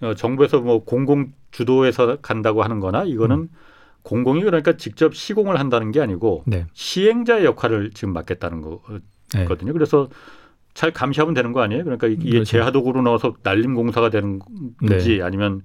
네. 0.00 0.06
어, 0.06 0.14
정부에서 0.14 0.60
뭐 0.60 0.84
공공 0.84 1.32
주도해서 1.52 2.16
간다고 2.20 2.62
하는 2.62 2.80
거나 2.80 3.04
이거는 3.04 3.36
음. 3.36 3.48
공공이 4.02 4.42
그러니까 4.42 4.76
직접 4.76 5.14
시공을 5.14 5.58
한다는 5.58 5.90
게 5.92 6.00
아니고 6.00 6.44
네. 6.46 6.66
시행자의 6.74 7.44
역할을 7.44 7.90
지금 7.94 8.12
맡겠다는 8.12 8.62
네. 9.34 9.44
거거든요. 9.44 9.72
그래서 9.72 10.08
잘 10.74 10.92
감시하면 10.92 11.34
되는 11.34 11.52
거 11.52 11.62
아니에요? 11.62 11.84
그러니까 11.84 12.06
이게 12.06 12.30
그렇죠. 12.30 12.44
재하도구로 12.44 13.02
넣어서 13.02 13.34
날림 13.42 13.74
공사가 13.74 14.10
되는 14.10 14.38
건지 14.78 15.20
아니면 15.22 15.62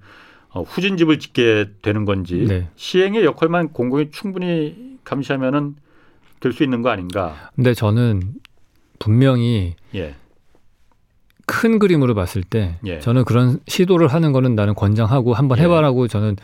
어, 0.48 0.62
후진집을 0.62 1.18
짓게 1.18 1.70
되는 1.82 2.04
건지 2.04 2.46
네. 2.48 2.68
시행의 2.76 3.24
역할만 3.24 3.68
공공이 3.72 4.10
충분히 4.10 4.98
감시하면은 5.04 5.76
될 6.40 6.52
수 6.52 6.64
있는 6.64 6.82
거 6.82 6.90
아닌가? 6.90 7.50
근데 7.54 7.72
저는 7.74 8.20
분명히 9.02 9.74
예, 9.96 10.14
큰 11.46 11.78
그림으로 11.80 12.14
봤을 12.14 12.42
때 12.42 12.76
예. 12.86 13.00
저는 13.00 13.24
그런 13.24 13.58
시도를 13.66 14.06
하는 14.08 14.32
거는 14.32 14.54
나는 14.54 14.74
권장하고 14.74 15.34
한번 15.34 15.58
예. 15.58 15.62
해봐라고 15.64 16.06
저는 16.06 16.36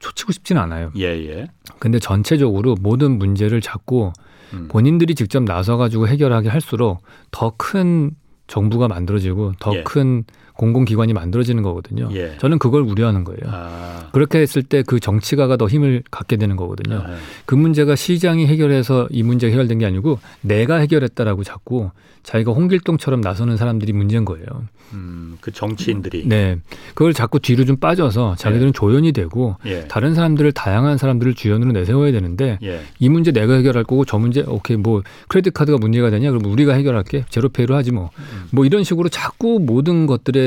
초치고 0.00 0.32
싶지는 0.32 0.60
않아요. 0.60 0.92
예, 0.96 1.04
예. 1.06 1.46
근데 1.78 1.98
전체적으로 1.98 2.76
모든 2.78 3.18
문제를 3.18 3.62
잡고 3.62 4.12
음. 4.52 4.68
본인들이 4.68 5.14
직접 5.14 5.42
나서 5.44 5.78
가지고 5.78 6.06
해결하게 6.06 6.50
할수록 6.50 7.02
더 7.30 7.54
큰 7.56 8.10
정부가 8.46 8.88
만들어지고 8.88 9.54
더 9.58 9.74
예. 9.74 9.82
큰 9.84 10.24
공공기관이 10.56 11.12
만들어지는 11.12 11.62
거거든요. 11.62 12.08
예. 12.12 12.36
저는 12.38 12.58
그걸 12.58 12.82
우려하는 12.82 13.24
거예요. 13.24 13.40
아. 13.46 14.08
그렇게 14.12 14.38
했을 14.38 14.62
때 14.62 14.84
그 14.86 15.00
정치가가 15.00 15.56
더 15.56 15.66
힘을 15.66 16.02
갖게 16.10 16.36
되는 16.36 16.56
거거든요. 16.56 16.96
아. 16.96 17.16
그 17.46 17.54
문제가 17.54 17.96
시장이 17.96 18.46
해결해서 18.46 19.08
이 19.10 19.22
문제가 19.22 19.50
해결된 19.50 19.78
게 19.78 19.86
아니고 19.86 20.18
내가 20.42 20.76
해결했다라고 20.76 21.42
자꾸 21.44 21.90
자기가 22.22 22.52
홍길동처럼 22.52 23.20
나서는 23.20 23.56
사람들이 23.56 23.92
문제인 23.92 24.24
거예요. 24.24 24.46
음, 24.92 25.36
그 25.40 25.50
정치인들이. 25.50 26.26
네. 26.28 26.56
그걸 26.94 27.12
자꾸 27.12 27.38
뒤로 27.40 27.64
좀 27.64 27.76
빠져서 27.76 28.36
자기들은 28.38 28.72
조연이 28.72 29.12
되고 29.12 29.56
예. 29.66 29.86
다른 29.88 30.14
사람들을 30.14 30.52
다양한 30.52 30.96
사람들을 30.98 31.34
주연으로 31.34 31.72
내세워야 31.72 32.12
되는데 32.12 32.58
예. 32.62 32.80
이 32.98 33.08
문제 33.08 33.32
내가 33.32 33.54
해결할 33.54 33.84
거고 33.84 34.04
저 34.04 34.18
문제 34.18 34.42
오케이 34.46 34.76
뭐 34.76 35.02
크레딧 35.28 35.52
카드가 35.52 35.78
문제가 35.78 36.10
되냐 36.10 36.30
그럼 36.30 36.50
우리가 36.50 36.74
해결할게 36.74 37.24
제로페이로 37.28 37.74
하지 37.74 37.90
뭐뭐 37.92 38.64
이런 38.64 38.84
식으로 38.84 39.08
자꾸 39.08 39.58
모든 39.60 40.06
것들에 40.06 40.43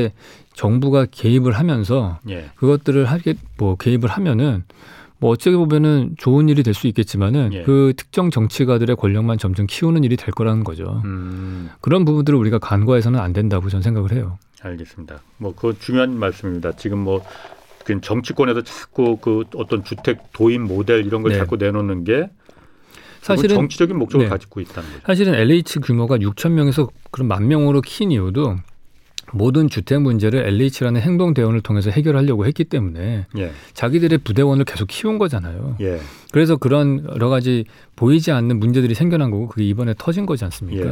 정부가 0.54 1.06
개입을 1.10 1.54
하면서 1.54 2.20
예. 2.30 2.50
그것들을 2.56 3.06
하게 3.06 3.36
뭐 3.58 3.76
개입을 3.76 4.10
하면은 4.10 4.64
뭐 5.20 5.32
어떻게 5.32 5.56
보면은 5.56 6.16
좋은 6.18 6.48
일이 6.50 6.62
될 6.64 6.74
수 6.74 6.88
있겠지만은 6.88 7.54
예. 7.54 7.64
그 7.64 7.94
특정 7.98 8.30
정치가들의 8.30 8.96
권력만 8.96 9.38
점점 9.38 9.66
키우는 9.68 10.04
일이 10.04 10.16
될 10.16 10.32
거라는 10.32 10.64
거죠. 10.64 11.02
음, 11.06 11.70
그런 11.82 12.06
부분들을 12.06 12.38
우리가 12.38 12.60
간과해서는 12.60 13.20
안 13.20 13.34
된다고 13.34 13.70
저는 13.70 13.82
생각을 13.82 14.12
해요. 14.12 14.38
알겠습니다. 14.62 15.22
뭐그 15.38 15.78
중요한 15.80 16.18
말씀입니다. 16.20 16.72
지금 16.74 17.00
뭐그 17.00 18.02
정치권에서 18.02 18.64
자꾸 18.64 19.18
그 19.18 19.44
어떤 19.56 19.84
주택 19.84 20.32
도입 20.34 20.62
모델 20.62 21.06
이런 21.06 21.22
걸 21.22 21.32
네. 21.32 21.38
자꾸 21.38 21.56
내놓는 21.58 22.04
게 22.04 22.30
사실은 23.22 23.56
정치적인 23.56 23.98
목적을 23.98 24.26
네. 24.26 24.30
가지고 24.30 24.62
있다는 24.62 24.90
거죠. 24.90 25.02
사실은 25.06 25.34
LH 25.36 25.80
규모가 25.80 26.18
6천 26.18 26.52
명에서 26.52 26.88
그런 27.12 27.28
만 27.28 27.48
명으로 27.48 27.82
킨 27.82 28.12
이유도 28.12 28.56
모든 29.34 29.70
주택 29.70 30.02
문제를 30.02 30.46
LH라는 30.46 31.02
행동 31.02 31.34
대원을 31.34 31.62
통해서 31.62 31.90
해결하려고 31.90 32.46
했기 32.46 32.64
때문에 32.64 33.26
예. 33.38 33.52
자기들의 33.74 34.20
부대원을 34.20 34.64
계속 34.64 34.86
키운 34.88 35.18
거잖아요. 35.18 35.76
예. 35.82 36.00
그래서 36.32 36.56
그런 36.56 37.06
여러 37.14 37.30
가지 37.30 37.66
보이지 37.96 38.32
않는 38.32 38.60
문제들이 38.60 38.94
생겨난 38.94 39.32
거고 39.32 39.48
그게 39.48 39.66
이번에 39.66 39.94
터진 39.98 40.26
거지 40.26 40.46
않습니까? 40.46 40.80
예. 40.80 40.90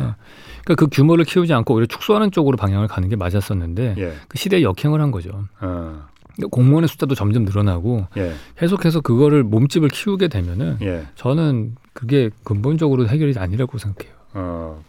그러니까 0.63 0.75
그 0.75 0.87
규모를 0.91 1.23
키우지 1.23 1.53
않고 1.53 1.75
오히려 1.75 1.85
축소하는 1.85 2.31
쪽으로 2.31 2.57
방향을 2.57 2.87
가는 2.87 3.07
게 3.07 3.15
맞았었는데 3.15 3.95
예. 3.97 4.13
그 4.27 4.37
시대에 4.37 4.63
역행을 4.63 5.01
한 5.01 5.11
거죠. 5.11 5.29
어. 5.61 6.03
그러니까 6.35 6.49
공무원의 6.51 6.89
숫자도 6.89 7.15
점점 7.15 7.45
늘어나고 7.45 8.07
예. 8.17 8.33
계속해서 8.57 8.99
그거를 8.99 9.43
몸집을 9.43 9.87
키우게 9.89 10.27
되면은 10.27 10.77
예. 10.81 11.07
저는 11.15 11.75
그게 11.93 12.29
근본적으로 12.43 13.07
해결이 13.07 13.35
아니라고 13.37 13.77
생각해요. 13.77 14.13
어. 14.33 14.83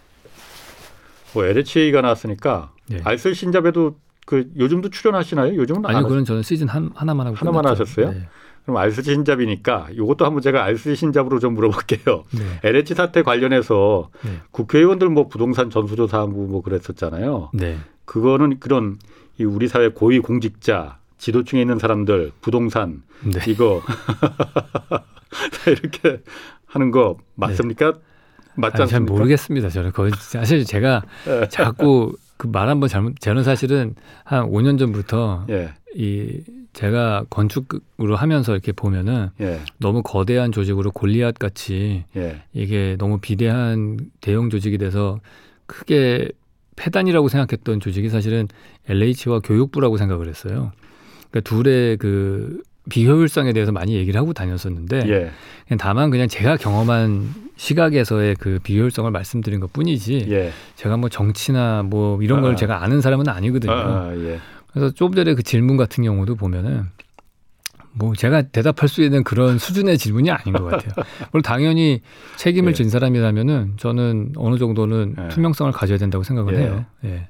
뭐 1.33 1.45
LH가 1.45 2.01
나왔으니까 2.01 2.73
예. 2.93 3.01
알쓸 3.05 3.35
신잡에도 3.35 3.97
그 4.27 4.49
요즘도 4.59 4.91
출연하시나요? 4.91 5.55
요즘은 5.57 5.87
안 5.87 5.97
아니요, 5.97 6.09
그건 6.09 6.25
저는 6.25 6.43
시즌 6.43 6.69
한, 6.69 6.91
하나만 6.95 7.29
하고 7.29 7.37
하나만 7.37 7.63
끝났죠. 7.63 7.83
하셨어요? 7.83 8.11
네. 8.13 8.29
그럼 8.65 8.79
알쓸 8.79 9.05
신잡이니까 9.05 9.89
이것도 9.93 10.25
한번 10.25 10.43
제가 10.43 10.65
알쓸 10.65 10.97
신잡으로 10.97 11.39
좀 11.39 11.55
물어볼게요. 11.55 12.25
네. 12.33 12.69
LH 12.69 12.95
사태 12.95 13.23
관련해서 13.23 14.11
네. 14.25 14.41
국회의원들 14.51 15.09
뭐 15.09 15.29
부동산 15.29 15.71
전수조사하고 15.71 16.47
뭐 16.47 16.63
그랬었잖아요. 16.63 17.51
네. 17.55 17.79
그거는 18.05 18.59
그런 18.59 18.99
이 19.39 19.45
우리 19.45 19.69
사회 19.69 19.89
고위 19.89 20.19
공직자 20.19 20.99
지도층에 21.19 21.61
있는 21.61 21.79
사람들 21.79 22.33
부동산 22.41 23.03
네. 23.23 23.41
이거 23.47 23.83
이렇게 25.67 26.21
하는 26.67 26.91
거 26.91 27.17
맞습니까? 27.37 27.93
맞지 28.57 28.83
아니, 28.83 28.89
잘 28.89 28.97
않습니까? 28.99 29.13
모르겠습니다. 29.13 29.69
저는 29.69 29.93
거의 29.93 30.13
사실 30.19 30.65
제가 30.65 31.03
예. 31.29 31.49
자꾸 31.49 32.17
그 32.37 32.49
말 32.49 32.69
한번 32.69 32.89
잘못 32.89 33.19
저는 33.21 33.45
사실은 33.45 33.95
한 34.25 34.51
5년 34.51 34.79
전부터 34.79 35.47
예, 35.51 35.73
이 35.95 36.43
제가 36.75 37.25
건축으로 37.31 38.17
하면서 38.17 38.53
이렇게 38.53 38.73
보면은 38.73 39.31
예, 39.41 39.61
너무 39.79 40.03
거대한 40.03 40.53
조직으로 40.53 40.91
골리앗 40.93 41.39
같이 41.39 42.05
예, 42.17 42.43
이게 42.53 42.97
너무 42.99 43.19
비대한 43.19 43.99
대형 44.21 44.51
조직이 44.51 44.77
돼서 44.77 45.19
크게 45.67 46.29
폐단이라고 46.77 47.29
생각했던 47.29 47.81
조직이 47.81 48.11
사실은 48.11 48.49
LH와 48.89 49.41
교육부라고 49.41 49.97
생각을 49.97 50.29
했어요. 50.29 50.73
그러니까 51.31 51.41
둘의 51.49 51.97
그 51.97 52.63
비효율성에 52.89 53.53
대해서 53.53 53.73
많이 53.73 53.95
얘기를 53.95 54.21
하고 54.21 54.33
다녔었는데 54.33 55.09
예, 55.09 55.77
다만 55.77 56.11
그냥 56.11 56.29
제가 56.29 56.57
경험한 56.57 57.35
시각에서의 57.57 58.37
그 58.37 58.59
비효율성을 58.63 59.11
말씀드린 59.11 59.61
것 59.61 59.73
뿐이지 59.73 60.27
예. 60.31 60.53
제가 60.77 60.97
뭐 60.97 61.09
정치나 61.09 61.83
뭐 61.83 62.23
이런 62.23 62.43
걸 62.43 62.53
아. 62.53 62.57
제가 62.57 62.83
아는 62.83 63.01
사람은 63.01 63.29
아니거든요. 63.29 63.73
아, 63.73 63.77
아, 63.77 64.17
예. 64.17 64.39
그래서 64.73 64.93
조금 64.93 65.17
전에 65.17 65.35
그 65.35 65.43
질문 65.43 65.77
같은 65.77 66.05
경우도 66.05 66.37
보면은 66.37 66.85
뭐 67.93 68.15
제가 68.15 68.43
대답할 68.43 68.89
수 68.89 69.03
있는 69.03 69.25
그런 69.25 69.59
수준의 69.59 69.97
질문이 69.97 70.31
아닌 70.31 70.53
것 70.53 70.65
같아요. 70.65 70.93
물론 71.33 71.43
당연히 71.43 72.03
책임을 72.37 72.73
예. 72.73 72.75
진 72.75 72.91
사람이라면은 72.91 73.75
저는 73.79 74.35
어느 74.37 74.59
정도는 74.59 75.17
예. 75.19 75.29
투명성을 75.29 75.73
가져야 75.73 75.97
된다고 75.97 76.23
생각을 76.23 76.55
예. 76.55 76.59
해요. 76.59 76.85
예. 77.05 77.29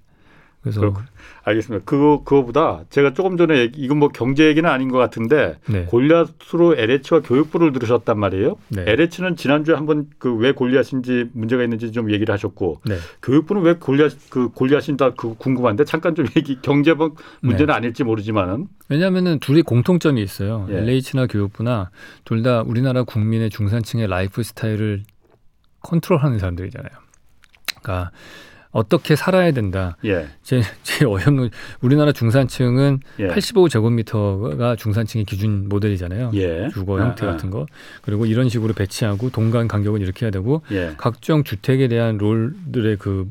그래서 0.67 0.81
그렇군요. 0.81 1.07
알겠습니다. 1.45 1.85
그거 1.85 2.25
그거보다 2.25 2.81
제가 2.91 3.15
조금 3.15 3.37
전에 3.37 3.57
얘기, 3.61 3.81
이건 3.81 3.99
뭐 3.99 4.09
경제 4.09 4.49
얘기는 4.49 4.69
아닌 4.69 4.91
것 4.91 4.99
같은데 4.99 5.59
네. 5.69 5.85
골리앗으로 5.85 6.75
LH와 6.77 7.21
교육부를 7.23 7.73
들으셨단 7.73 8.19
말이에요. 8.19 8.57
네. 8.71 8.85
LH는 8.85 9.37
지난주에 9.37 9.77
한번 9.77 10.09
그 10.19 10.37
왜 10.37 10.51
골리앗인지 10.51 11.31
문제가 11.35 11.63
있는지 11.63 11.93
좀 11.93 12.11
얘기를 12.11 12.33
하셨고 12.33 12.81
네. 12.85 12.97
교육부는 13.23 13.63
왜 13.63 13.75
골리앗 13.75 14.13
그 14.29 14.49
골리앗인다 14.49 15.11
그 15.11 15.35
궁금한데 15.35 15.85
잠깐 15.85 16.17
좀 16.17 16.27
얘기 16.37 16.61
경제적 16.61 17.15
문제는 17.43 17.67
네. 17.69 17.73
아닐지 17.73 18.03
모르지만은 18.03 18.67
왜냐하면은 18.89 19.39
둘이 19.39 19.63
공통점이 19.63 20.21
있어요. 20.21 20.67
예. 20.71 20.79
LH나 20.79 21.29
교육부나 21.29 21.91
둘 22.25 22.43
다 22.43 22.63
우리나라 22.63 23.05
국민의 23.05 23.51
중산층의 23.51 24.09
라이프 24.09 24.43
스타일을 24.43 25.05
컨트롤하는 25.81 26.39
사람들이잖아요. 26.39 26.91
그러니까 27.83 28.11
어떻게 28.77 29.17
살아야 29.17 29.53
된다. 29.53 29.97
예, 30.05 30.27
제, 30.43 30.61
제 30.83 31.07
어렵는 31.07 31.49
우리나라 31.81 32.13
중산층은 32.13 33.01
예, 33.21 33.29
85제곱미터가 33.29 34.77
중산층의 34.77 35.25
기준 35.25 35.69
모델이잖아요. 35.71 36.33
예, 36.35 36.69
주거 36.69 37.01
아, 37.01 37.05
형태 37.07 37.27
아. 37.27 37.31
같은 37.31 37.49
거. 37.49 37.65
그리고 38.03 38.27
이런 38.27 38.51
식으로 38.51 38.75
배치하고 38.75 39.31
동간 39.31 39.67
간격은 39.67 40.03
이렇게 40.03 40.27
해야 40.27 40.31
되고 40.31 40.63
예, 40.73 40.93
각종 40.99 41.43
주택에 41.43 41.89
대한 41.89 42.19
롤들의 42.19 42.99
그 42.99 43.31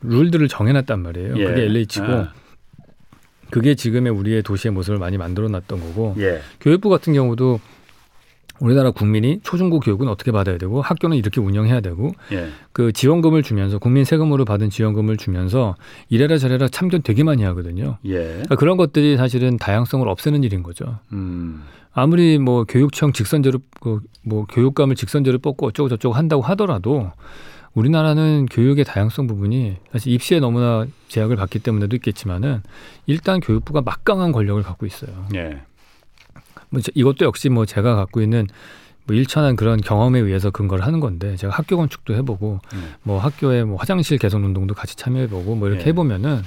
룰들을 0.00 0.48
정해놨단 0.48 1.00
말이에요. 1.00 1.34
예. 1.38 1.44
그게 1.44 1.62
LH고 1.62 2.12
아. 2.12 2.32
그게 3.50 3.76
지금의 3.76 4.10
우리의 4.12 4.42
도시의 4.42 4.72
모습을 4.72 4.98
많이 4.98 5.16
만들어놨던 5.16 5.78
거고 5.78 6.16
예, 6.18 6.40
교육부 6.60 6.88
같은 6.88 7.12
경우도 7.12 7.60
우리나라 8.62 8.92
국민이 8.92 9.40
초중고 9.42 9.80
교육은 9.80 10.06
어떻게 10.06 10.30
받아야 10.30 10.56
되고 10.56 10.80
학교는 10.80 11.16
이렇게 11.16 11.40
운영해야 11.40 11.80
되고 11.80 12.12
예, 12.30 12.48
그 12.72 12.92
지원금을 12.92 13.42
주면서 13.42 13.78
국민 13.78 14.04
세금으로 14.04 14.44
받은 14.44 14.70
지원금을 14.70 15.16
주면서 15.16 15.74
이래라 16.08 16.38
저래라 16.38 16.68
참견 16.68 17.02
되게 17.02 17.24
많이 17.24 17.42
하거든요. 17.42 17.98
예, 18.04 18.18
그러니까 18.18 18.54
그런 18.54 18.76
것들이 18.76 19.16
사실은 19.16 19.56
다양성을 19.56 20.08
없애는 20.08 20.44
일인 20.44 20.62
거죠. 20.62 21.00
음, 21.12 21.64
아무리 21.92 22.38
뭐 22.38 22.62
교육청 22.62 23.12
직선제로 23.12 23.58
그뭐 23.80 24.46
교육감을 24.48 24.94
직선제로 24.94 25.40
뽑고 25.40 25.66
어쩌고 25.66 25.88
저쩌고 25.88 26.14
한다고 26.14 26.42
하더라도 26.42 27.10
우리나라는 27.74 28.46
교육의 28.46 28.84
다양성 28.84 29.26
부분이 29.26 29.76
사실 29.90 30.12
입시에 30.12 30.38
너무나 30.38 30.86
제약을 31.08 31.34
받기 31.34 31.58
때문에도 31.58 31.96
있겠지만은 31.96 32.62
일단 33.06 33.40
교육부가 33.40 33.80
막강한 33.80 34.30
권력을 34.30 34.62
갖고 34.62 34.86
있어요. 34.86 35.26
예, 35.34 35.62
뭐 36.72 36.80
제- 36.80 36.90
이것도 36.94 37.24
역시 37.24 37.48
뭐 37.50 37.66
제가 37.66 37.94
갖고 37.94 38.20
있는 38.22 38.46
뭐 39.04 39.14
일천한 39.16 39.56
그런 39.56 39.80
경험에 39.80 40.18
의해서 40.20 40.50
근거를 40.50 40.84
하는 40.86 41.00
건데 41.00 41.36
제가 41.36 41.52
학교 41.52 41.76
건축도 41.76 42.14
해보고 42.14 42.60
음. 42.72 42.92
뭐 43.02 43.18
학교에 43.18 43.64
뭐 43.64 43.76
화장실 43.76 44.16
개선 44.18 44.42
운동도 44.44 44.74
같이 44.74 44.96
참여해보고 44.96 45.54
뭐 45.56 45.68
이렇게 45.68 45.84
예. 45.84 45.88
해보면은 45.88 46.42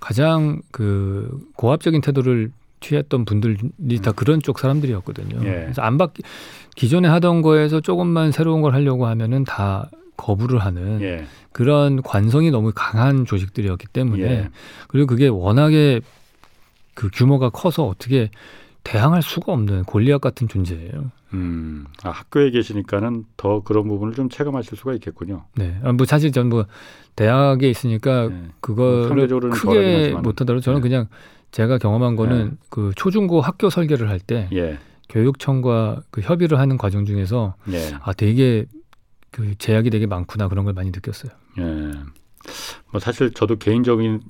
가장 0.00 0.60
그 0.70 1.40
고압적인 1.56 2.00
태도를 2.02 2.50
취했던 2.80 3.24
분들이 3.24 3.98
다 4.02 4.12
그런 4.12 4.40
쪽 4.40 4.58
사람들이었거든요. 4.58 5.36
음. 5.38 5.46
예. 5.46 5.50
그래서 5.64 5.82
안 5.82 5.98
받기 5.98 6.22
기존에 6.76 7.08
하던 7.08 7.42
거에서 7.42 7.80
조금만 7.80 8.32
새로운 8.32 8.60
걸 8.60 8.74
하려고 8.74 9.06
하면은 9.06 9.44
다 9.44 9.90
거부를 10.16 10.58
하는 10.58 11.00
예, 11.00 11.26
그런 11.52 12.02
관성이 12.02 12.50
너무 12.50 12.72
강한 12.74 13.24
조직들이었기 13.24 13.86
때문에 13.92 14.22
예. 14.24 14.48
그리고 14.88 15.06
그게 15.06 15.28
워낙에 15.28 16.00
그 16.94 17.08
규모가 17.12 17.50
커서 17.50 17.86
어떻게 17.86 18.30
대항할 18.90 19.22
수가 19.22 19.52
없는 19.52 19.84
골리앗 19.84 20.20
같은 20.20 20.48
존재예요. 20.48 21.10
음, 21.34 21.84
아, 22.02 22.10
학교에 22.10 22.50
계시니까는 22.50 23.24
더 23.36 23.60
그런 23.62 23.86
부분을 23.86 24.14
좀 24.14 24.28
체감하실 24.30 24.78
수가 24.78 24.94
있겠군요. 24.94 25.44
네. 25.56 25.78
아, 25.82 25.92
뭐 25.92 26.06
사실 26.06 26.32
전 26.32 26.48
뭐 26.48 26.64
대학에 27.16 27.68
있으니까 27.68 28.24
예. 28.24 28.28
뭐 28.28 28.48
그거를 28.60 29.50
크게. 29.50 30.14
못하더라도 30.22 30.60
저는 30.62 30.80
네. 30.80 30.88
그냥 30.88 31.06
제가 31.50 31.76
경험한 31.78 32.16
거는 32.16 32.50
네. 32.50 32.56
그 32.70 32.92
초중고 32.96 33.40
학교 33.40 33.68
설계를 33.70 34.08
할때 34.08 34.48
예, 34.52 34.78
교육청과 35.08 36.02
그 36.10 36.20
협의를 36.20 36.58
하는 36.58 36.78
과정 36.78 37.04
중에서 37.04 37.56
예. 37.72 37.90
아 38.02 38.12
되게 38.12 38.66
그 39.30 39.54
제약이 39.58 39.90
되게 39.90 40.06
많구나 40.06 40.48
그런 40.48 40.64
걸 40.64 40.74
많이 40.74 40.90
느꼈어요. 40.90 41.32
예. 41.58 41.62
뭐 42.92 43.00
사실 43.00 43.32
저도 43.34 43.56
개인적인 43.56 44.20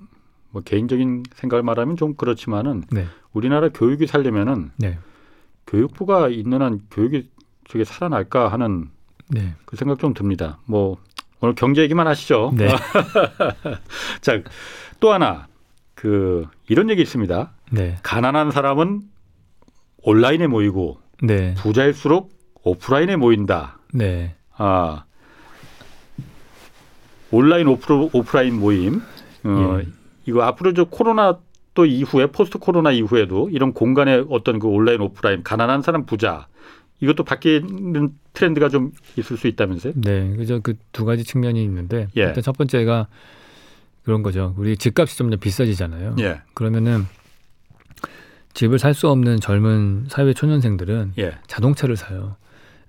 뭐 0.59 0.62
개인적인 0.64 1.24
생각을 1.34 1.62
말하면 1.62 1.96
좀 1.96 2.14
그렇지만은 2.14 2.82
네. 2.90 3.06
우리나라 3.32 3.68
교육이 3.68 4.06
살려면은 4.06 4.70
네. 4.76 4.98
교육부가 5.66 6.28
있는 6.28 6.62
한 6.62 6.80
교육이 6.90 7.30
저게 7.68 7.84
살아날까 7.84 8.48
하는 8.48 8.88
네. 9.28 9.54
그 9.64 9.76
생각 9.76 9.98
좀 9.98 10.14
듭니다. 10.14 10.59
뭐 10.64 10.96
오늘 11.40 11.54
경제 11.54 11.82
얘기만 11.82 12.06
하시죠. 12.06 12.52
네. 12.56 12.68
자, 14.20 14.42
또 14.98 15.12
하나 15.12 15.46
그 15.94 16.46
이런 16.68 16.90
얘기 16.90 17.02
있습니다. 17.02 17.52
네. 17.70 17.96
가난한 18.02 18.50
사람은 18.50 19.02
온라인에 19.98 20.46
모이고 20.46 20.98
네. 21.22 21.54
부자일수록 21.54 22.32
오프라인에 22.62 23.16
모인다. 23.16 23.78
네. 23.92 24.34
아 24.56 25.04
온라인 27.30 27.68
오프, 27.68 28.09
오프라인 28.12 28.59
모임. 28.59 29.02
어, 29.44 29.78
예. 29.80 29.97
이거 30.28 30.42
앞으로 30.42 30.74
저 30.74 30.84
코로나 30.84 31.38
또 31.74 31.86
이후에 31.86 32.26
포스트 32.26 32.58
코로나 32.58 32.90
이후에도 32.92 33.48
이런 33.50 33.72
공간의 33.72 34.26
어떤 34.30 34.58
그 34.58 34.68
온라인 34.68 35.00
오프라인 35.00 35.42
가난한 35.42 35.80
사람 35.82 36.04
부자 36.04 36.46
이것도 37.00 37.24
바뀌는 37.24 38.10
트렌드가 38.34 38.68
좀 38.68 38.92
있을 39.16 39.36
수 39.36 39.46
있다면서요? 39.46 39.94
네. 39.96 40.34
그저 40.36 40.58
그 40.60 40.74
두 40.92 41.04
가지 41.04 41.24
측면이 41.24 41.62
있는데 41.64 42.08
예. 42.16 42.22
일단 42.22 42.42
첫 42.42 42.56
번째가 42.58 43.06
그런 44.04 44.22
거죠. 44.22 44.54
우리 44.58 44.76
집값이 44.76 45.16
점점 45.16 45.38
비싸지잖아요. 45.40 46.16
예. 46.20 46.40
그러면은 46.54 47.06
집을 48.54 48.78
살 48.78 48.92
수 48.94 49.08
없는 49.08 49.38
젊은 49.40 50.06
사회 50.08 50.32
초년생들은 50.34 51.12
예. 51.18 51.38
자동차를 51.46 51.96
사요. 51.96 52.36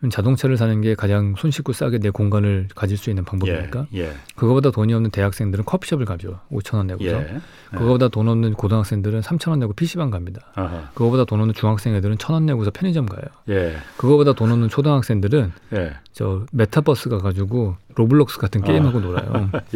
자동차를 0.10 0.56
사는 0.56 0.80
게 0.80 0.96
가장 0.96 1.36
손쉽고 1.38 1.74
싸게 1.74 2.00
내 2.00 2.10
공간을 2.10 2.70
가질 2.74 2.98
수 2.98 3.10
있는 3.10 3.26
방법이니까. 3.26 3.88
예. 3.96 4.14
그거보다 4.38 4.72
돈이 4.72 4.94
없는 4.94 5.12
대학생들은 5.12 5.66
커피숍을 5.66 6.06
가죠. 6.06 6.40
5천 6.52 6.78
원 6.78 6.88
내고서. 6.88 7.10
예. 7.10 7.38
그거보다 7.72 8.08
돈 8.08 8.30
없는 8.30 8.54
고등학생들은 8.54 9.20
3천 9.20 9.50
원 9.50 9.60
내고 9.60 9.74
PC방 9.74 10.10
갑니다. 10.10 10.42
아하. 10.56 10.90
그거보다 10.94 11.26
돈 11.26 11.42
없는 11.42 11.54
중학생 11.54 11.94
애들은 11.96 12.18
천 12.18 12.34
원 12.34 12.46
내고서 12.46 12.72
편의점 12.72 13.08
가요. 13.08 13.24
예. 13.50 13.76
그거보다 13.98 14.32
돈 14.34 14.52
없는 14.52 14.70
초등학생들은 14.70 15.52
예. 15.74 15.94
저 16.14 16.46
메타버스 16.54 17.10
가가지고 17.10 17.76
로블록스 17.96 18.40
같은 18.40 18.62
게임하고 18.62 19.02
놀아요. 19.02 19.50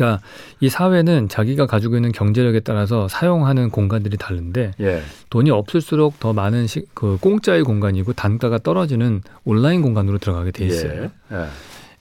예. 0.00 0.04
그러니까 0.04 0.22
이 0.60 0.68
사회는 0.68 1.28
자기가 1.28 1.66
가지고 1.66 1.96
있는 1.96 2.12
경제력에 2.12 2.60
따라서 2.60 3.06
사용하는 3.08 3.70
공간들이 3.70 4.16
다른데 4.16 4.72
예. 4.80 5.02
돈이 5.28 5.50
없을수록 5.50 6.18
더 6.20 6.32
많은 6.32 6.66
시, 6.66 6.84
그 6.94 7.18
공짜의 7.20 7.62
공간이고 7.64 8.14
단가가 8.14 8.58
떨어지는 8.58 9.22
온라인 9.44 9.82
공간으로 9.82 10.18
들어가게 10.18 10.50
돼 10.50 10.66
있어요. 10.66 11.02
예. 11.02 11.36
예. 11.36 11.46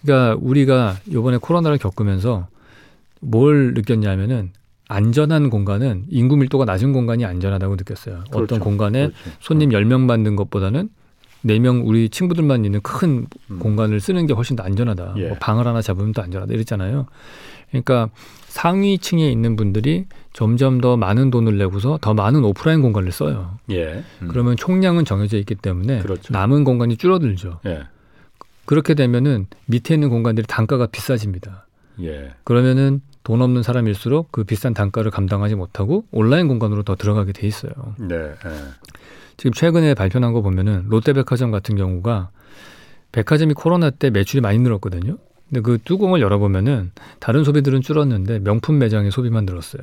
그러니까 0.02 0.38
우리가 0.42 0.98
이번에 1.08 1.38
코로나를 1.38 1.78
겪으면서 1.78 2.48
뭘 3.20 3.74
느꼈냐면은 3.74 4.52
안전한 4.88 5.50
공간은 5.50 6.06
인구 6.10 6.36
밀도가 6.38 6.66
낮은 6.66 6.94
공간이 6.94 7.26
안전하다고 7.26 7.76
느꼈어요. 7.76 8.24
그렇죠. 8.32 8.44
어떤 8.44 8.60
공간에 8.60 9.08
그렇지. 9.08 9.38
손님 9.40 9.70
10명 9.70 10.08
받는 10.08 10.36
것보다는 10.36 10.90
4명 11.46 11.88
우리 11.88 12.10
친구들만 12.10 12.66
있는 12.66 12.82
큰 12.82 13.28
음. 13.52 13.60
공간을 13.60 14.00
쓰는 14.00 14.26
게 14.26 14.34
훨씬 14.34 14.56
더 14.56 14.64
안전하다. 14.64 15.14
예. 15.18 15.28
뭐 15.30 15.38
방을 15.40 15.68
하나 15.68 15.82
잡으면 15.82 16.14
더 16.14 16.22
안전하다. 16.22 16.54
이랬잖아요. 16.54 17.06
그러니까 17.70 18.10
상위층에 18.48 19.30
있는 19.30 19.56
분들이 19.56 20.06
점점 20.34 20.82
더 20.82 20.98
많은 20.98 21.30
돈을 21.30 21.58
내고서 21.58 21.98
더 22.02 22.14
많은 22.14 22.44
오프라인 22.44 22.82
공간을 22.82 23.12
써요. 23.12 23.58
예. 23.72 24.04
음. 24.22 24.28
그러면 24.30 24.56
총량은 24.56 25.06
정해져 25.06 25.38
있기 25.38 25.56
때문에 25.56 26.00
그렇죠. 26.00 26.34
남은 26.34 26.64
공간이 26.64 26.98
줄어들죠. 26.98 27.60
예. 27.66 27.84
그렇게 28.66 28.94
되면은 28.94 29.48
밑에 29.66 29.96
있는 29.96 30.10
공간들이 30.10 30.46
단가가 30.48 30.88
비싸집니다. 30.88 31.68
예. 32.02 32.32
그러면은 32.44 33.02
돈 33.24 33.42
없는 33.42 33.64
사람일수록 33.64 34.32
그 34.32 34.44
비싼 34.44 34.74
단가를 34.74 35.12
감당하지 35.12 35.56
못하고 35.56 36.06
온라인 36.12 36.48
공간으로 36.48 36.84
더 36.84 36.96
들어가게 36.96 37.32
돼 37.32 37.48
있어요. 37.48 37.72
네. 37.98 38.16
예. 38.16 38.34
지금 39.38 39.54
최근에 39.54 39.94
발표난 39.94 40.34
거 40.34 40.42
보면은 40.42 40.86
롯데백화점 40.90 41.52
같은 41.52 41.76
경우가 41.76 42.30
백화점이 43.12 43.54
코로나 43.54 43.90
때 43.90 44.10
매출이 44.10 44.42
많이 44.42 44.60
늘었거든요. 44.60 45.18
근데 45.50 45.62
그 45.62 45.80
뚜껑을 45.84 46.22
열어보면은 46.22 46.92
다른 47.20 47.44
소비들은 47.44 47.82
줄었는데 47.82 48.40
명품 48.40 48.78
매장의 48.80 49.12
소비만 49.12 49.46
늘었어요. 49.46 49.82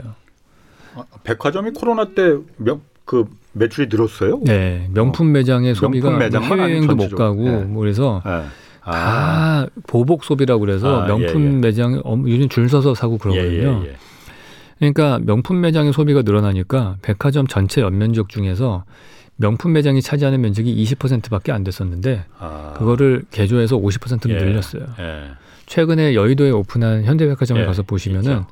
아, 0.95 1.05
백화점이 1.25 1.73
코로나 1.73 2.07
때그 2.14 3.27
매출이 3.53 3.89
늘었어요? 3.91 4.41
네, 4.45 4.89
명품 4.93 5.33
매장의 5.33 5.75
소비가 5.75 6.11
명품 6.11 6.43
해외여행도 6.61 6.95
못. 6.95 7.14
가고 7.14 7.43
네. 7.43 7.64
뭐 7.64 7.81
그래서 7.81 8.23
예. 8.25 8.31
아. 8.83 8.93
다 8.93 9.67
보복 9.87 10.25
소비라고 10.25 10.61
그래서 10.61 11.03
아, 11.03 11.07
명품 11.07 11.43
예, 11.43 11.47
예. 11.47 11.51
매장 11.51 12.01
어, 12.05 12.17
요즘 12.27 12.49
줄 12.49 12.69
서서 12.69 12.95
사고 12.95 13.19
그러거든요. 13.19 13.83
예, 13.85 13.87
예, 13.87 13.89
예. 13.89 13.97
그러니까 14.79 15.19
명품 15.25 15.61
매장의 15.61 15.93
소비가 15.93 16.23
늘어나니까 16.23 16.97
백화점 17.03 17.47
전체 17.47 17.81
연면적 17.81 18.29
중에서 18.29 18.85
명품 19.37 19.73
매장이 19.73 20.01
차지하는 20.01 20.41
면적이 20.41 20.83
20%밖에 20.85 21.51
안 21.51 21.64
됐었는데 21.64 22.25
아. 22.39 22.75
그거를 22.77 23.25
개조해서 23.31 23.77
50%로 23.77 24.35
예. 24.35 24.39
늘렸어요. 24.39 24.83
예. 25.69 25.71
최근에 25.71 26.14
여의도에 26.14 26.51
오픈한 26.51 27.05
현대백화점을 27.05 27.61
예, 27.62 27.67
가서 27.67 27.83
보시면은 27.83 28.33
있죠. 28.41 28.47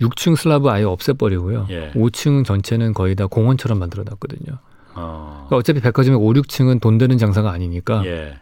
6층 0.00 0.36
슬라브 0.36 0.70
아예 0.70 0.84
없애버리고요. 0.84 1.66
예. 1.70 1.90
5층 1.94 2.44
전체는 2.44 2.94
거의 2.94 3.14
다 3.14 3.26
공원처럼 3.26 3.78
만들어놨거든요. 3.78 4.58
어. 4.94 5.44
그러니까 5.48 5.56
어차피 5.56 5.80
백화점의 5.80 6.18
5, 6.18 6.32
6층은 6.32 6.80
돈 6.80 6.98
되는 6.98 7.18
장사가 7.18 7.50
아니니까 7.52 8.02
예. 8.06 8.34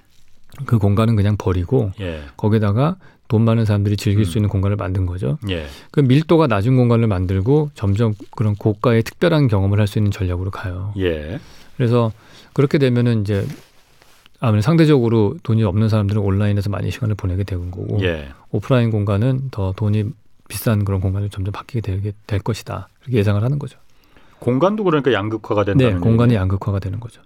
그 0.66 0.78
공간은 0.78 1.16
그냥 1.16 1.36
버리고 1.36 1.92
예. 2.00 2.22
거기다가 2.36 2.96
돈 3.28 3.42
많은 3.44 3.64
사람들이 3.66 3.96
즐길 3.96 4.22
음. 4.22 4.24
수 4.24 4.38
있는 4.38 4.48
공간을 4.48 4.76
만든 4.76 5.04
거죠. 5.04 5.38
예. 5.50 5.66
그 5.90 6.00
밀도가 6.00 6.46
낮은 6.46 6.76
공간을 6.76 7.06
만들고 7.08 7.70
점점 7.74 8.14
그런 8.34 8.54
고가의 8.54 9.02
특별한 9.02 9.48
경험을 9.48 9.78
할 9.80 9.86
수 9.86 9.98
있는 9.98 10.10
전략으로 10.10 10.50
가요. 10.50 10.94
예. 10.98 11.38
그래서 11.76 12.12
그렇게 12.54 12.78
되면은 12.78 13.20
이제 13.22 13.46
아무래도 14.40 14.62
상대적으로 14.62 15.36
돈이 15.42 15.64
없는 15.64 15.88
사람들은 15.88 16.22
온라인에서 16.22 16.70
많이 16.70 16.90
시간을 16.90 17.14
보내게 17.14 17.44
되는 17.44 17.70
거고 17.70 18.00
예. 18.02 18.28
오프라인 18.50 18.90
공간은 18.90 19.48
더 19.50 19.72
돈이 19.72 20.04
비싼 20.48 20.84
그런 20.84 21.00
공간을 21.00 21.28
점점 21.30 21.52
바뀌게 21.52 21.80
되게 21.80 22.12
될 22.26 22.38
것이다. 22.40 22.88
그렇게 23.00 23.18
예상을 23.18 23.42
하는 23.42 23.58
거죠. 23.58 23.78
공간도 24.38 24.84
그러니까 24.84 25.12
양극화가 25.12 25.64
네, 25.64 25.72
된다는 25.72 26.00
공간이 26.00 26.30
얘기네요. 26.30 26.40
양극화가 26.42 26.78
되는 26.78 27.00
거죠. 27.00 27.20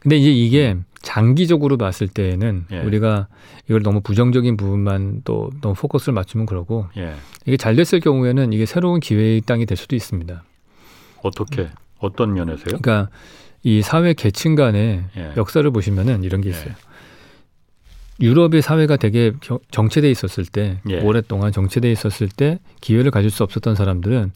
근데 0.00 0.16
이제 0.18 0.30
이게 0.30 0.76
장기적으로 1.00 1.78
봤을 1.78 2.08
때에는 2.08 2.66
예. 2.72 2.80
우리가 2.80 3.28
이걸 3.66 3.82
너무 3.82 4.02
부정적인 4.02 4.58
부분만 4.58 5.22
또 5.24 5.50
너무 5.62 5.74
포커스를 5.74 6.12
맞추면 6.12 6.44
그러고 6.44 6.86
예. 6.98 7.14
이게 7.46 7.56
잘 7.56 7.74
됐을 7.74 8.00
경우에는 8.00 8.52
이게 8.52 8.66
새로운 8.66 9.00
기회의 9.00 9.40
땅이 9.40 9.64
될 9.64 9.76
수도 9.78 9.96
있습니다. 9.96 10.42
어떻게 11.22 11.68
어떤 11.98 12.34
면에서요? 12.34 12.64
그러니까 12.78 13.08
이 13.64 13.82
사회 13.82 14.12
계층 14.14 14.54
간의 14.54 15.04
예. 15.16 15.32
역사를 15.36 15.68
보시면은 15.70 16.22
이런 16.22 16.40
게 16.40 16.48
예. 16.48 16.52
있어요. 16.52 16.74
유럽의 18.20 18.62
사회가 18.62 18.96
되게 18.96 19.32
겨- 19.40 19.58
정체돼 19.70 20.08
있었을 20.10 20.44
때 20.44 20.78
예. 20.88 21.00
오랫동안 21.00 21.50
정체돼 21.50 21.90
있었을 21.90 22.28
때 22.28 22.60
기회를 22.80 23.10
가질 23.10 23.30
수 23.30 23.42
없었던 23.42 23.74
사람들은 23.74 24.32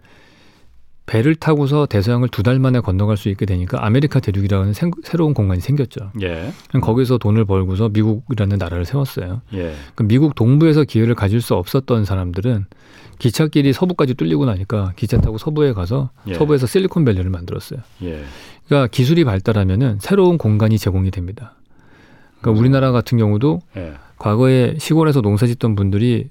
배를 1.08 1.34
타고서 1.36 1.86
대서양을 1.86 2.28
두 2.28 2.42
달 2.42 2.58
만에 2.58 2.80
건너갈 2.80 3.16
수 3.16 3.28
있게 3.30 3.46
되니까 3.46 3.84
아메리카 3.84 4.20
대륙이라는 4.20 4.72
생- 4.74 4.90
새로운 5.02 5.32
공간이 5.34 5.60
생겼죠. 5.60 6.12
예. 6.22 6.52
거기서 6.80 7.18
돈을 7.18 7.44
벌고서 7.46 7.88
미국이라는 7.88 8.58
나라를 8.58 8.84
세웠어요. 8.84 9.40
예. 9.54 9.72
그럼 9.94 10.08
미국 10.08 10.34
동부에서 10.34 10.84
기회를 10.84 11.14
가질 11.14 11.40
수 11.40 11.54
없었던 11.54 12.04
사람들은 12.04 12.66
기찻길이 13.18 13.72
서부까지 13.72 14.14
뚫리고 14.14 14.44
나니까 14.44 14.92
기차 14.96 15.18
타고 15.20 15.38
서부에 15.38 15.72
가서 15.72 16.10
예. 16.28 16.34
서부에서 16.34 16.66
실리콘밸리를 16.66 17.28
만들었어요. 17.30 17.80
예. 18.02 18.22
그러니까 18.66 18.86
기술이 18.88 19.24
발달하면은 19.24 19.98
새로운 20.00 20.36
공간이 20.38 20.78
제공이 20.78 21.10
됩니다. 21.10 21.54
그러니까 22.40 22.60
우리나라 22.60 22.92
같은 22.92 23.16
경우도 23.18 23.60
예. 23.78 23.94
과거에 24.18 24.74
시골에서 24.78 25.22
농사 25.22 25.46
짓던 25.46 25.74
분들이 25.74 26.28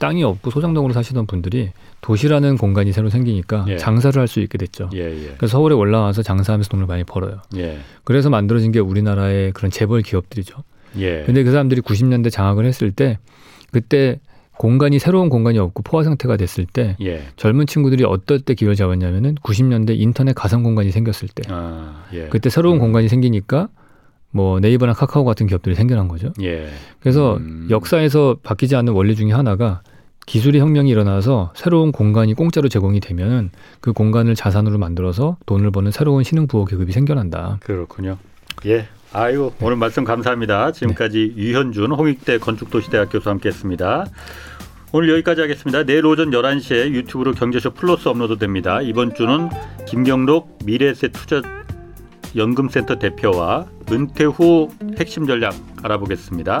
땅이 0.00 0.24
없고 0.24 0.50
소장동으로 0.50 0.92
사시던 0.92 1.26
분들이 1.26 1.70
도시라는 2.00 2.56
공간이 2.56 2.90
새로 2.92 3.10
생기니까 3.10 3.66
예. 3.68 3.76
장사를 3.76 4.18
할 4.18 4.26
수 4.26 4.40
있게 4.40 4.58
됐죠. 4.58 4.90
예. 4.94 4.98
예. 5.00 5.34
그래서 5.36 5.52
서울에 5.52 5.74
올라와서 5.74 6.22
장사하면서 6.22 6.68
돈을 6.70 6.86
많이 6.86 7.04
벌어요. 7.04 7.42
예. 7.56 7.78
그래서 8.04 8.30
만들어진 8.30 8.72
게 8.72 8.80
우리나라의 8.80 9.52
그런 9.52 9.70
재벌 9.70 10.02
기업들이죠. 10.02 10.56
예. 10.98 11.22
근데 11.24 11.42
그 11.44 11.50
사람들이 11.50 11.82
90년대 11.82 12.30
장악을 12.32 12.64
했을 12.64 12.90
때 12.90 13.18
그때 13.70 14.18
공간이 14.56 14.98
새로운 14.98 15.28
공간이 15.28 15.58
없고 15.58 15.82
포화 15.82 16.02
상태가 16.02 16.36
됐을 16.36 16.66
때 16.66 16.96
예. 17.02 17.22
젊은 17.36 17.66
친구들이 17.66 18.04
어떨 18.04 18.40
때 18.40 18.54
기회를 18.54 18.74
잡았냐면은 18.76 19.34
90년대 19.36 19.98
인터넷 19.98 20.32
가상 20.34 20.62
공간이 20.62 20.90
생겼을 20.90 21.28
때 21.34 21.42
아, 21.48 22.04
예. 22.12 22.28
그때 22.28 22.50
새로운 22.50 22.76
음. 22.76 22.80
공간이 22.80 23.08
생기니까 23.08 23.68
뭐 24.32 24.60
네이버나 24.60 24.92
카카오 24.92 25.24
같은 25.24 25.46
기업들이 25.46 25.74
생겨난 25.74 26.06
거죠. 26.08 26.32
예. 26.42 26.68
그래서 27.00 27.36
음. 27.38 27.66
역사에서 27.70 28.36
바뀌지 28.42 28.76
않는 28.76 28.92
원리 28.92 29.16
중에 29.16 29.32
하나가 29.32 29.82
기술의 30.30 30.60
혁명이 30.60 30.88
일어나서 30.88 31.52
새로운 31.56 31.90
공간이 31.90 32.34
공짜로 32.34 32.68
제공이 32.68 33.00
되면 33.00 33.50
그 33.80 33.92
공간을 33.92 34.36
자산으로 34.36 34.78
만들어서 34.78 35.36
돈을 35.44 35.72
버는 35.72 35.90
새로운 35.90 36.22
신흥 36.22 36.46
부호 36.46 36.66
계급이 36.66 36.92
생겨난다. 36.92 37.58
그렇군요. 37.64 38.16
예. 38.64 38.86
아유 39.12 39.50
오늘 39.60 39.74
말씀 39.74 40.04
감사합니다. 40.04 40.70
지금까지 40.70 41.34
네. 41.34 41.42
유현준 41.42 41.90
홍익대 41.90 42.38
건축도시대학 42.38 43.10
교수와 43.10 43.32
함께했습니다. 43.32 44.06
오늘 44.92 45.10
여기까지 45.10 45.40
하겠습니다. 45.40 45.82
내일 45.82 46.06
오전 46.06 46.30
11시에 46.30 46.92
유튜브로 46.92 47.32
경제쇼 47.32 47.72
플러스 47.72 48.06
업로드됩니다. 48.08 48.82
이번 48.82 49.14
주는 49.14 49.48
김경록 49.88 50.60
미래세 50.64 51.08
투자 51.08 51.42
연금센터 52.36 53.00
대표와 53.00 53.66
은퇴 53.90 54.26
후 54.26 54.68
핵심 54.96 55.26
전략 55.26 55.56
알아보겠습니다. 55.82 56.60